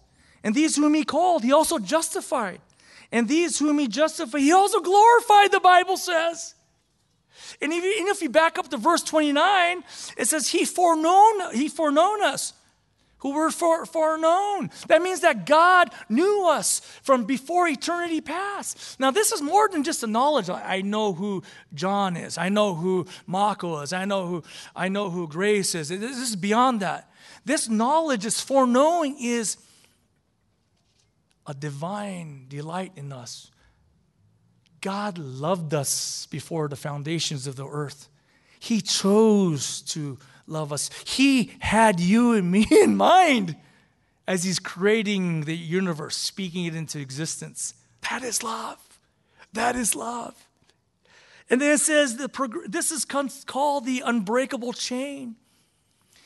And 0.44 0.54
these 0.54 0.76
whom 0.76 0.94
he 0.94 1.04
called, 1.04 1.42
he 1.42 1.52
also 1.52 1.78
justified. 1.78 2.60
And 3.10 3.28
these 3.28 3.58
whom 3.58 3.78
he 3.78 3.88
justified, 3.88 4.40
he 4.40 4.52
also 4.52 4.80
glorified, 4.80 5.52
the 5.52 5.60
Bible 5.60 5.96
says. 5.96 6.54
And 7.60 7.72
if, 7.72 7.82
you, 7.82 8.06
if 8.08 8.22
you 8.22 8.28
back 8.28 8.58
up 8.58 8.68
to 8.68 8.76
verse 8.76 9.02
29, 9.02 9.84
it 10.16 10.26
says, 10.26 10.48
He 10.48 10.64
foreknown, 10.64 11.52
he 11.52 11.68
foreknown 11.68 12.22
us 12.22 12.52
who 13.32 13.38
were 13.38 13.50
foreknown. 13.50 14.70
That 14.88 15.02
means 15.02 15.20
that 15.20 15.46
God 15.46 15.90
knew 16.08 16.48
us 16.48 16.80
from 17.02 17.24
before 17.24 17.68
eternity 17.68 18.20
past. 18.20 19.00
Now, 19.00 19.10
this 19.10 19.32
is 19.32 19.42
more 19.42 19.68
than 19.68 19.82
just 19.82 20.02
a 20.02 20.06
knowledge. 20.06 20.48
I 20.48 20.82
know 20.82 21.12
who 21.12 21.42
John 21.74 22.16
is. 22.16 22.38
I 22.38 22.48
know 22.48 22.74
who 22.74 23.06
Mako 23.26 23.80
is. 23.80 23.92
I 23.92 24.04
know 24.04 24.26
who 24.26 24.42
I 24.74 24.88
know 24.88 25.10
who 25.10 25.26
Grace 25.26 25.74
is. 25.74 25.88
This 25.88 26.18
is 26.18 26.36
beyond 26.36 26.80
that. 26.80 27.10
This 27.44 27.68
knowledge, 27.68 28.22
this 28.22 28.40
foreknowing, 28.40 29.16
is 29.20 29.56
a 31.46 31.54
divine 31.54 32.46
delight 32.48 32.92
in 32.96 33.12
us. 33.12 33.50
God 34.80 35.18
loved 35.18 35.74
us 35.74 36.26
before 36.26 36.68
the 36.68 36.76
foundations 36.76 37.46
of 37.46 37.56
the 37.56 37.66
earth. 37.66 38.08
He 38.58 38.80
chose 38.80 39.82
to 39.82 40.18
love 40.46 40.72
us. 40.72 40.90
He 41.04 41.52
had 41.58 42.00
you 42.00 42.32
and 42.32 42.50
me 42.50 42.66
in 42.70 42.96
mind 42.96 43.56
as 44.26 44.44
He's 44.44 44.58
creating 44.58 45.42
the 45.42 45.56
universe, 45.56 46.16
speaking 46.16 46.66
it 46.66 46.74
into 46.74 46.98
existence. 46.98 47.74
That 48.10 48.22
is 48.22 48.42
love. 48.42 48.78
That 49.52 49.76
is 49.76 49.94
love. 49.94 50.46
And 51.48 51.60
then 51.60 51.72
it 51.74 51.78
says 51.78 52.16
the 52.16 52.28
this 52.68 52.90
is 52.90 53.04
called 53.04 53.86
the 53.86 54.02
unbreakable 54.04 54.72
chain. 54.72 55.36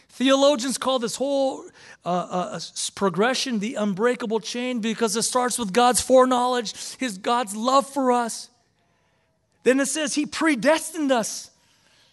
Theologians 0.09 0.77
call 0.77 0.99
this 0.99 1.17
whole 1.17 1.65
uh, 2.05 2.09
uh, 2.09 2.61
progression 2.95 3.59
the 3.59 3.77
unbreakable 3.77 4.41
chain 4.41 4.81
because 4.81 5.15
it 5.15 5.23
starts 5.23 5.59
with 5.59 5.73
God's 5.73 6.01
foreknowledge, 6.01 6.97
His 6.97 7.17
God's 7.17 7.55
love 7.55 7.89
for 7.89 8.11
us. 8.11 8.51
Then 9.63 9.79
it 9.79 9.87
says 9.87 10.15
He 10.15 10.27
predestined 10.27 11.13
us. 11.13 11.50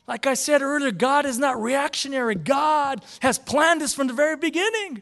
Like 0.08 0.26
I 0.26 0.36
said 0.36 0.62
earlier, 0.62 0.92
God 0.92 1.26
is 1.26 1.38
not 1.38 1.62
reactionary. 1.62 2.36
God 2.36 3.04
has 3.20 3.38
planned 3.38 3.82
this 3.82 3.94
from 3.94 4.08
the 4.08 4.14
very 4.14 4.38
beginning. 4.38 5.02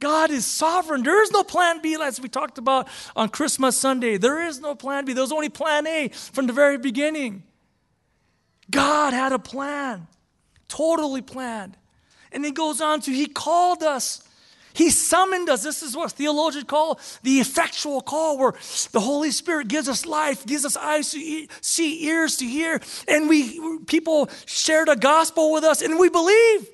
God 0.00 0.30
is 0.30 0.46
sovereign. 0.46 1.02
There 1.02 1.22
is 1.22 1.30
no 1.30 1.42
plan 1.42 1.80
B, 1.82 1.96
as 2.00 2.20
we 2.20 2.28
talked 2.28 2.58
about 2.58 2.88
on 3.14 3.28
Christmas 3.28 3.76
Sunday. 3.76 4.16
There 4.16 4.46
is 4.46 4.60
no 4.60 4.74
plan 4.74 5.04
B. 5.04 5.12
There's 5.12 5.32
only 5.32 5.48
plan 5.48 5.86
A 5.86 6.08
from 6.08 6.46
the 6.46 6.52
very 6.52 6.78
beginning. 6.78 7.44
God 8.70 9.12
had 9.12 9.32
a 9.32 9.38
plan, 9.38 10.06
totally 10.68 11.22
planned. 11.22 11.76
And 12.32 12.44
he 12.44 12.50
goes 12.50 12.80
on 12.80 13.00
to, 13.02 13.10
He 13.10 13.26
called 13.26 13.82
us. 13.82 14.22
He 14.76 14.90
summoned 14.90 15.48
us. 15.48 15.62
This 15.62 15.82
is 15.82 15.96
what 15.96 16.12
theologians 16.12 16.64
call 16.64 17.00
the 17.22 17.40
effectual 17.40 18.02
call, 18.02 18.36
where 18.36 18.52
the 18.92 19.00
Holy 19.00 19.30
Spirit 19.30 19.68
gives 19.68 19.88
us 19.88 20.04
life, 20.04 20.44
gives 20.44 20.66
us 20.66 20.76
eyes 20.76 21.10
to 21.12 21.48
see, 21.62 22.04
ears 22.04 22.36
to 22.36 22.44
hear, 22.44 22.82
and 23.08 23.26
we 23.26 23.58
people 23.86 24.28
share 24.44 24.84
the 24.84 24.94
gospel 24.94 25.50
with 25.50 25.64
us, 25.64 25.80
and 25.80 25.98
we 25.98 26.10
believe. 26.10 26.68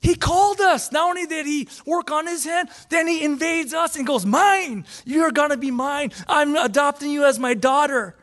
He 0.00 0.14
called 0.14 0.60
us. 0.60 0.90
Not 0.90 1.10
only 1.10 1.26
did 1.26 1.44
he 1.44 1.68
work 1.84 2.10
on 2.10 2.26
his 2.26 2.44
hand, 2.44 2.70
then 2.88 3.06
he 3.06 3.22
invades 3.22 3.74
us 3.74 3.96
and 3.96 4.06
goes, 4.06 4.24
Mine, 4.24 4.86
you're 5.04 5.32
gonna 5.32 5.58
be 5.58 5.70
mine. 5.70 6.12
I'm 6.26 6.56
adopting 6.56 7.10
you 7.10 7.26
as 7.26 7.38
my 7.38 7.52
daughter. 7.52 8.16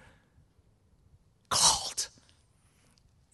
Called. 1.50 2.08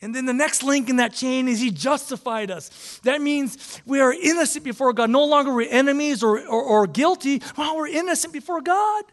And 0.01 0.15
then 0.15 0.25
the 0.25 0.33
next 0.33 0.63
link 0.63 0.89
in 0.89 0.95
that 0.95 1.13
chain 1.13 1.47
is 1.47 1.59
He 1.59 1.69
justified 1.69 2.49
us. 2.49 2.99
That 3.03 3.21
means 3.21 3.81
we 3.85 3.99
are 3.99 4.11
innocent 4.11 4.65
before 4.65 4.93
God. 4.93 5.11
No 5.11 5.25
longer 5.25 5.53
we're 5.53 5.69
enemies 5.69 6.23
or, 6.23 6.39
or, 6.39 6.63
or 6.63 6.87
guilty. 6.87 7.41
Well, 7.55 7.77
we're 7.77 7.87
innocent 7.87 8.33
before 8.33 8.61
God. 8.61 9.03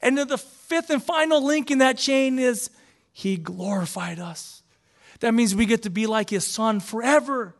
And 0.00 0.16
then 0.16 0.28
the 0.28 0.38
fifth 0.38 0.90
and 0.90 1.02
final 1.02 1.44
link 1.44 1.70
in 1.70 1.78
that 1.78 1.98
chain 1.98 2.38
is 2.38 2.70
He 3.12 3.36
glorified 3.36 4.20
us. 4.20 4.62
That 5.20 5.34
means 5.34 5.54
we 5.54 5.66
get 5.66 5.82
to 5.82 5.90
be 5.90 6.06
like 6.06 6.30
His 6.30 6.46
Son 6.46 6.78
forever. 6.78 7.56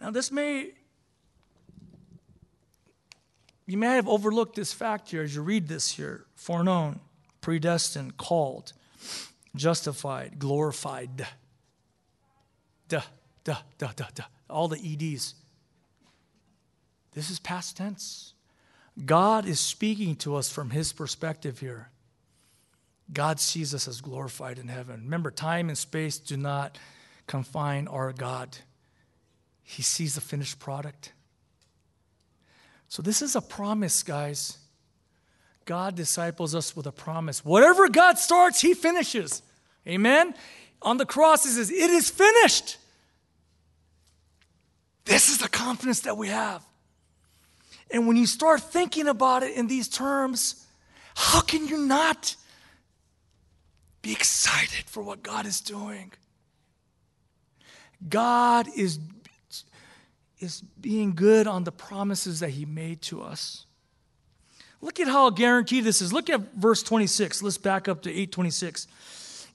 Now, 0.00 0.10
this 0.10 0.30
may, 0.30 0.70
you 3.66 3.78
may 3.78 3.96
have 3.96 4.06
overlooked 4.06 4.54
this 4.54 4.72
fact 4.72 5.10
here 5.10 5.22
as 5.22 5.34
you 5.34 5.42
read 5.42 5.66
this 5.66 5.90
here 5.90 6.26
foreknown, 6.34 7.00
predestined, 7.40 8.18
called, 8.18 8.72
justified, 9.54 10.38
glorified. 10.38 11.26
Duh, 12.88 13.00
duh, 13.44 13.56
duh, 13.78 13.92
duh, 13.96 14.06
duh. 14.14 14.24
All 14.50 14.68
the 14.68 14.78
EDs. 14.78 15.34
This 17.12 17.30
is 17.30 17.38
past 17.38 17.76
tense. 17.76 18.34
God 19.04 19.46
is 19.46 19.60
speaking 19.60 20.16
to 20.16 20.36
us 20.36 20.50
from 20.50 20.70
his 20.70 20.92
perspective 20.92 21.58
here. 21.58 21.90
God 23.12 23.38
sees 23.38 23.74
us 23.74 23.86
as 23.86 24.00
glorified 24.00 24.58
in 24.58 24.68
heaven. 24.68 25.02
Remember, 25.04 25.30
time 25.30 25.68
and 25.68 25.76
space 25.76 26.18
do 26.18 26.36
not 26.36 26.78
confine 27.26 27.88
our 27.88 28.12
God, 28.12 28.56
He 29.62 29.82
sees 29.82 30.14
the 30.14 30.20
finished 30.20 30.58
product. 30.58 31.12
So, 32.88 33.02
this 33.02 33.22
is 33.22 33.34
a 33.34 33.40
promise, 33.40 34.02
guys. 34.02 34.58
God 35.64 35.94
disciples 35.94 36.54
us 36.54 36.76
with 36.76 36.86
a 36.86 36.92
promise. 36.92 37.44
Whatever 37.44 37.88
God 37.88 38.18
starts, 38.18 38.60
He 38.60 38.74
finishes. 38.74 39.42
Amen? 39.86 40.34
On 40.82 40.96
the 40.96 41.06
cross, 41.06 41.44
He 41.44 41.50
says, 41.50 41.70
It 41.70 41.90
is 41.90 42.10
finished. 42.10 42.78
This 45.04 45.28
is 45.28 45.38
the 45.38 45.48
confidence 45.48 46.00
that 46.00 46.16
we 46.16 46.28
have. 46.28 46.62
And 47.90 48.06
when 48.06 48.16
you 48.16 48.26
start 48.26 48.60
thinking 48.60 49.06
about 49.06 49.42
it 49.42 49.56
in 49.56 49.66
these 49.66 49.88
terms, 49.88 50.66
how 51.14 51.40
can 51.40 51.68
you 51.68 51.78
not 51.78 52.36
be 54.02 54.12
excited 54.12 54.84
for 54.86 55.02
what 55.02 55.22
God 55.22 55.46
is 55.46 55.60
doing? 55.60 56.12
God 58.08 58.66
is, 58.76 58.98
is 60.40 60.62
being 60.80 61.14
good 61.14 61.46
on 61.46 61.64
the 61.64 61.72
promises 61.72 62.40
that 62.40 62.50
He 62.50 62.64
made 62.64 63.02
to 63.02 63.22
us. 63.22 63.66
Look 64.84 65.00
at 65.00 65.08
how 65.08 65.30
guaranteed 65.30 65.84
this 65.84 66.02
is. 66.02 66.12
Look 66.12 66.28
at 66.28 66.52
verse 66.52 66.82
26. 66.82 67.42
Let's 67.42 67.56
back 67.56 67.88
up 67.88 68.02
to 68.02 68.10
826. 68.10 68.86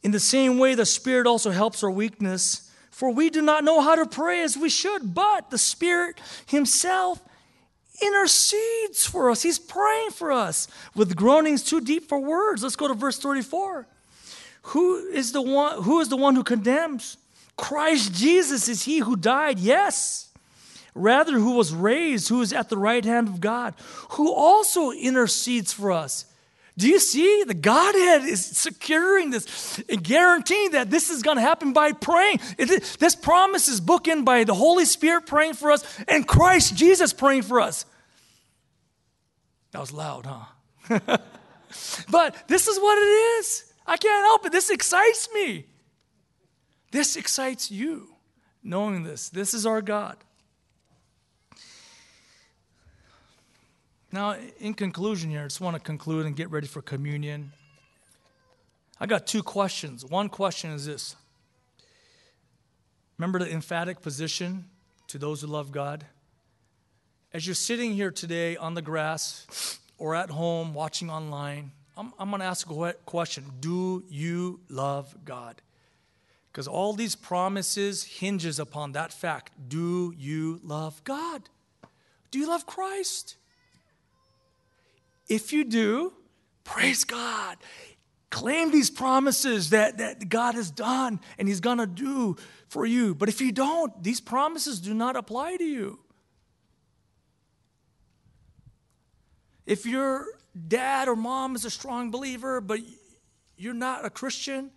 In 0.02 0.10
the 0.10 0.20
same 0.20 0.58
way, 0.58 0.74
the 0.74 0.88
Spirit 0.88 1.28
also 1.28 1.52
helps 1.52 1.84
our 1.84 1.92
weakness, 1.92 2.72
for 2.90 3.12
we 3.12 3.30
do 3.30 3.44
not 3.44 3.64
know 3.64 3.80
how 3.80 3.94
to 3.94 4.08
pray 4.08 4.42
as 4.42 4.58
we 4.58 4.70
should, 4.70 5.14
but 5.14 5.52
the 5.52 5.60
Spirit 5.60 6.20
Himself 6.48 7.24
intercedes 8.02 9.06
for 9.06 9.30
us. 9.30 9.44
He's 9.44 9.60
praying 9.60 10.10
for 10.10 10.32
us 10.32 10.68
with 10.96 11.16
groanings 11.16 11.62
too 11.62 11.80
deep 11.80 12.10
for 12.10 12.20
words. 12.20 12.64
Let's 12.64 12.76
go 12.76 12.88
to 12.88 12.96
verse 12.96 13.20
34. 13.20 13.86
Who 14.64 14.96
is 15.10 15.32
the 15.32 15.44
one 15.44 15.84
who 15.84 16.00
is 16.00 16.10
the 16.10 16.18
one 16.18 16.34
who 16.34 16.44
condemns? 16.44 17.18
Christ 17.56 18.16
Jesus 18.16 18.68
is 18.68 18.86
he 18.86 18.98
who 18.98 19.16
died, 19.16 19.60
yes. 19.60 20.29
Rather, 21.00 21.34
who 21.34 21.54
was 21.54 21.74
raised, 21.74 22.28
who 22.28 22.42
is 22.42 22.52
at 22.52 22.70
the 22.70 22.78
right 22.78 23.04
hand 23.04 23.28
of 23.30 23.40
God, 23.40 23.74
who 24.12 24.34
also 24.34 24.92
intercedes 24.92 25.72
for 25.72 25.92
us. 25.92 26.26
Do 26.78 26.88
you 26.88 27.00
see? 27.00 27.44
The 27.44 27.54
Godhead 27.54 28.24
is 28.24 28.46
securing 28.46 29.32
this 29.32 29.82
and 29.90 30.04
guaranteeing 30.04 30.72
that 30.72 30.90
this 30.90 31.10
is 31.10 31.22
going 31.22 31.38
to 31.38 31.42
happen 31.42 31.74
by 31.74 31.92
praying. 31.92 32.40
It, 32.58 32.98
this 33.00 33.16
promise 33.16 33.68
is 33.68 33.82
bookended 33.82 34.26
by 34.26 34.44
the 34.44 34.54
Holy 34.54 34.86
Spirit 34.86 35.26
praying 35.26 35.54
for 35.54 35.72
us 35.72 35.84
and 36.08 36.28
Christ 36.28 36.76
Jesus 36.76 37.12
praying 37.12 37.44
for 37.44 37.60
us. 37.60 37.86
That 39.72 39.80
was 39.80 39.92
loud, 39.92 40.26
huh? 40.26 41.00
but 42.10 42.48
this 42.48 42.68
is 42.68 42.80
what 42.80 42.98
it 42.98 43.12
is. 43.40 43.74
I 43.86 43.98
can't 43.98 44.26
help 44.26 44.46
it. 44.46 44.52
This 44.52 44.70
excites 44.70 45.30
me. 45.34 45.66
This 46.92 47.16
excites 47.16 47.70
you, 47.70 48.08
knowing 48.64 49.04
this. 49.04 49.30
This 49.30 49.54
is 49.54 49.66
our 49.66 49.82
God. 49.82 50.18
Now, 54.12 54.36
in 54.60 54.74
conclusion 54.74 55.30
here, 55.30 55.42
I 55.42 55.44
just 55.44 55.62
want 55.62 55.76
to 55.76 55.80
conclude 55.80 56.26
and 56.26 56.36
get 56.36 56.50
ready 56.50 56.66
for 56.66 56.82
communion. 56.82 57.52
I 59.00 59.06
got 59.06 59.28
two 59.28 59.44
questions. 59.44 60.04
One 60.04 60.30
question 60.30 60.72
is 60.72 60.86
this 60.86 61.16
Remember 63.18 63.40
the 63.40 63.52
emphatic 63.52 64.02
position 64.02 64.66
to 65.08 65.20
those 65.20 65.42
who 65.42 65.48
love 65.48 65.72
God? 65.72 66.06
As 67.34 67.46
you're 67.46 67.54
sitting 67.54 67.94
here 67.94 68.10
today 68.10 68.58
on 68.58 68.74
the 68.74 68.82
grass 68.82 69.80
or 70.00 70.16
at 70.16 70.32
home 70.32 70.74
watching 70.74 71.12
online, 71.12 71.72
I'm, 71.96 72.12
I'm 72.18 72.30
going 72.30 72.40
to 72.40 72.48
ask 72.48 72.68
a 72.68 72.94
question 73.06 73.44
Do 73.60 74.04
you 74.10 74.60
love 74.70 75.16
God? 75.24 75.62
Because 76.52 76.68
all 76.68 76.94
these 76.94 77.16
promises 77.16 78.04
hinges 78.04 78.58
upon 78.58 78.94
that 78.94 79.14
fact. 79.14 79.52
Do 79.70 80.16
you 80.18 80.60
love 80.64 81.04
God? 81.04 81.44
Do 82.32 82.40
you 82.40 82.48
love 82.48 82.66
Christ? 82.66 83.36
If 85.30 85.54
you 85.54 85.64
do, 85.64 86.12
praise 86.64 87.04
God. 87.04 87.58
Claim 88.32 88.72
these 88.72 88.90
promises 88.90 89.70
that, 89.70 90.00
that 90.00 90.28
God 90.28 90.56
has 90.56 90.70
done 90.70 91.20
and 91.38 91.48
He's 91.48 91.62
going 91.62 91.78
to 91.78 91.88
do 91.88 92.36
for 92.68 92.86
you. 92.86 93.16
But 93.16 93.30
if 93.30 93.40
you 93.40 93.52
don't, 93.52 94.04
these 94.04 94.20
promises 94.20 94.80
do 94.80 94.94
not 94.94 95.16
apply 95.16 95.58
to 95.58 95.64
you. 95.64 96.00
If 99.66 99.86
your 99.86 100.26
dad 100.68 101.08
or 101.08 101.16
mom 101.16 101.56
is 101.56 101.64
a 101.64 101.70
strong 101.70 102.10
believer, 102.10 102.60
but 102.60 102.80
you're 103.56 103.74
not 103.74 104.04
a 104.04 104.10
Christian, 104.10 104.72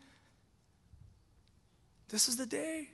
this 2.09 2.29
is 2.29 2.37
the 2.37 2.47
day. 2.47 2.91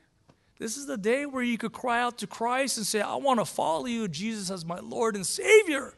This 0.60 0.76
is 0.76 0.86
the 0.86 0.96
day 0.96 1.26
where 1.26 1.42
you 1.42 1.58
could 1.58 1.72
cry 1.72 2.00
out 2.00 2.18
to 2.18 2.26
Christ 2.26 2.78
and 2.78 2.86
say, 2.86 3.00
I 3.00 3.16
want 3.16 3.40
to 3.40 3.44
follow 3.44 3.86
you, 3.86 4.08
Jesus, 4.08 4.50
as 4.50 4.64
my 4.64 4.78
Lord 4.80 5.16
and 5.16 5.26
Savior. 5.26 5.94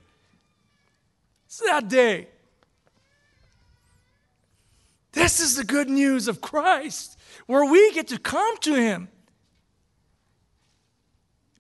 It's 1.51 1.61
that 1.67 1.89
day. 1.89 2.29
This 5.13 5.41
is 5.41 5.57
the 5.57 5.65
good 5.65 5.91
news 5.91 6.29
of 6.29 6.41
Christ, 6.41 7.19
where 7.47 7.65
we 7.65 7.93
get 7.93 8.07
to 8.09 8.19
come 8.19 8.57
to 8.59 8.75
Him 8.75 9.09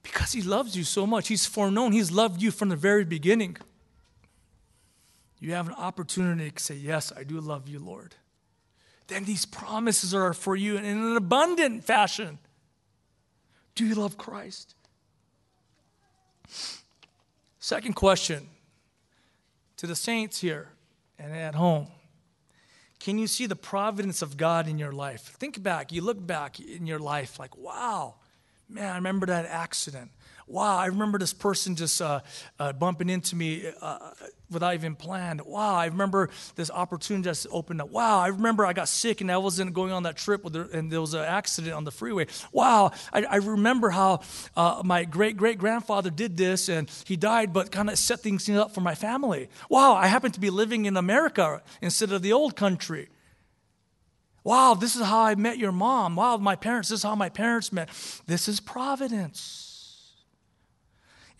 because 0.05 0.30
He 0.30 0.43
loves 0.43 0.76
you 0.76 0.84
so 0.84 1.07
much. 1.07 1.26
He's 1.26 1.45
foreknown, 1.45 1.91
He's 1.91 2.12
loved 2.12 2.41
you 2.41 2.53
from 2.53 2.68
the 2.68 2.76
very 2.76 3.05
beginning. 3.05 3.57
You 5.41 5.55
have 5.55 5.66
an 5.66 5.74
opportunity 5.74 6.53
to 6.53 6.62
say, 6.62 6.76
Yes, 6.76 7.12
I 7.16 7.24
do 7.24 7.41
love 7.41 7.68
you, 7.68 7.80
Lord 7.80 8.14
then 9.11 9.24
these 9.24 9.45
promises 9.45 10.14
are 10.14 10.32
for 10.32 10.57
you 10.57 10.76
in 10.76 10.84
an 10.84 11.16
abundant 11.16 11.84
fashion. 11.84 12.38
Do 13.74 13.84
you 13.84 13.95
love 13.95 14.16
Christ? 14.16 14.74
Second 17.59 17.95
question 17.95 18.47
to 19.81 19.87
the 19.87 19.97
saints 19.97 20.43
here 20.43 20.68
and 21.18 21.35
at 21.35 21.55
home 21.55 21.87
Can 22.99 23.18
you 23.18 23.26
see 23.26 23.47
the 23.47 23.57
providence 23.57 24.20
of 24.20 24.37
God 24.37 24.68
in 24.68 24.78
your 24.78 24.93
life? 24.93 25.22
Think 25.22 25.62
back, 25.62 25.91
you 25.91 26.03
look 26.03 26.24
back 26.26 26.61
in 26.61 26.87
your 26.87 26.99
life 26.99 27.39
like, 27.39 27.57
wow, 27.57 28.16
man, 28.68 28.93
I 28.93 28.97
remember 28.97 29.24
that 29.24 29.47
accident 29.47 30.11
wow, 30.51 30.76
I 30.76 30.86
remember 30.86 31.18
this 31.18 31.32
person 31.32 31.76
just 31.76 32.03
uh, 32.03 32.20
uh, 32.59 32.72
bumping 32.72 33.09
into 33.09 33.36
me 33.36 33.70
uh, 33.80 34.11
without 34.51 34.74
even 34.74 34.96
planned. 34.96 35.40
Wow, 35.42 35.76
I 35.76 35.86
remember 35.86 36.28
this 36.57 36.70
opportunity 36.70 37.24
just 37.24 37.46
opened 37.51 37.80
up. 37.80 37.90
Wow, 37.90 38.18
I 38.18 38.28
remember 38.28 38.66
I 38.66 38.72
got 38.72 38.88
sick 38.88 39.20
and 39.20 39.30
I 39.30 39.36
wasn't 39.36 39.72
going 39.72 39.92
on 39.92 40.03
that 40.03 40.16
trip 40.16 40.42
the, 40.53 40.68
and 40.72 40.90
there 40.90 41.01
was 41.01 41.14
an 41.14 41.24
accident 41.24 41.74
on 41.74 41.84
the 41.84 41.92
freeway. 41.92 42.26
Wow, 42.53 42.90
I, 43.12 43.24
I 43.24 43.36
remember 43.36 43.90
how 43.90 44.20
uh, 44.57 44.82
my 44.84 45.05
great 45.05 45.36
great 45.36 45.59
grandfather 45.59 46.11
did 46.11 46.36
this 46.36 46.68
and 46.68 46.90
he 47.05 47.16
died, 47.16 47.53
but 47.53 47.70
kind 47.70 47.88
of 47.88 47.98
set 47.98 48.20
things 48.20 48.48
up 48.51 48.74
for 48.74 48.80
my 48.80 48.94
family. 48.94 49.48
Wow, 49.68 49.94
I 49.94 50.09
happen 50.09 50.32
to 50.32 50.40
be 50.40 50.51
living 50.51 50.86
in 50.86 50.96
America 50.96 51.62
instead 51.80 52.12
of 52.12 52.22
the 52.22 52.32
old 52.32 52.57
country. 52.57 53.09
Wow, 54.42 54.74
this 54.74 54.96
is 54.96 55.03
how 55.03 55.20
I 55.20 55.34
met 55.34 55.59
your 55.59 55.70
mom. 55.70 56.16
Wow, 56.16 56.38
my 56.38 56.57
parents, 56.57 56.88
this 56.88 57.01
is 57.01 57.03
how 57.03 57.14
my 57.14 57.28
parents 57.28 57.72
met. 57.72 57.90
This 58.26 58.48
is 58.48 58.59
providence. 58.59 59.69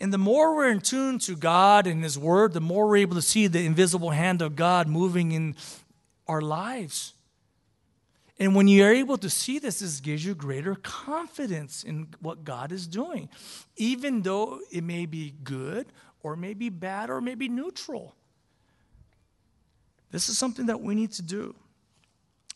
And 0.01 0.11
the 0.11 0.17
more 0.17 0.55
we're 0.55 0.71
in 0.71 0.81
tune 0.81 1.19
to 1.19 1.35
God 1.35 1.85
and 1.85 2.03
His 2.03 2.17
Word, 2.17 2.53
the 2.53 2.59
more 2.59 2.87
we're 2.87 2.97
able 2.97 3.15
to 3.15 3.21
see 3.21 3.45
the 3.45 3.63
invisible 3.63 4.09
hand 4.09 4.41
of 4.41 4.55
God 4.55 4.87
moving 4.87 5.31
in 5.31 5.55
our 6.27 6.41
lives. 6.41 7.13
And 8.39 8.55
when 8.55 8.67
you're 8.67 8.91
able 8.91 9.19
to 9.19 9.29
see 9.29 9.59
this, 9.59 9.77
this 9.77 9.99
gives 9.99 10.25
you 10.25 10.33
greater 10.33 10.73
confidence 10.73 11.83
in 11.83 12.07
what 12.19 12.43
God 12.43 12.71
is 12.71 12.87
doing, 12.87 13.29
even 13.77 14.23
though 14.23 14.59
it 14.71 14.83
may 14.83 15.05
be 15.05 15.35
good 15.43 15.85
or 16.23 16.35
may 16.35 16.55
be 16.55 16.69
bad 16.69 17.11
or 17.11 17.21
may 17.21 17.35
be 17.35 17.47
neutral. 17.47 18.15
This 20.09 20.29
is 20.29 20.37
something 20.39 20.65
that 20.65 20.81
we 20.81 20.95
need 20.95 21.11
to 21.11 21.21
do. 21.21 21.53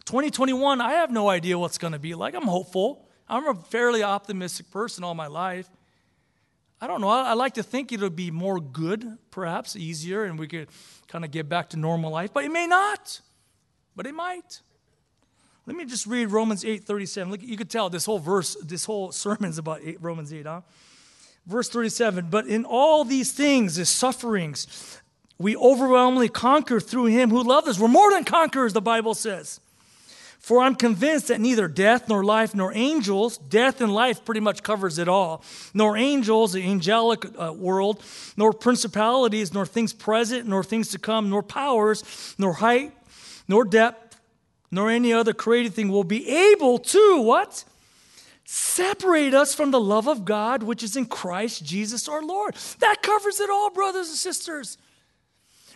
2021, 0.06 0.82
I 0.82 0.93
have 0.93 1.12
no 1.12 1.30
idea 1.30 1.60
what's 1.60 1.78
going 1.78 1.93
to 1.93 2.00
be 2.00 2.16
like. 2.16 2.34
I'm 2.34 2.48
hopeful. 2.48 3.08
I'm 3.30 3.48
a 3.48 3.54
fairly 3.54 4.02
optimistic 4.02 4.72
person 4.72 5.04
all 5.04 5.14
my 5.14 5.28
life. 5.28 5.70
I 6.82 6.88
don't 6.88 7.01
know. 7.01 7.09
I, 7.09 7.30
I 7.30 7.34
like 7.34 7.53
to 7.55 7.63
think 7.63 7.91
it'll 7.91 8.09
be 8.09 8.32
more 8.32 8.59
good, 8.59 9.17
perhaps 9.32 9.76
easier, 9.76 10.23
and 10.23 10.38
we 10.38 10.47
could 10.47 10.67
kind 11.07 11.23
of 11.23 11.32
get 11.32 11.47
back 11.47 11.69
to 11.69 11.78
normal 11.78 12.11
life. 12.11 12.32
But 12.34 12.43
it 12.43 12.51
may 12.51 12.67
not. 12.67 13.21
But 13.95 14.05
it 14.05 14.13
might. 14.13 14.61
Let 15.65 15.76
me 15.76 15.86
just 15.86 16.05
read 16.05 16.32
Romans 16.32 16.63
8 16.63 16.84
37. 16.84 17.32
Look, 17.32 17.41
you 17.41 17.57
could 17.57 17.69
tell 17.69 17.89
this 17.89 18.05
whole 18.05 18.19
verse, 18.19 18.55
this 18.63 18.86
whole 18.86 19.11
sermon 19.23 19.49
is 19.49 19.57
about 19.57 19.82
eight, 19.84 19.97
Romans 20.01 20.34
8, 20.34 20.45
huh? 20.45 20.61
Verse 21.47 21.69
37 21.69 22.28
But 22.30 22.47
in 22.47 22.65
all 22.65 23.03
these 23.03 23.32
things, 23.32 23.76
the 23.76 23.86
sufferings, 23.86 25.01
we 25.38 25.55
overwhelmingly 25.55 26.30
conquer 26.30 26.80
through 26.80 27.05
him 27.05 27.30
who 27.30 27.43
loved 27.43 27.67
us. 27.67 27.80
We're 27.80 27.88
more 27.88 28.11
than 28.11 28.23
conquerors, 28.23 28.73
the 28.73 28.82
Bible 28.82 29.13
says. 29.13 29.59
For 30.46 30.62
I'm 30.62 30.76
convinced 30.76 31.30
that 31.30 31.41
neither 31.41 31.68
death 31.68 32.08
nor 32.08 32.24
life 32.24 32.54
nor 32.54 32.72
angels, 32.72 33.39
death 33.39 33.82
and 33.82 33.91
life 33.91 34.24
pretty 34.24 34.41
much 34.41 34.62
covers 34.62 35.00
it 35.00 35.08
all, 35.08 35.43
nor 35.74 35.98
angels, 35.98 36.54
the 36.54 36.62
angelic 36.62 37.26
uh, 37.36 37.52
world, 37.52 38.04
nor 38.38 38.54
principalities, 38.54 39.56
nor 39.56 39.66
things 39.66 39.91
present, 39.91 40.48
nor 40.48 40.64
things 40.64 40.89
to 40.89 41.00
come, 41.00 41.32
nor 41.32 41.41
powers, 41.41 42.36
nor 42.38 42.54
height, 42.54 42.93
nor 43.48 43.66
depth, 43.66 44.22
nor 44.70 44.91
any 44.91 45.12
other 45.12 45.34
created 45.34 45.74
thing 45.74 45.89
will 45.89 46.04
be 46.04 46.30
able 46.30 46.78
to 46.78 47.22
what? 47.22 47.64
Separate 48.43 49.34
us 49.34 49.56
from 49.56 49.72
the 49.72 49.80
love 49.82 50.08
of 50.08 50.26
God 50.26 50.62
which 50.62 50.84
is 50.84 50.96
in 50.96 51.08
Christ 51.08 51.66
Jesus 51.66 52.08
our 52.08 52.22
Lord. 52.22 52.54
That 52.82 53.02
covers 53.02 53.39
it 53.39 53.50
all, 53.50 53.72
brothers 53.72 54.10
and 54.10 54.18
sisters. 54.18 54.78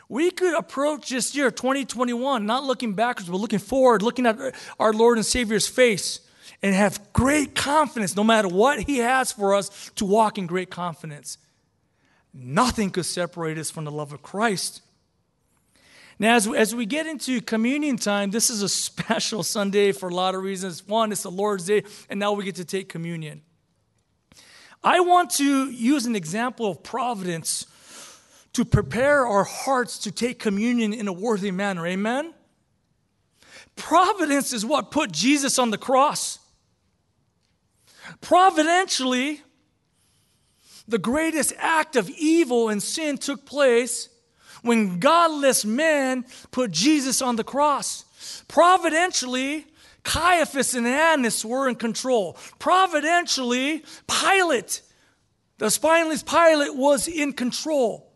We 0.09 0.31
could 0.31 0.57
approach 0.57 1.09
this 1.09 1.35
year, 1.35 1.51
2021, 1.51 2.43
not 2.43 2.63
looking 2.63 2.93
backwards, 2.93 3.29
but 3.29 3.37
looking 3.37 3.59
forward, 3.59 4.01
looking 4.01 4.25
at 4.25 4.37
our 4.79 4.91
Lord 4.91 5.17
and 5.17 5.25
Savior's 5.25 5.67
face, 5.67 6.21
and 6.63 6.73
have 6.73 7.13
great 7.13 7.53
confidence 7.53 8.15
no 8.15 8.23
matter 8.23 8.47
what 8.47 8.79
He 8.81 8.97
has 8.97 9.31
for 9.31 9.53
us 9.53 9.91
to 9.95 10.05
walk 10.05 10.39
in 10.39 10.47
great 10.47 10.71
confidence. 10.71 11.37
Nothing 12.33 12.89
could 12.89 13.05
separate 13.05 13.59
us 13.59 13.69
from 13.69 13.85
the 13.85 13.91
love 13.91 14.11
of 14.11 14.23
Christ. 14.23 14.81
Now, 16.17 16.35
as, 16.35 16.49
we, 16.49 16.57
as 16.57 16.75
we 16.75 16.87
get 16.87 17.05
into 17.05 17.39
communion 17.39 17.97
time, 17.97 18.31
this 18.31 18.49
is 18.49 18.63
a 18.63 18.69
special 18.69 19.43
Sunday 19.43 19.91
for 19.91 20.09
a 20.09 20.13
lot 20.13 20.33
of 20.33 20.41
reasons. 20.41 20.85
One, 20.87 21.11
it's 21.11 21.23
the 21.23 21.31
Lord's 21.31 21.65
Day, 21.65 21.83
and 22.09 22.19
now 22.19 22.33
we 22.33 22.43
get 22.43 22.55
to 22.55 22.65
take 22.65 22.89
communion. 22.89 23.41
I 24.83 25.01
want 25.01 25.29
to 25.31 25.69
use 25.69 26.07
an 26.07 26.15
example 26.15 26.71
of 26.71 26.81
providence 26.81 27.67
to 28.53 28.65
prepare 28.65 29.25
our 29.25 29.43
hearts 29.43 29.99
to 29.99 30.11
take 30.11 30.39
communion 30.39 30.93
in 30.93 31.07
a 31.07 31.13
worthy 31.13 31.51
manner. 31.51 31.85
Amen? 31.85 32.33
Providence 33.75 34.53
is 34.53 34.65
what 34.65 34.91
put 34.91 35.11
Jesus 35.11 35.57
on 35.59 35.71
the 35.71 35.77
cross. 35.77 36.39
Providentially, 38.21 39.41
the 40.87 40.97
greatest 40.97 41.53
act 41.57 41.95
of 41.95 42.09
evil 42.09 42.69
and 42.69 42.81
sin 42.81 43.17
took 43.17 43.45
place 43.45 44.09
when 44.61 44.99
godless 44.99 45.63
men 45.63 46.25
put 46.51 46.71
Jesus 46.71 47.21
on 47.21 47.35
the 47.35 47.43
cross. 47.43 48.03
Providentially, 48.47 49.65
Caiaphas 50.03 50.73
and 50.73 50.87
Annas 50.87 51.45
were 51.45 51.69
in 51.69 51.75
control. 51.75 52.37
Providentially, 52.57 53.83
Pilate, 54.07 54.81
the 55.59 55.69
spineless 55.69 56.23
Pilate, 56.23 56.75
was 56.75 57.07
in 57.07 57.33
control. 57.33 58.08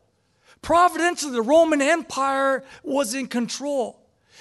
Providentially, 0.63 1.33
the 1.33 1.41
Roman 1.41 1.81
Empire 1.81 2.63
was 2.83 3.13
in 3.13 3.27
control. 3.27 3.99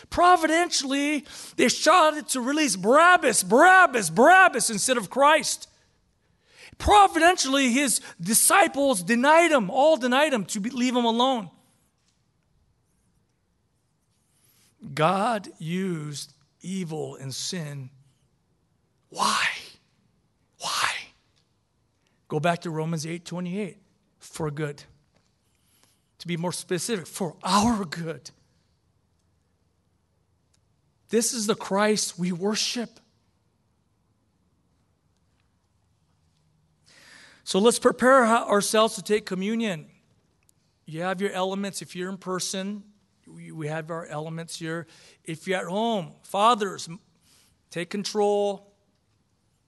Providentially, 0.08 1.26
they 1.56 1.68
shouted 1.68 2.28
to 2.28 2.40
release 2.40 2.76
Barabbas, 2.76 3.42
Barabbas, 3.42 4.08
Barabbas 4.08 4.70
instead 4.70 4.96
of 4.96 5.10
Christ. 5.10 5.68
Providentially, 6.78 7.70
his 7.70 8.00
disciples 8.20 9.02
denied 9.02 9.50
him, 9.50 9.68
all 9.68 9.96
denied 9.96 10.32
him 10.32 10.44
to 10.46 10.60
leave 10.60 10.94
him 10.94 11.04
alone. 11.04 11.50
God 14.94 15.48
used 15.58 16.34
evil 16.60 17.16
and 17.16 17.34
sin. 17.34 17.90
Why? 19.08 19.44
Why? 20.60 20.90
Go 22.28 22.38
back 22.38 22.60
to 22.60 22.70
Romans 22.70 23.06
8 23.06 23.24
28 23.24 23.78
for 24.20 24.50
good 24.52 24.84
to 26.22 26.28
be 26.28 26.36
more 26.36 26.52
specific, 26.52 27.04
for 27.04 27.34
our 27.42 27.84
good. 27.84 28.30
This 31.08 31.32
is 31.32 31.48
the 31.48 31.56
Christ 31.56 32.16
we 32.16 32.30
worship. 32.30 33.00
So 37.42 37.58
let's 37.58 37.80
prepare 37.80 38.24
ourselves 38.24 38.94
to 38.94 39.02
take 39.02 39.26
communion. 39.26 39.86
You 40.86 41.02
have 41.02 41.20
your 41.20 41.32
elements. 41.32 41.82
If 41.82 41.96
you're 41.96 42.08
in 42.08 42.18
person, 42.18 42.84
we 43.26 43.66
have 43.66 43.90
our 43.90 44.06
elements 44.06 44.60
here. 44.60 44.86
If 45.24 45.48
you're 45.48 45.58
at 45.58 45.66
home, 45.66 46.12
fathers, 46.22 46.88
take 47.70 47.90
control. 47.90 48.72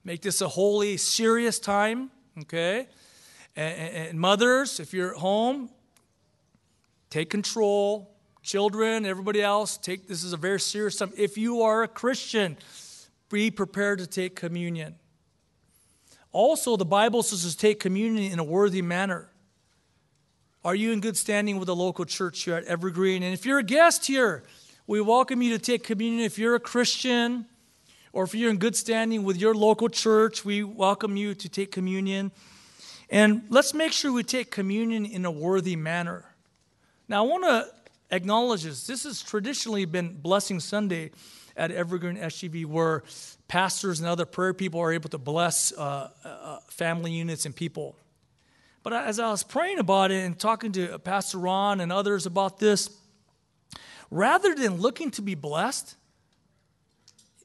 Make 0.05 0.23
this 0.23 0.41
a 0.41 0.49
holy, 0.49 0.99
serious 0.99 1.59
time, 1.59 2.13
okay? 2.43 2.87
And, 3.57 4.21
mothers, 4.21 4.79
if 4.79 4.95
you're 4.95 5.15
at 5.15 5.21
home, 5.21 5.71
Take 7.15 7.31
control. 7.31 8.11
Children, 8.43 9.07
everybody 9.07 9.41
else, 9.41 9.77
take 9.77 10.09
this 10.09 10.25
is 10.25 10.33
a 10.33 10.37
very 10.37 10.59
serious 10.59 10.97
time. 10.97 11.13
If 11.17 11.39
you 11.39 11.63
are 11.63 11.85
a 11.85 11.87
Christian, 11.87 12.57
be 13.31 13.53
prepared 13.53 14.01
to 14.01 14.09
take 14.09 14.35
communion. 14.35 14.97
Also, 16.33 16.77
the 16.77 16.85
Bible 16.85 17.23
says 17.23 17.49
to 17.49 17.57
take 17.57 17.79
communion 17.79 18.33
in 18.33 18.41
a 18.41 18.43
worthy 18.43 18.83
manner. 18.83 19.31
Are 20.65 20.75
you 20.75 20.91
in 20.91 20.99
good 20.99 21.17
standing 21.17 21.61
with 21.61 21.67
the 21.67 21.77
local 21.77 22.05
church 22.05 22.43
here 22.43 22.57
at 22.57 22.65
Evergreen? 22.65 23.23
And 23.23 23.33
if 23.33 23.47
you're 23.47 23.61
a 23.61 23.63
guest 23.63 24.09
here, 24.09 24.43
we 24.89 25.01
welcome 25.01 25.41
you 25.41 25.57
to 25.57 25.59
take 25.61 25.85
communion. 25.85 26.25
If 26.25 26.37
you're 26.37 26.57
a 26.57 26.61
Christian, 26.61 27.47
or 28.13 28.25
if 28.25 28.35
you're 28.35 28.51
in 28.51 28.57
good 28.57 28.75
standing 28.75 29.23
with 29.23 29.37
your 29.37 29.55
local 29.55 29.89
church, 29.89 30.45
we 30.45 30.65
welcome 30.65 31.17
you 31.17 31.37
to 31.37 31.49
take 31.49 31.71
communion. 31.71 32.33
And 33.09 33.45
let's 33.51 33.73
make 33.73 33.93
sure 33.93 34.11
we 34.11 34.25
take 34.25 34.51
communion 34.51 35.07
in 35.07 35.25
a 35.25 35.31
worthy 35.31 35.77
manner. 35.77 36.34
Now, 37.09 37.25
I 37.25 37.29
want 37.29 37.45
to 37.45 37.67
acknowledge 38.11 38.63
this. 38.63 38.87
This 38.87 39.05
has 39.05 39.23
traditionally 39.23 39.85
been 39.85 40.15
Blessing 40.15 40.59
Sunday 40.59 41.11
at 41.57 41.71
Evergreen 41.71 42.17
SGV, 42.17 42.65
where 42.65 43.03
pastors 43.47 44.01
and 44.01 44.09
other 44.09 44.25
prayer 44.25 44.55
people 44.55 44.81
are 44.81 44.93
able 44.93 45.11
to 45.11 45.19
bless 45.19 45.73
uh, 45.73 46.11
uh, 46.25 46.59
family 46.69 47.13
units 47.13 47.45
and 47.45 47.55
people. 47.55 47.97
But 48.83 48.95
as 48.95 49.21
I 49.21 49.31
was 49.31 49.43
praying 49.43 49.79
about 49.79 50.11
it 50.11 50.25
and 50.25 50.39
talking 50.39 50.73
to 50.73 50.99
Pastor 50.99 51.39
Ron 51.39 51.81
and 51.81 51.93
others 51.93 52.27
about 52.27 52.59
this, 52.59 52.91
rather 54.11 54.55
than 54.55 54.79
looking 54.79 55.11
to 55.13 55.23
be 55.23 55.35
blessed, 55.35 55.97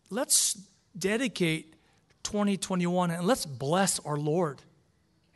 let's 0.10 0.54
dedicate 0.98 1.76
2021 2.24 3.12
and 3.12 3.28
let's 3.28 3.46
bless 3.46 4.00
our 4.00 4.18
Lord. 4.18 4.62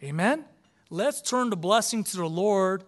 Amen? 0.02 0.46
Let's 0.90 1.22
turn 1.22 1.50
the 1.50 1.58
blessing 1.58 2.04
to 2.06 2.18
the 2.18 2.30
Lord 2.30 2.84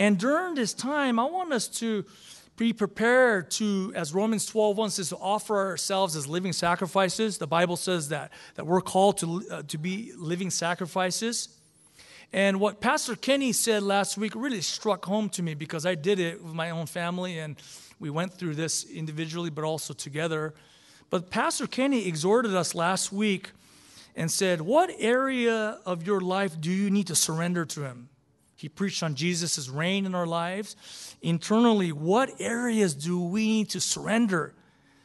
and 0.00 0.18
during 0.18 0.54
this 0.54 0.72
time, 0.72 1.18
I 1.18 1.24
want 1.24 1.52
us 1.52 1.68
to 1.78 2.06
be 2.56 2.72
prepared 2.72 3.50
to, 3.52 3.92
as 3.94 4.14
Romans 4.14 4.46
12 4.46 4.76
1 4.76 4.90
says, 4.90 5.08
to 5.10 5.16
offer 5.16 5.56
ourselves 5.56 6.16
as 6.16 6.26
living 6.26 6.54
sacrifices. 6.54 7.38
The 7.38 7.46
Bible 7.46 7.76
says 7.76 8.08
that, 8.08 8.32
that 8.54 8.66
we're 8.66 8.80
called 8.80 9.18
to, 9.18 9.42
uh, 9.50 9.62
to 9.68 9.78
be 9.78 10.12
living 10.16 10.50
sacrifices. 10.50 11.50
And 12.32 12.60
what 12.60 12.80
Pastor 12.80 13.16
Kenny 13.16 13.52
said 13.52 13.82
last 13.82 14.16
week 14.16 14.34
really 14.34 14.60
struck 14.60 15.04
home 15.04 15.28
to 15.30 15.42
me 15.42 15.54
because 15.54 15.84
I 15.84 15.96
did 15.96 16.18
it 16.18 16.42
with 16.42 16.54
my 16.54 16.70
own 16.70 16.86
family 16.86 17.38
and 17.38 17.56
we 17.98 18.08
went 18.08 18.32
through 18.32 18.54
this 18.54 18.84
individually 18.84 19.50
but 19.50 19.64
also 19.64 19.92
together. 19.92 20.54
But 21.10 21.30
Pastor 21.30 21.66
Kenny 21.66 22.06
exhorted 22.06 22.54
us 22.54 22.74
last 22.74 23.12
week 23.12 23.50
and 24.14 24.30
said, 24.30 24.60
What 24.60 24.90
area 24.98 25.78
of 25.84 26.06
your 26.06 26.20
life 26.20 26.60
do 26.60 26.70
you 26.70 26.88
need 26.88 27.08
to 27.08 27.14
surrender 27.14 27.64
to 27.66 27.82
Him? 27.82 28.09
He 28.60 28.68
preached 28.68 29.02
on 29.02 29.14
Jesus' 29.14 29.70
reign 29.70 30.04
in 30.04 30.14
our 30.14 30.26
lives. 30.26 30.76
Internally, 31.22 31.92
what 31.92 32.30
areas 32.38 32.94
do 32.94 33.18
we 33.18 33.46
need 33.46 33.70
to 33.70 33.80
surrender? 33.80 34.54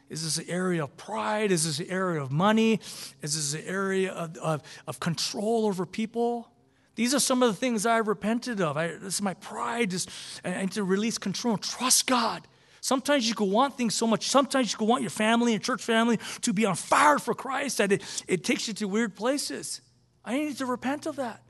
Is 0.09 0.25
this 0.25 0.37
an 0.37 0.53
area 0.53 0.83
of 0.83 0.97
pride? 0.97 1.53
Is 1.53 1.63
this 1.63 1.79
an 1.79 1.89
area 1.89 2.21
of 2.21 2.33
money? 2.33 2.81
Is 3.21 3.35
this 3.35 3.53
an 3.53 3.65
area 3.65 4.11
of, 4.11 4.35
of, 4.39 4.61
of 4.87 4.99
control 4.99 5.67
over 5.67 5.85
people? 5.85 6.49
These 6.95 7.13
are 7.13 7.19
some 7.19 7.41
of 7.41 7.49
the 7.49 7.55
things 7.55 7.85
I've 7.85 8.09
repented 8.09 8.59
of. 8.59 8.75
I, 8.75 8.87
this 8.87 9.15
is 9.15 9.21
my 9.21 9.35
pride. 9.35 9.91
Just, 9.91 10.09
I 10.43 10.59
need 10.59 10.73
to 10.73 10.83
release 10.83 11.17
control. 11.17 11.55
Trust 11.55 12.07
God. 12.07 12.45
Sometimes 12.81 13.25
you 13.25 13.35
can 13.35 13.51
want 13.51 13.77
things 13.77 13.95
so 13.95 14.05
much. 14.05 14.27
Sometimes 14.27 14.73
you 14.73 14.77
can 14.77 14.87
want 14.87 15.01
your 15.01 15.11
family 15.11 15.53
and 15.53 15.63
church 15.63 15.81
family 15.81 16.19
to 16.41 16.51
be 16.51 16.65
on 16.65 16.75
fire 16.75 17.19
for 17.19 17.33
Christ 17.33 17.77
that 17.77 17.93
it, 17.93 18.03
it 18.27 18.43
takes 18.43 18.67
you 18.67 18.73
to 18.73 18.87
weird 18.89 19.15
places. 19.15 19.79
I 20.25 20.39
need 20.39 20.57
to 20.57 20.65
repent 20.65 21.05
of 21.05 21.15
that. 21.15 21.44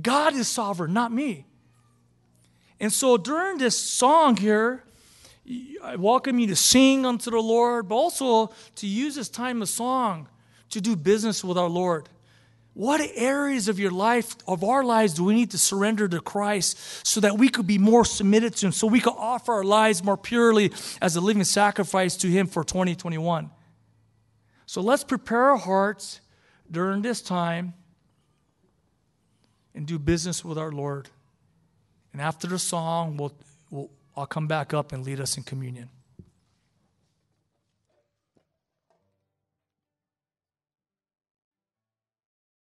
God 0.00 0.34
is 0.34 0.48
sovereign, 0.48 0.92
not 0.92 1.12
me. 1.12 1.46
And 2.80 2.92
so 2.92 3.16
during 3.16 3.58
this 3.58 3.78
song 3.78 4.36
here, 4.36 4.84
I 5.82 5.96
welcome 5.96 6.38
you 6.38 6.46
to 6.48 6.56
sing 6.56 7.06
unto 7.06 7.30
the 7.30 7.40
Lord, 7.40 7.88
but 7.88 7.94
also 7.94 8.52
to 8.76 8.86
use 8.86 9.14
this 9.14 9.28
time 9.28 9.62
of 9.62 9.68
song 9.68 10.28
to 10.70 10.80
do 10.80 10.94
business 10.94 11.42
with 11.42 11.56
our 11.56 11.68
Lord. 11.68 12.08
What 12.74 13.00
areas 13.14 13.66
of 13.66 13.80
your 13.80 13.90
life, 13.90 14.36
of 14.46 14.62
our 14.62 14.84
lives, 14.84 15.14
do 15.14 15.24
we 15.24 15.34
need 15.34 15.50
to 15.50 15.58
surrender 15.58 16.06
to 16.06 16.20
Christ 16.20 16.78
so 17.04 17.20
that 17.20 17.36
we 17.36 17.48
could 17.48 17.66
be 17.66 17.78
more 17.78 18.04
submitted 18.04 18.54
to 18.56 18.66
Him, 18.66 18.72
so 18.72 18.86
we 18.86 19.00
could 19.00 19.16
offer 19.16 19.54
our 19.54 19.64
lives 19.64 20.04
more 20.04 20.16
purely 20.16 20.70
as 21.00 21.16
a 21.16 21.20
living 21.20 21.42
sacrifice 21.42 22.16
to 22.18 22.28
Him 22.28 22.46
for 22.46 22.62
2021? 22.62 23.50
So 24.66 24.80
let's 24.80 25.02
prepare 25.02 25.50
our 25.50 25.56
hearts 25.56 26.20
during 26.70 27.02
this 27.02 27.20
time 27.22 27.74
and 29.78 29.86
do 29.86 29.96
business 29.96 30.44
with 30.44 30.58
our 30.58 30.72
Lord. 30.72 31.08
And 32.12 32.20
after 32.20 32.48
the 32.48 32.58
song, 32.58 33.16
we'll, 33.16 33.32
we'll, 33.70 33.88
I'll 34.16 34.26
come 34.26 34.48
back 34.48 34.74
up 34.74 34.90
and 34.90 35.06
lead 35.06 35.20
us 35.20 35.36
in 35.36 35.44
communion. 35.44 35.88